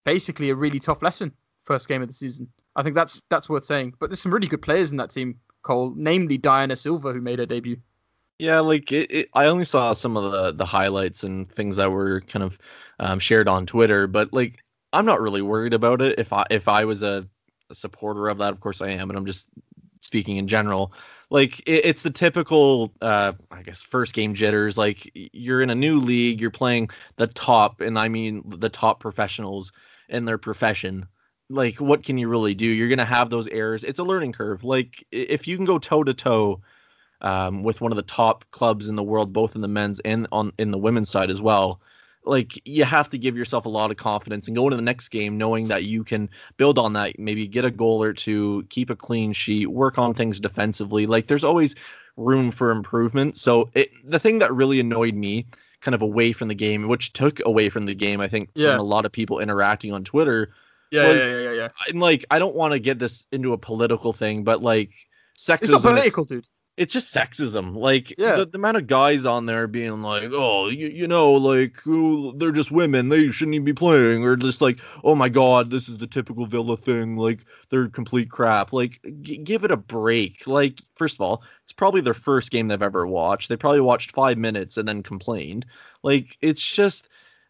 basically 0.05 0.51
a 0.51 0.55
really 0.57 0.81
tough 0.81 1.03
lesson 1.03 1.33
first 1.65 1.87
game 1.87 2.01
of 2.01 2.09
the 2.09 2.15
season. 2.15 2.49
I 2.75 2.83
think 2.83 2.97
that's 2.97 3.23
that's 3.29 3.49
worth 3.49 3.65
saying. 3.65 3.95
But 4.01 4.11
there's 4.11 4.23
some 4.23 4.33
really 4.33 4.49
good 4.49 4.63
players 4.63 4.91
in 4.91 4.97
that 4.97 5.11
team, 5.11 5.39
Cole, 5.63 5.93
namely 5.95 6.39
Diana 6.39 6.77
Silva, 6.77 7.13
who 7.13 7.21
made 7.21 7.39
her 7.39 7.47
debut. 7.47 7.77
Yeah, 8.39 8.61
like 8.61 8.93
it, 8.93 9.11
it, 9.11 9.29
I 9.33 9.47
only 9.47 9.65
saw 9.65 9.93
some 9.93 10.17
of 10.17 10.33
the 10.33 10.53
the 10.53 10.65
highlights 10.65 11.23
and 11.23 11.51
things 11.51 11.77
that 11.77 11.91
were 11.91 12.23
kind 12.23 12.43
of 12.43 12.59
um, 12.99 13.19
shared 13.19 13.49
on 13.49 13.67
Twitter, 13.67 14.07
but 14.07 14.33
like 14.33 14.63
I'm 14.93 15.07
not 15.07 15.21
really 15.21 15.43
worried 15.43 15.75
about 15.75 16.01
it. 16.01 16.19
If 16.19 16.33
I 16.33 16.45
if 16.51 16.69
I 16.69 16.85
was 16.87 17.03
a, 17.03 17.29
a 17.71 17.75
supporter 17.75 18.29
of 18.29 18.39
that, 18.39 18.53
of 18.53 18.61
course 18.61 18.81
I 18.81 18.91
am, 18.91 19.11
and 19.11 19.19
I'm 19.19 19.27
just 19.27 19.49
speaking 20.01 20.37
in 20.37 20.49
general. 20.49 20.93
Like 21.31 21.61
it, 21.61 21.85
it's 21.85 22.03
the 22.03 22.11
typical, 22.11 22.93
uh, 23.01 23.33
I 23.51 23.63
guess, 23.63 23.83
first 23.83 24.15
game 24.15 24.35
jitters. 24.35 24.79
Like 24.79 25.11
you're 25.15 25.63
in 25.63 25.71
a 25.71 25.75
new 25.75 25.99
league, 25.99 26.41
you're 26.41 26.51
playing 26.51 26.91
the 27.17 27.27
top, 27.27 27.81
and 27.81 27.99
I 27.99 28.09
mean 28.09 28.43
the 28.59 28.69
top 28.69 29.01
professionals 29.01 29.73
in 30.09 30.25
their 30.25 30.39
profession 30.39 31.07
like 31.49 31.77
what 31.77 32.03
can 32.03 32.19
you 32.19 32.29
really 32.29 32.55
do? 32.55 32.67
You're 32.67 32.89
gonna 32.89 33.05
have 33.05 33.31
those 33.31 33.47
errors. 33.49 33.85
It's 33.85 33.99
a 33.99 34.05
learning 34.05 34.33
curve. 34.33 34.65
Like 34.65 35.07
if 35.13 35.47
you 35.47 35.57
can 35.57 35.65
go 35.65 35.79
toe 35.79 36.05
to 36.05 36.15
toe 36.15 36.61
with 37.23 37.81
one 37.81 37.93
of 37.93 37.97
the 37.97 38.03
top 38.03 38.45
clubs 38.51 38.89
in 38.89 38.97
the 38.97 39.03
world, 39.03 39.33
both 39.33 39.55
in 39.55 39.61
the 39.61 39.69
men's 39.69 40.01
and 40.01 40.27
on 40.33 40.53
in 40.59 40.71
the 40.71 40.79
women's 40.79 41.11
side 41.11 41.31
as 41.31 41.41
well, 41.41 41.81
like 42.27 42.61
you 42.67 42.85
have 42.85 43.09
to 43.11 43.19
give 43.19 43.37
yourself 43.37 43.67
a 43.67 43.69
lot 43.69 43.91
of 43.91 43.97
confidence 43.97 44.49
and 44.49 44.57
go 44.57 44.65
into 44.65 44.77
the 44.77 44.83
next 44.83 45.09
game 45.09 45.39
knowing 45.39 45.69
that 45.69 45.85
you 45.85 46.05
can 46.05 46.29
build 46.57 46.79
on 46.79 46.95
that. 46.95 47.19
Maybe 47.19 47.47
get 47.47 47.65
a 47.65 47.71
goal 47.71 48.03
or 48.03 48.13
two, 48.13 48.67
keep 48.69 48.91
a 48.91 48.97
clean 48.97 49.33
sheet, 49.33 49.67
work 49.67 49.99
on 49.99 50.15
things 50.15 50.41
defensively. 50.41 51.07
Like 51.07 51.29
there's 51.29 51.45
always 51.45 51.77
room 52.17 52.51
for 52.51 52.71
improvement. 52.71 53.37
So 53.37 53.71
it, 53.75 53.91
the 54.05 54.19
thing 54.19 54.41
that 54.41 54.53
really 54.53 54.81
annoyed 54.81 55.15
me 55.15 55.47
kind 55.81 55.95
of 55.95 56.03
away 56.03 56.33
from 56.33 56.49
the 56.49 56.55
game, 56.55 56.89
which 56.89 57.13
took 57.13 57.41
away 57.45 57.69
from 57.69 57.87
the 57.87 57.95
game, 57.95 58.21
I 58.21 58.29
think, 58.29 58.51
yeah. 58.55 58.73
from 58.73 58.81
a 58.81 58.85
lot 58.85 59.07
of 59.07 59.13
people 59.13 59.39
interacting 59.39 59.93
on 59.93 60.05
Twitter 60.05 60.53
yeah, 60.91 61.09
was, 61.09 61.21
yeah, 61.21 61.37
yeah, 61.37 61.51
yeah, 61.53 61.69
And 61.89 62.01
like, 62.01 62.25
I 62.31 62.39
don't 62.39 62.55
want 62.55 62.73
to 62.73 62.79
get 62.79 62.99
this 62.99 63.27
into 63.31 63.53
a 63.53 63.59
political 63.59 64.13
thing, 64.13 64.45
but 64.45 64.63
like, 64.63 64.91
sexism. 65.39 65.63
It's 65.63 65.71
not 65.73 65.83
political, 65.83 66.25
dude. 66.25 66.49
It's 66.77 66.93
just 66.93 67.15
sexism. 67.15 67.75
Like, 67.75 68.15
yeah. 68.19 68.37
the, 68.37 68.47
the, 68.47 68.59
amount 68.59 68.77
of 68.77 68.87
guys 68.87 69.25
on 69.25 69.47
there 69.47 69.67
being 69.67 70.03
like, 70.03 70.31
oh, 70.33 70.69
you, 70.69 70.89
you 70.89 71.09
know, 71.09 71.33
like, 71.33 71.77
oh, 71.87 72.33
they're 72.33 72.53
just 72.53 72.71
women, 72.71 73.09
they 73.09 73.31
shouldn't 73.31 73.55
even 73.55 73.65
be 73.65 73.73
playing, 73.73 74.25
or 74.25 74.37
just 74.37 74.61
like, 74.61 74.81
oh 75.03 75.15
my 75.15 75.29
god, 75.31 75.71
this 75.71 75.89
is 75.89 75.97
the 75.99 76.07
typical 76.07 76.45
Villa 76.45 76.77
thing, 76.77 77.17
like, 77.17 77.41
they're 77.71 77.89
complete 77.89 78.31
crap. 78.31 78.73
Like, 78.73 79.01
g- 79.23 79.39
give 79.39 79.65
it 79.65 79.71
a 79.71 79.77
break. 79.77 80.47
Like, 80.47 80.83
first 80.97 81.15
of 81.15 81.23
all, 81.23 81.43
it's 81.65 81.73
probably 81.73 82.03
their 82.03 82.15
first 82.15 82.51
game 82.51 82.69
they've 82.69 82.83
ever 82.83 83.07
watched. 83.07 83.49
They 83.49 83.57
probably 83.57 83.81
watched 83.81 84.13
five 84.13 84.37
minutes 84.37 84.77
and 84.77 84.87
then 84.87 85.03
complained. 85.03 85.65
Like, 86.03 86.37
it's 86.41 86.63
just. 86.63 87.09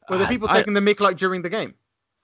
Were 0.09 0.19
the 0.19 0.27
people 0.27 0.49
I, 0.49 0.59
taking 0.59 0.75
the 0.75 0.81
mic 0.81 1.01
like 1.01 1.17
during 1.17 1.43
the 1.43 1.51
game? 1.51 1.75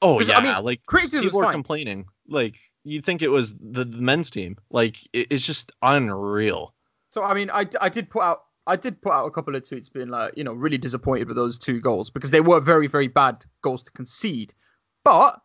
Oh 0.03 0.21
yeah, 0.21 0.37
I 0.37 0.43
mean, 0.43 0.65
like 0.65 0.85
criticism 0.85 1.23
people 1.23 1.45
are 1.45 1.53
complaining. 1.53 2.07
Like 2.29 2.57
you'd 2.85 3.07
think 3.07 3.23
it 3.23 3.29
was 3.29 3.55
the, 3.55 3.85
the 3.85 3.99
men's 3.99 4.31
team. 4.31 4.59
Like 4.69 4.97
it, 5.13 5.29
it's 5.31 5.47
just 5.47 5.73
unreal. 5.81 6.75
So 7.13 7.23
I 7.23 7.35
mean, 7.35 7.51
I, 7.51 7.67
I 7.81 7.91
did 7.91 8.11
put 8.11 8.23
out 8.23 8.45
I 8.67 8.77
did 8.77 9.03
put 9.03 9.13
out 9.13 9.27
a 9.27 9.31
couple 9.31 9.55
of 9.55 9.63
tweets 9.63 9.93
being 9.93 10.09
like, 10.09 10.37
you 10.37 10.45
know, 10.45 10.53
really 10.53 10.79
disappointed 10.79 11.29
with 11.29 11.37
those 11.37 11.59
two 11.59 11.81
goals 11.81 12.11
because 12.11 12.31
they 12.31 12.41
were 12.41 12.61
very 12.61 12.87
very 12.87 13.09
bad 13.09 13.45
goals 13.61 13.83
to 13.85 13.93
concede. 13.93 14.55
But 15.05 15.41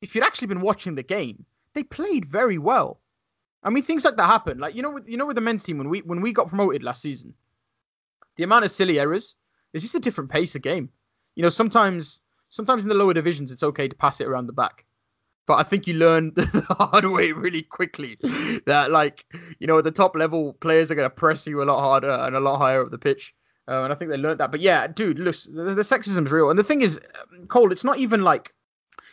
if 0.00 0.14
you'd 0.14 0.24
actually 0.24 0.48
been 0.48 0.60
watching 0.60 0.94
the 0.94 1.02
game, 1.02 1.44
they 1.74 1.82
played 1.82 2.24
very 2.24 2.56
well. 2.56 3.00
I 3.64 3.70
mean, 3.70 3.82
things 3.82 4.04
like 4.04 4.16
that 4.16 4.26
happen. 4.26 4.58
Like 4.58 4.76
you 4.76 4.82
know, 4.82 4.92
with, 4.92 5.08
you 5.08 5.16
know, 5.16 5.26
with 5.26 5.34
the 5.34 5.40
men's 5.42 5.64
team 5.64 5.78
when 5.78 5.88
we 5.88 6.02
when 6.02 6.20
we 6.20 6.32
got 6.32 6.48
promoted 6.48 6.84
last 6.84 7.02
season, 7.02 7.34
the 8.36 8.44
amount 8.44 8.64
of 8.64 8.70
silly 8.70 9.00
errors, 9.00 9.34
it's 9.72 9.82
just 9.82 9.96
a 9.96 10.00
different 10.00 10.30
pace 10.30 10.54
of 10.54 10.62
game. 10.62 10.88
You 11.34 11.42
know, 11.42 11.48
sometimes 11.48 12.20
sometimes 12.48 12.84
in 12.84 12.88
the 12.88 12.94
lower 12.94 13.12
divisions 13.12 13.50
it's 13.50 13.64
okay 13.64 13.88
to 13.88 13.96
pass 13.96 14.20
it 14.20 14.28
around 14.28 14.46
the 14.46 14.52
back. 14.52 14.86
But 15.48 15.58
I 15.58 15.62
think 15.62 15.86
you 15.86 15.94
learn 15.94 16.32
the 16.36 16.66
hard 16.78 17.06
way 17.06 17.32
really 17.32 17.62
quickly 17.62 18.18
that 18.66 18.90
like 18.90 19.24
you 19.58 19.66
know 19.66 19.78
at 19.78 19.84
the 19.84 19.90
top 19.90 20.14
level 20.14 20.52
players 20.52 20.90
are 20.90 20.94
going 20.94 21.06
to 21.06 21.10
press 21.10 21.46
you 21.46 21.62
a 21.62 21.64
lot 21.64 21.80
harder 21.80 22.10
and 22.10 22.36
a 22.36 22.40
lot 22.40 22.58
higher 22.58 22.82
up 22.82 22.90
the 22.90 22.98
pitch. 22.98 23.34
Uh, 23.66 23.82
and 23.82 23.92
I 23.92 23.96
think 23.96 24.10
they 24.10 24.16
learned 24.18 24.40
that. 24.40 24.50
But 24.50 24.60
yeah, 24.60 24.86
dude, 24.86 25.18
look, 25.18 25.36
the, 25.36 25.74
the 25.74 25.82
sexism's 25.82 26.30
real. 26.30 26.50
And 26.50 26.58
the 26.58 26.64
thing 26.64 26.82
is, 26.82 27.00
Cole, 27.48 27.72
it's 27.72 27.84
not 27.84 27.98
even 27.98 28.22
like, 28.22 28.54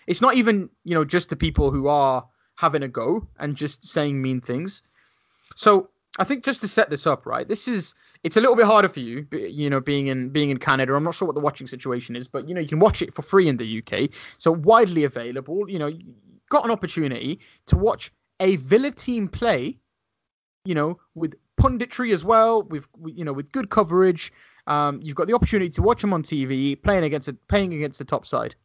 it's 0.07 0.21
not 0.21 0.35
even 0.35 0.69
you 0.83 0.93
know 0.93 1.05
just 1.05 1.29
the 1.29 1.35
people 1.37 1.71
who 1.71 1.87
are 1.87 2.27
having 2.55 2.83
a 2.83 2.87
go 2.89 3.27
and 3.39 3.55
just 3.55 3.85
saying 3.85 4.21
mean 4.21 4.41
things. 4.41 4.83
So 5.55 5.89
I 6.17 6.23
think 6.23 6.43
just 6.43 6.61
to 6.61 6.67
set 6.67 6.89
this 6.89 7.07
up, 7.07 7.25
right? 7.25 7.47
This 7.47 7.67
is 7.67 7.95
it's 8.23 8.37
a 8.37 8.41
little 8.41 8.55
bit 8.55 8.65
harder 8.65 8.89
for 8.89 9.01
you, 9.01 9.27
you 9.31 9.69
know, 9.69 9.81
being 9.81 10.07
in 10.07 10.29
being 10.29 10.49
in 10.49 10.57
Canada. 10.57 10.93
I'm 10.95 11.03
not 11.03 11.13
sure 11.13 11.27
what 11.27 11.35
the 11.35 11.41
watching 11.41 11.67
situation 11.67 12.15
is, 12.15 12.27
but 12.27 12.47
you 12.47 12.55
know, 12.55 12.61
you 12.61 12.67
can 12.67 12.79
watch 12.79 13.01
it 13.01 13.13
for 13.13 13.21
free 13.21 13.47
in 13.47 13.57
the 13.57 13.83
UK, 13.83 14.09
so 14.37 14.51
widely 14.51 15.03
available. 15.03 15.69
You 15.69 15.79
know, 15.79 15.91
got 16.49 16.65
an 16.65 16.71
opportunity 16.71 17.39
to 17.67 17.77
watch 17.77 18.11
a 18.39 18.55
Villa 18.57 18.91
team 18.91 19.27
play, 19.27 19.79
you 20.65 20.75
know, 20.75 20.99
with 21.13 21.35
punditry 21.59 22.11
as 22.11 22.23
well, 22.23 22.63
with 22.63 22.87
you 23.05 23.25
know, 23.25 23.33
with 23.33 23.51
good 23.51 23.69
coverage. 23.69 24.31
Um, 24.67 24.99
you've 25.01 25.15
got 25.15 25.27
the 25.27 25.33
opportunity 25.33 25.69
to 25.71 25.81
watch 25.81 26.01
them 26.01 26.13
on 26.13 26.23
TV 26.23 26.81
playing 26.81 27.03
against 27.03 27.27
a, 27.27 27.33
playing 27.47 27.73
against 27.73 27.99
the 27.99 28.05
top 28.05 28.25
side. 28.25 28.55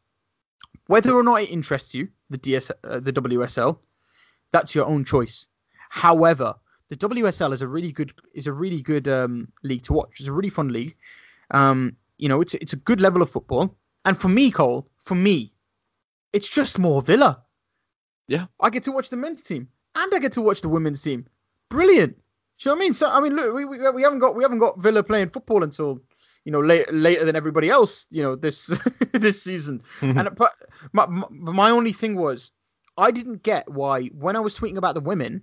Whether 0.87 1.15
or 1.15 1.23
not 1.23 1.43
it 1.43 1.51
interests 1.51 1.95
you, 1.95 2.09
the 2.31 2.39
DS, 2.39 2.71
uh, 2.85 3.01
the 3.01 3.13
WSL, 3.13 3.79
that's 4.51 4.75
your 4.75 4.87
own 4.87 5.05
choice. 5.05 5.47
However, 5.89 6.55
the 6.89 6.97
WSL 6.97 7.53
is 7.53 7.63
a 7.63 7.69
really 7.69 7.93
good 7.93 8.13
is 8.35 8.47
a 8.47 8.53
really 8.53 8.83
good 8.83 9.09
um, 9.09 9.49
league 9.63 9.83
to 9.83 9.93
watch. 9.93 10.19
It's 10.19 10.29
a 10.29 10.33
really 10.33 10.51
fun 10.51 10.73
league. 10.73 10.97
Um, 11.51 11.97
you 12.19 12.29
know, 12.29 12.41
it's 12.41 12.55
it's 12.55 12.73
a 12.73 12.77
good 12.77 13.01
level 13.01 13.23
of 13.23 13.31
football. 13.31 13.77
And 14.05 14.19
for 14.19 14.29
me, 14.29 14.51
Cole, 14.51 14.89
for 14.99 15.15
me, 15.15 15.53
it's 16.33 16.49
just 16.49 16.79
more 16.79 17.03
Villa. 17.03 17.43
Yeah. 18.31 18.47
I 18.61 18.71
get 18.71 18.85
to 18.85 18.93
watch 18.93 19.11
the 19.11 19.17
men's 19.17 19.43
team 19.43 19.69
and 19.97 20.15
I 20.15 20.21
get 20.21 20.35
to 20.35 20.41
watch 20.41 20.63
the 20.63 20.69
women's 20.69 21.03
team. 21.03 21.27
Brilliant. 21.69 22.17
Do 22.17 22.21
you 22.61 22.71
know 22.71 22.75
what 22.75 22.79
I 22.79 22.85
mean? 22.85 22.93
So 22.93 23.11
I 23.11 23.21
mean, 23.21 23.35
look, 23.35 23.55
we, 23.55 23.65
we, 23.65 23.91
we 23.91 24.03
haven't 24.03 24.21
got 24.21 24.37
we 24.37 24.45
haven't 24.45 24.61
got 24.61 24.79
Villa 24.79 25.03
playing 25.03 25.31
football 25.31 25.65
until 25.65 26.01
you 26.45 26.53
know 26.53 26.61
later 26.61 26.93
later 26.93 27.25
than 27.25 27.35
everybody 27.35 27.69
else. 27.69 28.07
You 28.11 28.23
know 28.23 28.37
this 28.37 28.67
this 29.13 29.43
season. 29.43 29.83
Mm-hmm. 30.01 30.19
And 30.19 30.37
but 30.37 30.53
my, 30.93 31.07
my 31.07 31.27
my 31.31 31.71
only 31.71 31.93
thing 31.93 32.15
was 32.15 32.53
I 32.97 33.11
didn't 33.11 33.43
get 33.43 33.69
why 33.69 34.07
when 34.07 34.37
I 34.37 34.41
was 34.41 34.57
tweeting 34.57 34.77
about 34.77 34.95
the 34.95 35.01
women 35.01 35.43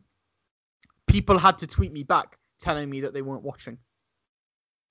people 1.07 1.37
had 1.37 1.57
to 1.57 1.67
tweet 1.67 1.91
me 1.91 2.03
back 2.03 2.37
telling 2.59 2.89
me 2.89 3.01
that 3.01 3.13
they 3.13 3.21
weren't 3.21 3.43
watching. 3.43 3.79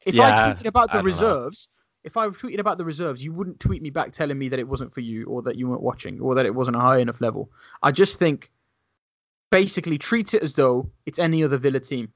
If 0.04 0.14
yeah, 0.14 0.48
I 0.48 0.52
tweeted 0.52 0.66
about 0.66 0.92
the 0.92 1.02
reserves, 1.02 1.68
know. 1.70 1.85
If 2.06 2.16
I 2.16 2.28
tweeted 2.28 2.60
about 2.60 2.78
the 2.78 2.84
reserves, 2.84 3.22
you 3.22 3.32
wouldn't 3.32 3.58
tweet 3.58 3.82
me 3.82 3.90
back 3.90 4.12
telling 4.12 4.38
me 4.38 4.48
that 4.50 4.60
it 4.60 4.68
wasn't 4.68 4.94
for 4.94 5.00
you 5.00 5.26
or 5.26 5.42
that 5.42 5.56
you 5.56 5.68
weren't 5.68 5.82
watching 5.82 6.20
or 6.20 6.36
that 6.36 6.46
it 6.46 6.54
wasn't 6.54 6.76
a 6.76 6.80
high 6.80 6.98
enough 6.98 7.20
level. 7.20 7.50
I 7.82 7.90
just 7.90 8.20
think 8.20 8.52
basically 9.50 9.98
treat 9.98 10.32
it 10.32 10.42
as 10.42 10.54
though 10.54 10.90
it's 11.04 11.18
any 11.18 11.42
other 11.42 11.58
Villa 11.58 11.80
team. 11.80 12.12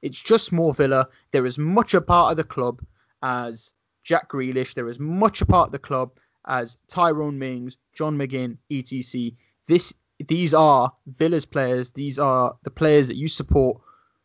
It's 0.00 0.20
just 0.20 0.50
more 0.50 0.72
Villa. 0.72 1.08
They're 1.30 1.44
as 1.44 1.58
much 1.58 1.92
a 1.92 2.00
part 2.00 2.30
of 2.30 2.38
the 2.38 2.44
club 2.44 2.80
as 3.22 3.74
Jack 4.02 4.30
Grealish. 4.30 4.72
They're 4.72 4.88
as 4.88 4.98
much 4.98 5.42
a 5.42 5.46
part 5.46 5.68
of 5.68 5.72
the 5.72 5.78
club 5.78 6.12
as 6.46 6.78
Tyrone 6.88 7.38
Mings, 7.38 7.76
John 7.92 8.16
McGinn, 8.16 8.56
etc. 8.70 9.36
This 9.66 9.92
these 10.26 10.54
are 10.54 10.92
Villa's 11.06 11.44
players. 11.44 11.90
These 11.90 12.18
are 12.18 12.56
the 12.62 12.70
players 12.70 13.08
that 13.08 13.16
you 13.16 13.28
support, 13.28 13.82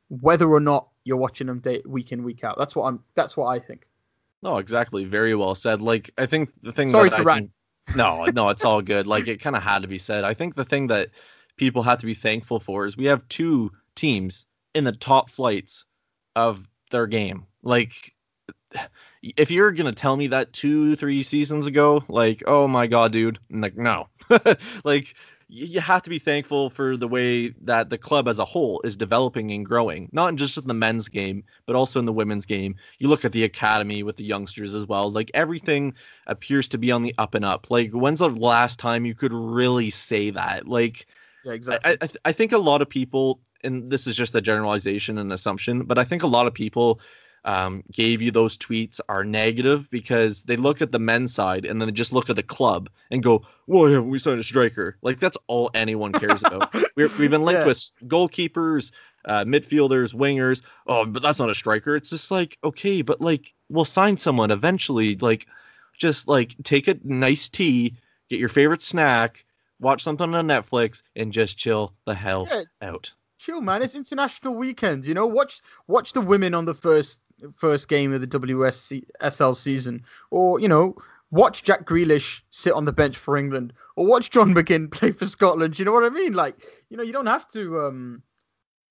whether 0.08 0.48
or 0.48 0.60
not 0.62 0.88
you're 1.04 1.18
watching 1.18 1.48
them 1.48 1.60
day, 1.60 1.82
week 1.86 2.12
in 2.14 2.24
week 2.24 2.44
out. 2.44 2.58
That's 2.58 2.76
what 2.76 2.84
I'm. 2.84 3.04
That's 3.16 3.36
what 3.36 3.48
I 3.48 3.60
think. 3.60 3.86
No, 4.42 4.58
exactly. 4.58 5.06
Very 5.06 5.36
well 5.36 5.56
said. 5.56 5.82
Like 5.82 6.12
I 6.18 6.26
think 6.26 6.50
the 6.62 6.72
thing. 6.72 6.90
Sorry 6.90 7.10
that 7.10 7.18
to 7.18 7.24
rant. 7.24 7.52
no, 7.96 8.26
no, 8.26 8.50
it's 8.50 8.64
all 8.64 8.82
good. 8.82 9.08
Like 9.08 9.28
it 9.28 9.42
kind 9.42 9.56
of 9.56 9.64
had 9.64 9.82
to 9.82 9.88
be 9.88 9.98
said. 9.98 10.24
I 10.24 10.34
think 10.34 10.56
the 10.56 10.66
thing 10.66 10.88
that 10.88 11.10
people 11.58 11.84
have 11.84 12.00
to 12.00 12.06
be 12.06 12.14
thankful 12.14 12.60
for 12.60 12.86
is 12.86 12.96
we 12.96 13.06
have 13.06 13.28
two 13.28 13.72
teams 13.96 14.46
in 14.74 14.84
the 14.84 14.92
top 14.92 15.30
flights 15.30 15.86
of 16.36 16.68
their 16.92 17.08
game. 17.08 17.46
Like 17.64 17.94
if 19.22 19.52
you're 19.52 19.72
gonna 19.72 19.92
tell 19.92 20.16
me 20.16 20.28
that 20.28 20.54
two, 20.54 20.96
three 20.96 21.24
seasons 21.24 21.68
ago, 21.68 22.04
like, 22.08 22.44
oh 22.48 22.68
my 22.68 22.88
god, 22.88 23.12
dude, 23.12 23.40
I'm 23.52 23.62
like 23.62 23.78
no, 23.78 24.08
like 24.84 25.16
you 25.52 25.82
have 25.82 26.04
to 26.04 26.12
be 26.12 26.20
thankful 26.20 26.70
for 26.70 26.96
the 26.96 27.08
way 27.08 27.50
that 27.64 27.90
the 27.90 27.98
club 27.98 28.28
as 28.28 28.38
a 28.38 28.46
whole 28.46 28.82
is 28.84 28.96
developing 28.96 29.52
and 29.52 29.66
growing, 29.66 30.08
not 30.12 30.36
just 30.36 30.60
in 30.60 30.68
the 30.68 30.76
men's 30.76 31.08
game, 31.08 31.44
but 31.66 31.76
also 31.76 31.98
in 31.98 32.06
the 32.06 32.14
women's 32.14 32.46
game. 32.46 32.76
You 33.00 33.08
look 33.08 33.26
at 33.26 33.32
the 33.32 33.44
academy 33.44 34.04
with 34.04 34.16
the 34.16 34.24
youngsters 34.24 34.76
as 34.76 34.86
well. 34.86 35.12
Like 35.12 35.32
everything 35.34 35.96
appears 36.28 36.68
to 36.70 36.78
be 36.78 36.92
on 36.92 37.02
the 37.02 37.16
up 37.18 37.34
and 37.34 37.44
up. 37.44 37.72
Like 37.72 37.92
when's 37.92 38.20
the 38.20 38.30
last 38.30 38.78
time 38.78 39.08
you 39.08 39.16
could 39.16 39.34
really 39.34 39.90
say 39.90 40.30
that? 40.30 40.68
Like, 40.68 41.08
yeah, 41.44 41.54
exactly. 41.54 41.98
I, 42.00 42.06
I, 42.06 42.10
I 42.26 42.32
think 42.32 42.52
a 42.52 42.60
lot 42.60 42.84
of 42.84 42.90
people, 42.90 43.40
and 43.64 43.92
this 43.92 44.06
is 44.06 44.16
just 44.16 44.36
a 44.36 44.42
generalization 44.42 45.18
and 45.18 45.34
assumption, 45.34 45.86
but 45.86 45.98
I 45.98 46.04
think 46.04 46.22
a 46.22 46.28
lot 46.28 46.46
of 46.46 46.54
people 46.54 47.02
um, 47.50 47.84
gave 47.92 48.22
you 48.22 48.30
those 48.32 48.58
tweets 48.58 49.00
are 49.10 49.24
negative 49.24 49.90
because 49.90 50.44
they 50.44 50.56
look 50.56 50.82
at 50.82 50.92
the 50.92 51.00
men's 51.00 51.34
side 51.34 51.66
and 51.66 51.82
then 51.82 51.88
they 51.88 51.94
just 51.94 52.14
look 52.14 52.30
at 52.30 52.36
the 52.36 52.44
club 52.44 52.90
and 53.10 53.24
go, 53.24 53.46
"Why 53.66 53.90
haven't 53.90 54.10
we 54.10 54.20
signed 54.20 54.40
a 54.40 54.44
striker?" 54.44 54.98
Like 55.02 55.20
that's 55.20 55.38
all 55.48 55.72
anyone 55.74 56.12
cares 56.14 56.44
about. 56.44 56.72
we 56.96 57.04
have 57.04 57.18
been 57.18 57.42
linked 57.42 57.62
Yeah. 57.62 57.66
with 57.66 57.90
goalkeepers, 58.06 58.92
uh, 59.26 59.46
midfielders, 59.46 60.14
wingers. 60.14 60.62
Oh, 60.86 61.06
but 61.06 61.24
that's 61.24 61.40
not 61.40 61.50
a 61.50 61.56
striker. 61.56 61.96
It's 61.96 62.12
just 62.12 62.30
like 62.30 62.58
okay, 62.64 63.02
but 63.02 63.20
like 63.20 63.54
we'll 63.70 63.86
sign 63.86 64.18
someone 64.18 64.52
eventually. 64.52 65.16
Like 65.16 65.48
just 65.98 66.28
like 66.28 66.56
take 66.64 66.88
a 66.88 66.98
nice 67.04 67.50
tea, 67.50 67.96
get 68.30 68.40
your 68.40 68.50
favorite 68.50 68.82
snack, 68.84 69.44
watch 69.80 70.04
something 70.04 70.34
on 70.36 70.48
Netflix, 70.48 71.02
and 71.16 71.34
just 71.34 71.58
chill 71.58 71.94
the 72.06 72.14
hell 72.14 72.48
Yeah. 72.52 72.64
out. 72.82 73.14
Chill, 73.40 73.62
man. 73.62 73.82
It's 73.82 73.96
international 73.96 74.54
weekend. 74.56 75.06
You 75.06 75.14
know, 75.14 75.28
watch 75.28 75.62
watch 75.88 76.14
the 76.14 76.22
women 76.22 76.54
on 76.54 76.66
the 76.66 76.74
first 76.74 77.22
first 77.56 77.88
game 77.88 78.14
of 78.14 78.22
the 78.22 78.28
WSL 78.28 79.56
season, 79.56 80.04
or 80.32 80.60
you 80.60 80.68
know, 80.68 80.96
watch 81.32 81.64
Jack 81.64 81.86
Grealish 81.86 82.42
sit 82.50 82.74
on 82.74 82.86
the 82.86 82.94
bench 82.94 83.18
for 83.18 83.38
England, 83.38 83.74
or 83.96 84.08
watch 84.08 84.30
John 84.30 84.54
McGinn 84.54 84.92
play 84.92 85.12
for 85.12 85.26
Scotland. 85.26 85.78
You 85.80 85.86
know 85.86 85.92
what 85.92 86.04
I 86.04 86.10
mean? 86.10 86.34
Like, 86.34 86.64
you 86.90 86.98
know, 86.98 87.04
you 87.04 87.14
don't 87.14 87.28
have 87.28 87.48
to 87.50 87.80
um, 87.82 88.24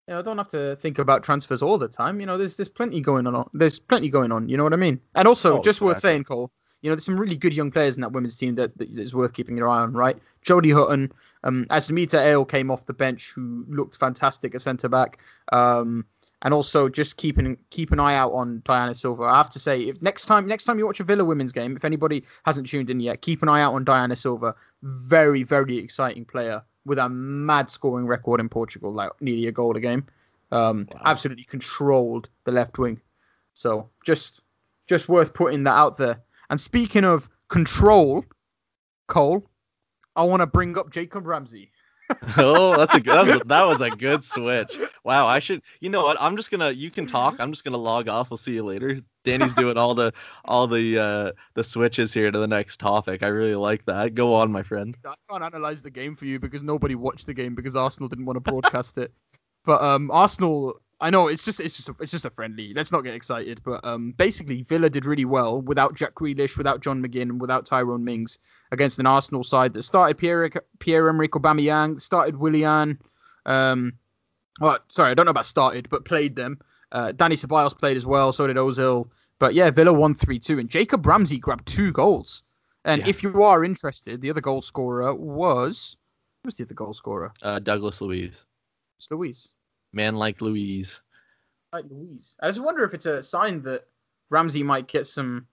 you 0.09 0.15
know, 0.15 0.23
don't 0.23 0.39
have 0.39 0.49
to 0.49 0.77
think 0.77 0.99
about 0.99 1.23
transfers 1.23 1.61
all 1.61 1.77
the 1.77 1.87
time. 1.87 2.19
You 2.19 2.27
know, 2.27 2.39
there's 2.39 2.57
there's 2.57 2.71
plenty 2.71 3.01
going 3.01 3.27
on. 3.27 3.51
There's 3.53 3.79
plenty 3.79 4.09
going 4.09 4.33
on. 4.33 4.49
You 4.49 4.57
know 4.57 4.65
what 4.65 4.73
I 4.73 4.77
mean? 4.77 5.01
And 5.15 5.29
also, 5.29 5.59
Oh, 5.59 5.63
just 5.63 5.83
worth 5.83 6.01
saying, 6.01 6.25
Cole. 6.25 6.51
You 6.81 6.89
know, 6.89 6.95
there's 6.95 7.05
some 7.05 7.21
really 7.21 7.37
good 7.37 7.53
young 7.53 7.71
players 7.71 7.97
in 7.97 8.03
that 8.03 8.13
women's 8.13 8.39
team 8.39 8.55
that, 8.55 8.79
that 8.79 8.89
is 8.89 9.15
worth 9.15 9.33
keeping 9.35 9.57
your 9.57 9.69
eye 9.69 9.81
on, 9.81 9.93
right? 9.93 10.17
Jodie 10.47 10.73
Hutton, 10.73 11.13
um, 11.43 11.67
Asmita 11.71 12.25
Ale 12.25 12.45
came 12.45 12.71
off 12.71 12.87
the 12.87 12.95
bench, 12.95 13.33
who 13.35 13.67
looked 13.69 13.97
fantastic 13.97 14.55
at 14.55 14.63
centre 14.63 14.89
back. 14.89 15.19
Um, 15.53 16.07
and 16.43 16.55
also 16.55 16.89
just 16.89 17.17
keeping 17.17 17.59
keep 17.71 17.93
an 17.93 18.01
eye 18.01 18.15
out 18.15 18.33
on 18.33 18.63
Diana 18.65 18.95
Silva. 18.95 19.25
I 19.25 19.37
have 19.39 19.51
to 19.51 19.59
say, 19.59 19.83
if 19.83 20.01
next 20.03 20.27
time 20.27 20.47
next 20.47 20.65
time 20.65 20.79
you 20.79 20.87
watch 20.87 21.01
a 21.01 21.05
Villa 21.05 21.25
women's 21.25 21.53
game, 21.53 21.77
if 21.77 21.85
anybody 21.85 22.25
hasn't 22.45 22.69
tuned 22.69 22.91
in 22.91 23.01
yet, 23.01 23.21
keep 23.23 23.43
an 23.43 23.49
eye 23.49 23.61
out 23.63 23.75
on 23.75 23.85
Diana 23.85 24.17
Silva. 24.17 24.55
Very 24.83 25.43
very 25.43 25.79
exciting 25.79 26.25
player 26.25 26.63
with 26.85 26.99
a 26.99 27.09
mad 27.09 27.69
scoring 27.71 28.07
record 28.07 28.41
in 28.41 28.49
Portugal, 28.49 28.93
like 28.93 29.11
nearly 29.21 29.47
a 29.47 29.53
goal 29.53 29.77
a 29.77 29.81
game. 29.81 30.07
Um, 30.51 30.89
Wow. 30.93 31.03
Absolutely 31.05 31.45
controlled 31.45 32.31
the 32.45 32.53
left 32.53 32.79
wing. 32.79 33.01
So 33.55 33.91
just 34.05 34.41
just 34.87 35.09
worth 35.09 35.35
putting 35.35 35.65
that 35.65 35.75
out 35.75 35.99
there. 35.99 36.23
And 36.49 36.59
speaking 36.61 37.05
of 37.05 37.29
control, 37.49 38.25
Cole, 39.07 39.45
I 40.17 40.23
want 40.23 40.41
to 40.41 40.47
bring 40.47 40.79
up 40.79 40.91
Jacob 40.91 41.27
Ramsey. 41.27 41.71
Oh, 42.37 42.77
that's 42.77 42.95
a 42.95 43.01
good. 43.01 43.15
That 43.15 43.27
was, 43.27 43.43
that 43.47 43.67
was 43.67 43.81
a 43.81 43.91
good 43.91 44.25
switch. 44.25 44.79
Wow, 45.05 45.27
I 45.27 45.39
should. 45.39 45.63
You 45.81 45.91
know 45.91 46.05
what? 46.05 46.17
I'm 46.21 46.37
just 46.37 46.51
gonna. 46.51 46.71
You 46.71 46.91
can 46.91 47.07
talk. 47.07 47.37
I'm 47.39 47.53
just 47.53 47.65
gonna 47.65 47.77
log 47.77 48.09
off. 48.09 48.31
We'll 48.31 48.37
see 48.37 48.55
you 48.55 48.65
later. 48.65 49.01
Danny's 49.25 49.55
doing 49.55 49.77
all 49.77 49.95
the 49.95 50.13
all 50.45 50.67
the 50.67 50.99
uh 50.99 51.33
the 51.55 51.65
switches 51.65 52.15
here 52.15 52.31
to 52.31 52.39
the 52.39 52.47
next 52.47 52.79
topic. 52.79 53.23
I 53.23 53.29
really 53.29 53.55
like 53.55 53.85
that. 53.87 54.15
Go 54.15 54.35
on, 54.35 54.51
my 54.51 54.63
friend. 54.63 54.97
I 55.05 55.15
can't 55.31 55.43
analyze 55.43 55.83
the 55.83 55.91
game 55.91 56.17
for 56.17 56.25
you 56.25 56.39
because 56.39 56.63
nobody 56.63 56.95
watched 56.95 57.27
the 57.27 57.35
game 57.35 57.55
because 57.55 57.77
Arsenal 57.77 58.09
didn't 58.09 58.27
want 58.27 58.37
to 58.37 58.41
broadcast 58.41 58.99
it. 58.99 59.13
But 59.65 59.83
um, 59.83 60.11
Arsenal, 60.11 60.81
I 61.01 61.11
know 61.11 61.29
it's 61.29 61.45
just 61.45 61.61
it's 61.61 61.77
just 61.77 61.89
a, 61.89 61.95
it's 62.01 62.11
just 62.11 62.25
a 62.25 62.31
friendly. 62.31 62.73
Let's 62.75 62.91
not 62.91 63.03
get 63.03 63.15
excited. 63.15 63.61
But 63.65 63.85
um, 63.85 64.13
basically 64.17 64.63
Villa 64.63 64.91
did 64.91 65.07
really 65.07 65.25
well 65.25 65.61
without 65.63 65.95
Jack 65.95 66.15
Grealish, 66.15 66.59
without 66.59 66.81
John 66.81 67.03
McGinn, 67.03 67.23
and 67.23 67.41
without 67.41 67.67
Tyrone 67.67 68.05
Mings 68.05 68.41
against 68.73 68.99
an 68.99 69.07
Arsenal 69.07 69.45
side 69.45 69.75
that 69.75 69.83
started 69.83 70.19
Pierre 70.19 70.51
Pierre 70.81 71.09
Emerick 71.09 71.31
Aubameyang, 71.33 72.01
started 72.01 72.37
Willian. 72.37 72.99
Um, 73.47 73.93
well, 74.61 74.79
sorry, 74.91 75.13
I 75.13 75.15
don't 75.15 75.27
know 75.27 75.31
about 75.31 75.47
started, 75.47 75.89
but 75.89 76.05
played 76.05 76.35
them. 76.35 76.59
Uh, 76.91 77.13
Dani 77.13 77.35
Ceballos 77.35 77.79
played 77.79 77.97
as 77.97 78.05
well, 78.07 78.33
so 78.33 78.47
did 78.47 78.57
Ozil. 78.57 79.09
But 79.39 79.55
yeah, 79.55 79.71
Villa 79.71 79.93
won 79.93 80.15
3-2, 80.17 80.59
and 80.59 80.69
Jacob 80.69 81.07
Ramsey 81.07 81.39
grabbed 81.39 81.67
two 81.67 81.93
goals. 81.93 82.43
And 82.85 83.03
Yeah. 83.03 83.09
if 83.09 83.23
you 83.23 83.45
are 83.45 83.65
interested, 83.65 84.21
the 84.21 84.31
other 84.31 84.41
goal 84.41 84.63
scorer 84.63 85.15
was 85.15 85.97
who 86.43 86.49
was 86.49 86.57
the 86.57 86.65
other 86.65 86.75
goal 86.75 86.93
scorer? 86.93 87.33
Uh, 87.41 87.61
Douglas 87.61 88.01
Luiz. 88.01 88.45
It's 88.99 89.11
Luiz. 89.13 89.53
Man 89.93 90.17
like 90.17 90.41
Luiz. 90.41 91.01
Like 91.73 91.85
Luiz. 91.91 92.37
I 92.43 92.49
just 92.49 92.63
wonder 92.63 92.85
if 92.85 92.95
it's 92.95 93.07
a 93.07 93.23
sign 93.23 93.63
that 93.63 93.83
Ramsey 94.31 94.63
might 94.63 94.89
get 94.89 95.07
some 95.07 95.47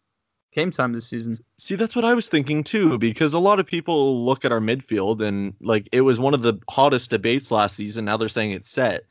game 0.54 0.72
time 0.72 0.94
this 0.94 1.08
season. 1.08 1.38
See, 1.58 1.76
that's 1.76 1.96
what 1.96 2.06
I 2.06 2.14
was 2.14 2.28
thinking 2.28 2.64
too, 2.64 2.98
because 2.98 3.34
a 3.34 3.40
lot 3.40 3.60
of 3.60 3.66
people 3.66 4.26
look 4.26 4.46
at 4.46 4.52
our 4.52 4.60
midfield 4.60 5.22
and 5.22 5.54
like 5.60 5.90
it 5.92 6.02
was 6.02 6.20
one 6.20 6.34
of 6.34 6.42
the 6.42 6.60
hottest 6.70 7.10
debates 7.10 7.52
last 7.52 7.76
season. 7.76 8.06
Now 8.06 8.18
they're 8.18 8.30
saying 8.30 8.52
it's 8.52 8.70
set. 8.70 9.04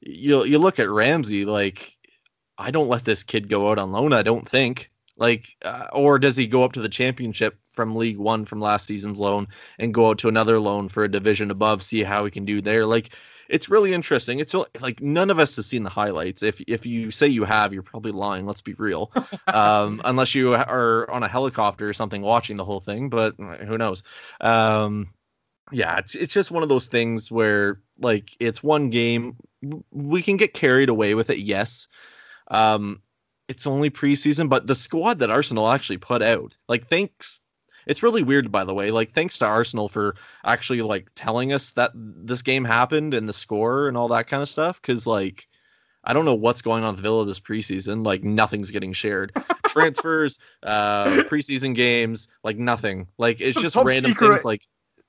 You 0.00 0.44
you 0.44 0.58
look 0.58 0.78
at 0.78 0.90
Ramsey, 0.90 1.44
like 1.44 1.96
I 2.58 2.70
don't 2.70 2.88
let 2.88 3.04
this 3.04 3.22
kid 3.22 3.48
go 3.48 3.70
out 3.70 3.78
on 3.78 3.92
loan. 3.92 4.12
I 4.12 4.22
don't 4.22 4.48
think. 4.48 4.90
Like, 5.16 5.48
uh, 5.62 5.88
or 5.92 6.18
does 6.18 6.34
he 6.34 6.46
go 6.46 6.64
up 6.64 6.72
to 6.72 6.80
the 6.80 6.88
championship 6.88 7.58
from 7.72 7.94
League 7.94 8.16
One 8.16 8.46
from 8.46 8.58
last 8.58 8.86
season's 8.86 9.18
loan 9.18 9.48
and 9.78 9.92
go 9.92 10.08
out 10.08 10.18
to 10.18 10.28
another 10.28 10.58
loan 10.58 10.88
for 10.88 11.04
a 11.04 11.10
division 11.10 11.50
above, 11.50 11.82
see 11.82 12.02
how 12.02 12.24
he 12.24 12.30
can 12.30 12.46
do 12.46 12.62
there? 12.62 12.86
Like, 12.86 13.10
it's 13.50 13.68
really 13.68 13.92
interesting. 13.92 14.38
It's 14.38 14.54
like 14.80 15.00
none 15.00 15.30
of 15.30 15.38
us 15.38 15.56
have 15.56 15.64
seen 15.64 15.82
the 15.82 15.90
highlights. 15.90 16.42
If 16.42 16.60
if 16.66 16.86
you 16.86 17.10
say 17.10 17.28
you 17.28 17.44
have, 17.44 17.72
you're 17.72 17.82
probably 17.82 18.12
lying. 18.12 18.46
Let's 18.46 18.60
be 18.62 18.74
real. 18.74 19.12
um, 19.46 20.00
unless 20.04 20.34
you 20.34 20.54
are 20.54 21.10
on 21.10 21.22
a 21.22 21.28
helicopter 21.28 21.88
or 21.88 21.92
something 21.92 22.22
watching 22.22 22.56
the 22.56 22.64
whole 22.64 22.80
thing, 22.80 23.08
but 23.08 23.34
who 23.36 23.76
knows? 23.76 24.02
Um, 24.40 25.10
yeah, 25.72 25.98
it's 25.98 26.14
it's 26.14 26.32
just 26.34 26.50
one 26.50 26.62
of 26.62 26.68
those 26.68 26.86
things 26.86 27.30
where 27.30 27.80
like 27.98 28.30
it's 28.38 28.62
one 28.62 28.90
game. 28.90 29.36
We 29.90 30.22
can 30.22 30.36
get 30.36 30.54
carried 30.54 30.88
away 30.88 31.14
with 31.14 31.30
it, 31.30 31.38
yes. 31.38 31.88
Um, 32.48 33.02
it's 33.48 33.66
only 33.66 33.90
preseason, 33.90 34.48
but 34.48 34.66
the 34.66 34.74
squad 34.74 35.18
that 35.18 35.30
Arsenal 35.30 35.68
actually 35.68 35.98
put 35.98 36.22
out, 36.22 36.56
like 36.68 36.86
thanks. 36.86 37.40
It's 37.86 38.02
really 38.02 38.22
weird, 38.22 38.50
by 38.52 38.64
the 38.64 38.74
way. 38.74 38.90
Like, 38.90 39.12
thanks 39.12 39.38
to 39.38 39.46
Arsenal 39.46 39.88
for 39.88 40.16
actually 40.44 40.82
like 40.82 41.08
telling 41.14 41.52
us 41.52 41.72
that 41.72 41.92
this 41.94 42.42
game 42.42 42.64
happened 42.64 43.14
and 43.14 43.28
the 43.28 43.32
score 43.32 43.88
and 43.88 43.96
all 43.96 44.08
that 44.08 44.26
kind 44.26 44.42
of 44.42 44.48
stuff. 44.48 44.80
Because 44.80 45.06
like, 45.06 45.46
I 46.04 46.12
don't 46.12 46.24
know 46.24 46.34
what's 46.34 46.62
going 46.62 46.84
on 46.84 46.94
with 46.94 47.02
Villa 47.02 47.24
this 47.26 47.40
preseason. 47.40 48.04
Like, 48.04 48.22
nothing's 48.24 48.70
getting 48.70 48.92
shared. 48.92 49.32
Transfers, 49.66 50.38
uh, 50.62 51.06
preseason 51.28 51.74
games, 51.74 52.28
like 52.42 52.56
nothing. 52.58 53.06
Like, 53.18 53.40
it's 53.40 53.54
Some 53.54 53.62
just 53.62 53.76
random 53.76 54.10
secret- 54.10 54.28
things. 54.30 54.44
Like, 54.44 54.62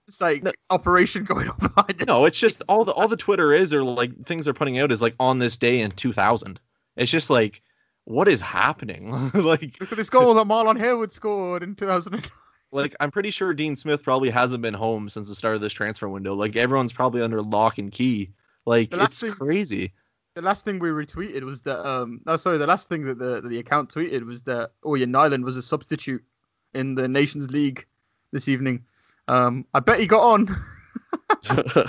It's 0.08 0.20
like 0.22 0.44
No. 0.44 0.52
operation 0.70 1.24
going 1.24 1.48
on 1.48 1.58
behind 1.60 2.06
no, 2.08 2.26
it's 2.26 2.40
just 2.40 2.62
all 2.68 2.84
the 2.86 2.92
all 2.92 3.08
the 3.08 3.16
Twitter 3.18 3.54
is 3.54 3.74
or 3.74 3.84
like 3.84 4.26
things 4.26 4.46
they're 4.46 4.54
putting 4.54 4.78
out 4.80 4.92
is 4.92 5.02
like 5.02 5.16
on 5.20 5.40
this 5.40 5.58
day 5.58 5.80
in 5.82 5.92
2000. 5.92 6.60
It's 6.98 7.10
just 7.12 7.30
like, 7.30 7.62
what 8.06 8.28
is 8.28 8.42
happening? 8.42 9.12
like, 9.34 9.78
Look 9.80 9.92
at 9.92 9.98
this 9.98 10.10
goal 10.10 10.34
that 10.34 10.46
Marlon 10.48 10.78
Harewood 10.78 11.12
scored 11.12 11.64
in 11.64 11.76
2000. 11.76 12.30
Like 12.72 12.96
I'm 13.00 13.12
pretty 13.12 13.32
sure 13.32 13.54
Dean 13.54 13.76
Smith 13.76 14.02
probably 14.04 14.30
hasn't 14.30 14.62
been 14.62 14.74
home 14.74 15.10
since 15.10 15.28
the 15.28 15.36
start 15.36 15.56
of 15.56 15.62
this 15.62 15.74
transfer 15.74 16.08
window. 16.08 16.34
Like 16.36 16.56
everyone's 16.56 16.94
probably 16.94 17.22
under 17.22 17.42
lock 17.42 17.78
and 17.78 17.92
key. 17.92 18.32
Like 18.66 18.94
it's 18.94 19.20
thing- 19.20 19.32
crazy. 19.32 19.94
the 20.36 20.42
last 20.42 20.64
thing 20.64 20.80
we 20.80 20.90
retweeted 20.90 21.44
was 21.44 21.62
that 21.64 21.86
um 21.86 22.22
oh 22.28 22.38
sorry 22.38 22.58
the 22.58 22.68
last 22.68 22.88
thing 22.88 23.06
that 23.06 23.20
the 23.20 23.42
that 23.42 23.50
the 23.50 23.60
account 23.60 23.94
tweeted 23.94 24.26
was 24.26 24.44
that 24.44 24.72
Ørjan 24.86 25.10
Nyland 25.10 25.44
was 25.44 25.58
a 25.58 25.62
substitute 25.62 26.24
in 26.74 26.96
the 26.96 27.08
Nations 27.08 27.52
League 27.52 27.86
this 28.32 28.48
evening. 28.48 28.86
Um 29.28 29.66
I 29.74 29.82
bet 29.82 30.00
he 30.00 30.06
got 30.08 30.24
on. 30.24 30.48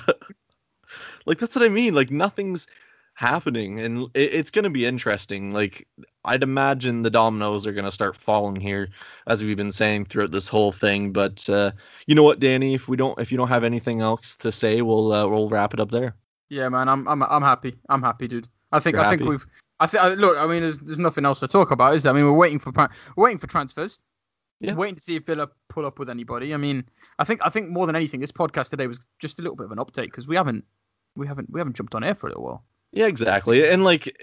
like 1.26 1.38
that's 1.38 1.54
what 1.54 1.64
I 1.64 1.68
mean. 1.68 1.94
Like 1.94 2.10
nothing's 2.10 2.66
happening, 3.14 3.80
and 3.80 4.08
it, 4.14 4.34
it's 4.34 4.50
gonna 4.50 4.70
be 4.70 4.86
interesting. 4.86 5.52
Like 5.52 5.86
I'd 6.24 6.42
imagine 6.42 7.02
the 7.02 7.10
dominoes 7.10 7.66
are 7.66 7.72
gonna 7.72 7.92
start 7.92 8.16
falling 8.16 8.56
here, 8.56 8.88
as 9.26 9.44
we've 9.44 9.56
been 9.56 9.72
saying 9.72 10.06
throughout 10.06 10.30
this 10.30 10.48
whole 10.48 10.72
thing. 10.72 11.12
But 11.12 11.48
uh, 11.48 11.72
you 12.06 12.14
know 12.14 12.22
what, 12.22 12.40
Danny? 12.40 12.74
If 12.74 12.88
we 12.88 12.96
don't, 12.96 13.18
if 13.18 13.30
you 13.30 13.38
don't 13.38 13.48
have 13.48 13.64
anything 13.64 14.00
else 14.00 14.36
to 14.38 14.52
say, 14.52 14.82
we'll 14.82 15.12
uh, 15.12 15.26
we'll 15.26 15.48
wrap 15.48 15.74
it 15.74 15.80
up 15.80 15.90
there. 15.90 16.14
Yeah, 16.48 16.68
man, 16.68 16.88
I'm 16.88 17.06
I'm 17.08 17.22
I'm 17.22 17.42
happy. 17.42 17.76
I'm 17.88 18.02
happy, 18.02 18.28
dude. 18.28 18.48
I 18.72 18.80
think 18.80 18.96
You're 18.96 19.04
I 19.04 19.16
think 19.16 19.28
we've 19.28 19.46
I 19.80 19.86
think 19.86 20.18
look, 20.18 20.36
I 20.36 20.46
mean 20.46 20.62
there's 20.62 20.78
there's 20.80 20.98
nothing 20.98 21.24
else 21.24 21.40
to 21.40 21.48
talk 21.48 21.70
about, 21.70 21.94
is 21.94 22.02
there? 22.04 22.12
I 22.12 22.16
mean 22.16 22.24
we're 22.24 22.32
waiting 22.32 22.58
for 22.58 22.72
we're 22.72 23.24
waiting 23.24 23.38
for 23.38 23.46
transfers. 23.46 23.98
Yeah. 24.60 24.74
Waiting 24.74 24.94
to 24.94 25.00
see 25.00 25.16
if 25.16 25.26
Villa 25.26 25.48
pull 25.68 25.84
up 25.84 25.98
with 25.98 26.08
anybody. 26.08 26.54
I 26.54 26.56
mean, 26.56 26.84
I 27.18 27.24
think 27.24 27.40
I 27.44 27.48
think 27.48 27.68
more 27.70 27.86
than 27.86 27.96
anything, 27.96 28.20
this 28.20 28.30
podcast 28.30 28.70
today 28.70 28.86
was 28.86 29.00
just 29.18 29.40
a 29.40 29.42
little 29.42 29.56
bit 29.56 29.64
of 29.64 29.72
an 29.72 29.78
update 29.78 30.04
because 30.04 30.28
we 30.28 30.36
haven't 30.36 30.64
we 31.16 31.26
haven't 31.26 31.50
we 31.50 31.58
haven't 31.58 31.74
jumped 31.74 31.96
on 31.96 32.04
air 32.04 32.14
for 32.14 32.28
a 32.28 32.30
little 32.30 32.44
while. 32.44 32.64
Yeah, 32.92 33.06
exactly. 33.06 33.68
And 33.68 33.84
like, 33.84 34.16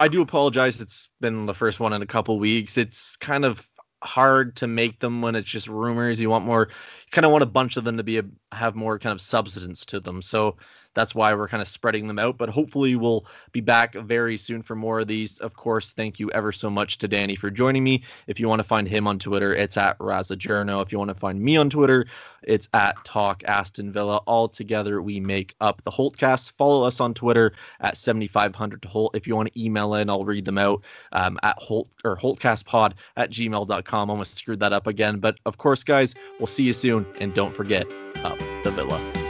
I 0.00 0.08
do 0.08 0.22
apologize. 0.22 0.80
It's 0.80 1.08
been 1.20 1.46
the 1.46 1.54
first 1.54 1.80
one 1.80 1.92
in 1.92 2.02
a 2.02 2.06
couple 2.06 2.38
weeks. 2.38 2.76
It's 2.76 3.16
kind 3.16 3.44
of 3.44 3.66
hard 4.02 4.56
to 4.56 4.66
make 4.66 5.00
them 5.00 5.22
when 5.22 5.34
it's 5.34 5.48
just 5.48 5.68
rumors. 5.68 6.20
You 6.20 6.30
want 6.30 6.44
more, 6.44 6.68
you 6.70 7.10
kind 7.10 7.24
of 7.24 7.32
want 7.32 7.42
a 7.42 7.46
bunch 7.46 7.76
of 7.76 7.84
them 7.84 7.96
to 7.96 8.02
be 8.02 8.18
a, 8.18 8.24
have 8.52 8.74
more 8.74 8.98
kind 8.98 9.12
of 9.12 9.20
substance 9.20 9.86
to 9.86 10.00
them. 10.00 10.22
So 10.22 10.56
that's 10.94 11.14
why 11.14 11.34
we're 11.34 11.48
kind 11.48 11.62
of 11.62 11.68
spreading 11.68 12.06
them 12.06 12.18
out. 12.18 12.38
But 12.38 12.48
hopefully 12.48 12.96
we'll 12.96 13.26
be 13.52 13.60
back 13.60 13.94
very 13.94 14.36
soon 14.36 14.62
for 14.62 14.74
more 14.74 15.00
of 15.00 15.08
these. 15.08 15.38
Of 15.38 15.54
course, 15.54 15.92
thank 15.92 16.18
you 16.18 16.30
ever 16.32 16.52
so 16.52 16.70
much 16.70 16.98
to 16.98 17.08
Danny 17.08 17.36
for 17.36 17.50
joining 17.50 17.84
me. 17.84 18.02
If 18.26 18.40
you 18.40 18.48
want 18.48 18.60
to 18.60 18.64
find 18.64 18.88
him 18.88 19.06
on 19.06 19.18
Twitter, 19.18 19.54
it's 19.54 19.76
at 19.76 19.98
Razajourno. 19.98 20.82
If 20.82 20.92
you 20.92 20.98
want 20.98 21.08
to 21.08 21.14
find 21.14 21.40
me 21.40 21.56
on 21.56 21.70
Twitter, 21.70 22.06
it's 22.42 22.68
at 22.74 23.02
Talk 23.04 23.44
Aston 23.44 23.92
Villa. 23.92 24.18
All 24.26 24.48
together 24.48 25.02
we 25.02 25.20
make 25.20 25.54
up 25.60 25.82
the 25.84 25.90
Holtecast. 25.90 26.52
Follow 26.52 26.84
us 26.84 27.00
on 27.00 27.14
Twitter 27.14 27.52
at 27.80 27.96
7500 27.96 28.82
to 28.82 28.88
Holte. 28.88 29.10
If 29.14 29.26
you 29.26 29.36
want 29.36 29.52
to 29.52 29.62
email 29.62 29.94
in, 29.94 30.10
I'll 30.10 30.24
read 30.24 30.44
them 30.44 30.58
out 30.58 30.82
um, 31.12 31.38
at 31.42 31.58
Holte 31.58 31.88
or 32.04 32.16
HoltecastPod 32.16 32.94
at 33.16 33.30
gmail.com. 33.30 34.10
Almost 34.10 34.34
screwed 34.34 34.60
that 34.60 34.72
up 34.72 34.86
again. 34.86 35.18
But 35.18 35.36
of 35.46 35.58
course, 35.58 35.84
guys, 35.84 36.14
we'll 36.38 36.46
see 36.46 36.64
you 36.64 36.72
soon. 36.72 37.06
And 37.20 37.34
don't 37.34 37.54
forget, 37.54 37.86
up 38.24 38.38
the 38.64 38.70
Villa. 38.70 39.27